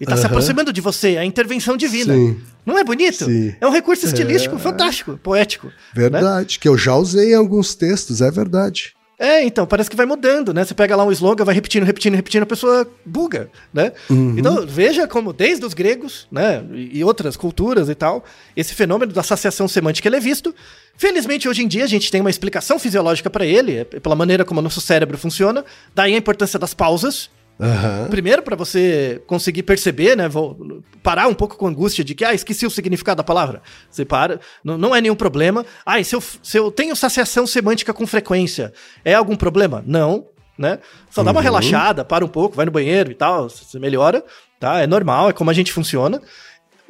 E 0.00 0.04
está 0.04 0.14
uhum. 0.14 0.20
se 0.20 0.26
aproximando 0.26 0.72
de 0.72 0.80
você, 0.80 1.18
a 1.18 1.26
intervenção 1.26 1.76
divina. 1.76 2.14
Sim. 2.14 2.40
Não 2.64 2.78
é 2.78 2.82
bonito? 2.82 3.26
Sim. 3.26 3.54
É 3.60 3.66
um 3.66 3.70
recurso 3.70 4.06
estilístico 4.06 4.56
é... 4.56 4.58
fantástico, 4.58 5.18
poético. 5.22 5.66
Né? 5.66 5.72
Verdade, 5.94 6.54
né? 6.54 6.58
que 6.58 6.66
eu 6.66 6.78
já 6.78 6.94
usei 6.94 7.32
em 7.32 7.34
alguns 7.34 7.74
textos, 7.74 8.22
é 8.22 8.30
verdade. 8.30 8.94
É, 9.20 9.44
então, 9.44 9.66
parece 9.66 9.90
que 9.90 9.96
vai 9.96 10.06
mudando, 10.06 10.54
né? 10.54 10.64
Você 10.64 10.72
pega 10.72 10.96
lá 10.96 11.04
um 11.04 11.12
slogan, 11.12 11.44
vai 11.44 11.54
repetindo, 11.54 11.84
repetindo, 11.84 12.14
repetindo, 12.14 12.44
a 12.44 12.46
pessoa 12.46 12.90
buga, 13.04 13.50
né? 13.70 13.92
Uhum. 14.08 14.34
Então, 14.38 14.66
veja 14.66 15.06
como 15.06 15.30
desde 15.30 15.62
os 15.66 15.74
gregos, 15.74 16.26
né, 16.32 16.64
e 16.72 17.04
outras 17.04 17.36
culturas 17.36 17.90
e 17.90 17.94
tal, 17.94 18.24
esse 18.56 18.74
fenômeno 18.74 19.12
da 19.12 19.20
associação 19.20 19.68
semântica 19.68 20.08
ele 20.08 20.16
é 20.16 20.20
visto. 20.20 20.54
Felizmente, 20.96 21.46
hoje 21.46 21.62
em 21.62 21.68
dia, 21.68 21.84
a 21.84 21.86
gente 21.86 22.10
tem 22.10 22.22
uma 22.22 22.30
explicação 22.30 22.78
fisiológica 22.78 23.28
para 23.28 23.44
ele, 23.44 23.80
é 23.80 23.84
pela 23.84 24.16
maneira 24.16 24.42
como 24.42 24.60
o 24.60 24.62
nosso 24.62 24.80
cérebro 24.80 25.18
funciona, 25.18 25.66
daí 25.94 26.14
a 26.14 26.18
importância 26.18 26.58
das 26.58 26.72
pausas, 26.72 27.28
Uhum. 27.60 28.08
Primeiro, 28.08 28.42
para 28.42 28.56
você 28.56 29.22
conseguir 29.26 29.62
perceber, 29.64 30.16
né? 30.16 30.28
Vou 30.28 30.82
parar 31.02 31.26
um 31.26 31.34
pouco 31.34 31.56
com 31.56 31.66
a 31.66 31.70
angústia 31.70 32.02
de 32.02 32.14
que, 32.14 32.24
ah, 32.24 32.32
esqueci 32.32 32.64
o 32.64 32.70
significado 32.70 33.18
da 33.18 33.24
palavra. 33.24 33.60
Você 33.90 34.04
para, 34.04 34.40
não, 34.64 34.78
não 34.78 34.96
é 34.96 35.00
nenhum 35.00 35.14
problema. 35.14 35.64
Ah, 35.84 36.02
se 36.02 36.16
eu, 36.16 36.22
se 36.42 36.58
eu 36.58 36.70
tenho 36.70 36.96
saciação 36.96 37.46
semântica 37.46 37.92
com 37.92 38.06
frequência, 38.06 38.72
é 39.04 39.14
algum 39.14 39.36
problema? 39.36 39.84
Não, 39.86 40.26
né? 40.56 40.78
Só 41.10 41.22
dá 41.22 41.30
uma 41.30 41.40
uhum. 41.40 41.44
relaxada, 41.44 42.04
para 42.04 42.24
um 42.24 42.28
pouco, 42.28 42.56
vai 42.56 42.64
no 42.64 42.72
banheiro 42.72 43.10
e 43.10 43.14
tal, 43.14 43.48
você 43.50 43.78
melhora, 43.78 44.24
tá? 44.58 44.80
É 44.80 44.86
normal, 44.86 45.28
é 45.28 45.32
como 45.32 45.50
a 45.50 45.54
gente 45.54 45.72
funciona. 45.72 46.20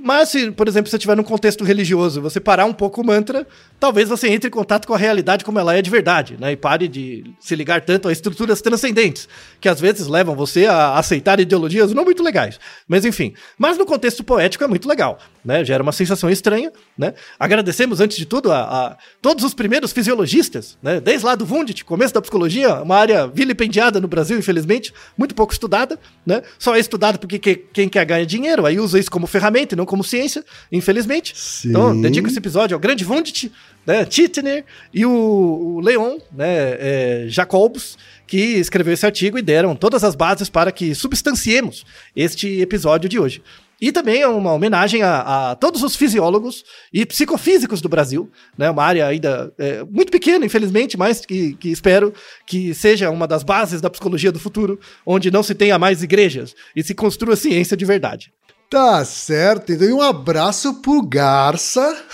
Mas 0.03 0.31
se, 0.31 0.51
por 0.51 0.67
exemplo, 0.67 0.91
você 0.91 0.97
estiver 0.97 1.17
num 1.17 1.23
contexto 1.23 1.63
religioso, 1.63 2.23
você 2.23 2.41
parar 2.41 2.65
um 2.65 2.73
pouco 2.73 3.03
o 3.03 3.05
mantra, 3.05 3.47
talvez 3.79 4.09
você 4.09 4.29
entre 4.29 4.49
em 4.49 4.51
contato 4.51 4.87
com 4.87 4.95
a 4.95 4.99
realidade 4.99 5.45
como 5.45 5.59
ela 5.59 5.77
é 5.77 5.83
de 5.83 5.91
verdade, 5.91 6.37
né? 6.41 6.53
E 6.53 6.57
pare 6.57 6.89
de 6.89 7.25
se 7.39 7.55
ligar 7.55 7.83
tanto 7.83 8.09
a 8.09 8.13
estruturas 8.13 8.63
transcendentes, 8.63 9.29
que 9.61 9.69
às 9.69 9.81
vezes 9.81 10.07
levam 10.07 10.35
você 10.35 10.67
a 10.67 10.99
aceitar 10.99 11.39
ideologias 11.39 11.93
não 11.93 12.05
muito 12.05 12.23
legais. 12.23 12.59
Mas 12.89 13.05
enfim, 13.05 13.35
mas 13.59 13.77
no 13.77 13.85
contexto 13.85 14.25
poético 14.25 14.65
é 14.65 14.67
muito 14.67 14.89
legal, 14.89 15.19
né? 15.45 15.65
Gera 15.65 15.83
uma 15.83 15.93
sensação 15.93 16.31
estranha, 16.31 16.73
né? 16.97 17.13
Agradecemos 17.39 18.01
antes 18.01 18.17
de 18.17 18.25
tudo 18.25 18.51
a, 18.51 18.63
a 18.63 18.97
todos 19.21 19.45
os 19.45 19.53
primeiros 19.53 19.93
fisiologistas, 19.93 20.79
né? 20.83 20.99
Desde 20.99 21.27
lá 21.27 21.35
do 21.35 21.45
Wundt, 21.45 21.85
começo 21.85 22.15
da 22.15 22.23
psicologia, 22.23 22.77
uma 22.77 22.97
área 22.97 23.27
vilipendiada 23.27 24.01
no 24.01 24.09
Brasil, 24.09 24.39
infelizmente, 24.39 24.95
muito 25.17 25.35
pouco 25.35 25.53
estudada, 25.53 25.99
né? 26.25 26.43
Só 26.59 26.75
é 26.75 26.79
estudado 26.79 27.19
porque 27.19 27.39
que, 27.39 27.57
quem 27.57 27.89
quer 27.89 28.07
ganhar 28.07 28.25
dinheiro, 28.25 28.65
aí 28.65 28.81
usa 28.81 28.99
isso 28.99 29.11
como 29.11 29.27
ferramenta 29.27 29.77
não 29.77 29.90
como 29.91 30.05
ciência, 30.05 30.45
infelizmente. 30.71 31.37
Sim. 31.37 31.71
Então, 31.71 32.01
dedico 32.01 32.29
esse 32.29 32.39
episódio 32.39 32.77
ao 32.77 32.81
grande 32.81 33.05
Wundt, 33.05 33.51
né, 33.85 34.05
Titner 34.05 34.65
e 34.95 35.05
o, 35.05 35.11
o 35.11 35.81
Leon, 35.81 36.19
né, 36.31 36.77
é, 36.79 37.25
Jacobus, 37.27 37.99
que 38.25 38.37
escreveu 38.37 38.95
esse 38.95 39.05
artigo 39.05 39.37
e 39.37 39.43
deram 39.43 39.75
todas 39.75 40.05
as 40.05 40.15
bases 40.15 40.49
para 40.49 40.71
que 40.71 40.95
substanciemos 40.95 41.85
este 42.15 42.61
episódio 42.61 43.09
de 43.09 43.19
hoje. 43.19 43.43
E 43.81 43.91
também 43.91 44.21
é 44.21 44.29
uma 44.29 44.53
homenagem 44.53 45.03
a, 45.03 45.51
a, 45.51 45.55
todos 45.57 45.83
os 45.83 45.97
fisiólogos 45.97 46.63
e 46.93 47.07
psicofísicos 47.07 47.81
do 47.81 47.89
Brasil, 47.89 48.31
né? 48.57 48.71
Uma 48.71 48.85
área 48.85 49.07
ainda 49.07 49.53
é, 49.59 49.83
muito 49.85 50.13
pequena, 50.13 50.45
infelizmente, 50.45 50.99
mas 50.99 51.25
que, 51.25 51.55
que, 51.55 51.71
espero 51.71 52.13
que 52.47 52.75
seja 52.75 53.11
uma 53.11 53.27
das 53.27 53.43
bases 53.43 53.81
da 53.81 53.89
psicologia 53.89 54.31
do 54.31 54.39
futuro, 54.39 54.79
onde 55.05 55.31
não 55.31 55.43
se 55.43 55.55
tenha 55.55 55.79
mais 55.79 56.03
igrejas 56.03 56.55
e 56.77 56.83
se 56.83 56.95
construa 56.95 57.35
ciência 57.37 57.77
de 57.77 57.87
verdade. 57.87 58.31
Tá 58.71 59.05
certo. 59.05 59.73
Então, 59.73 59.89
e 59.89 59.93
um 59.93 60.01
abraço 60.01 60.75
pro 60.75 61.03
Garça. 61.03 62.05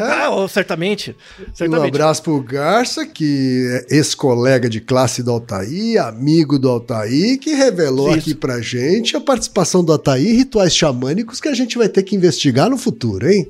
Ah, 0.00 0.30
oh, 0.30 0.48
certamente. 0.48 1.14
certamente. 1.52 1.92
Um 1.92 1.94
abraço 1.94 2.22
pro 2.22 2.40
Garça, 2.42 3.04
que 3.04 3.84
é 3.90 3.96
ex-colega 3.96 4.66
de 4.66 4.80
classe 4.80 5.22
do 5.22 5.30
Altair, 5.30 6.02
amigo 6.02 6.58
do 6.58 6.70
Altair, 6.70 7.38
que 7.38 7.52
revelou 7.52 8.08
Isso. 8.08 8.18
aqui 8.18 8.34
pra 8.34 8.62
gente 8.62 9.14
a 9.14 9.20
participação 9.20 9.84
do 9.84 9.92
Altair 9.92 10.26
em 10.26 10.36
rituais 10.36 10.74
xamânicos 10.74 11.38
que 11.38 11.48
a 11.48 11.54
gente 11.54 11.76
vai 11.76 11.86
ter 11.86 12.02
que 12.02 12.16
investigar 12.16 12.70
no 12.70 12.78
futuro, 12.78 13.30
hein? 13.30 13.46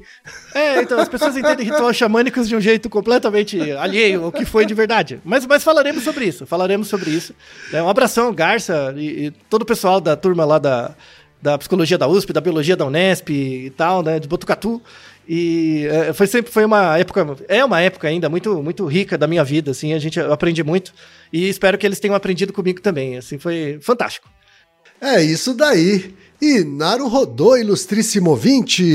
É, 0.52 0.82
então 0.82 0.98
as 0.98 1.08
pessoas 1.08 1.36
entendem 1.36 1.64
rituais 1.64 1.96
xamânicos 1.96 2.48
de 2.48 2.56
um 2.56 2.60
jeito 2.60 2.90
completamente 2.90 3.70
alheio 3.72 4.24
ao 4.24 4.32
que 4.32 4.44
foi 4.44 4.66
de 4.66 4.74
verdade. 4.74 5.20
Mas, 5.24 5.46
mas 5.46 5.62
falaremos 5.62 6.02
sobre 6.02 6.24
isso, 6.24 6.44
falaremos 6.46 6.88
sobre 6.88 7.10
isso. 7.10 7.32
É, 7.72 7.80
um 7.80 7.88
abração, 7.88 8.34
Garça, 8.34 8.92
e, 8.96 9.26
e 9.26 9.30
todo 9.48 9.62
o 9.62 9.66
pessoal 9.66 10.00
da 10.00 10.16
turma 10.16 10.44
lá 10.44 10.58
da, 10.58 10.96
da 11.40 11.56
psicologia 11.56 11.96
da 11.96 12.08
USP, 12.08 12.32
da 12.32 12.40
biologia 12.40 12.76
da 12.76 12.86
Unesp 12.86 13.30
e 13.30 13.70
tal, 13.70 14.02
né, 14.02 14.18
de 14.18 14.28
Botucatu. 14.28 14.82
E 15.28 15.86
é, 15.90 16.12
foi 16.12 16.26
sempre 16.26 16.50
foi 16.50 16.64
uma 16.64 16.96
época, 16.98 17.36
é 17.48 17.64
uma 17.64 17.80
época 17.80 18.08
ainda 18.08 18.28
muito 18.28 18.62
muito 18.62 18.86
rica 18.86 19.18
da 19.18 19.26
minha 19.26 19.44
vida, 19.44 19.72
assim, 19.72 19.92
a 19.92 19.98
gente 19.98 20.18
aprende 20.18 20.64
muito 20.64 20.94
e 21.30 21.48
espero 21.48 21.76
que 21.76 21.86
eles 21.86 22.00
tenham 22.00 22.14
aprendido 22.14 22.52
comigo 22.52 22.80
também, 22.80 23.18
assim, 23.18 23.38
foi 23.38 23.78
fantástico. 23.82 24.28
É 25.00 25.22
isso 25.22 25.54
daí. 25.54 26.14
E 26.40 26.64
Naru 26.64 27.08
rodou 27.08 27.58
ilustríssimo 27.58 28.34
20 28.34 28.94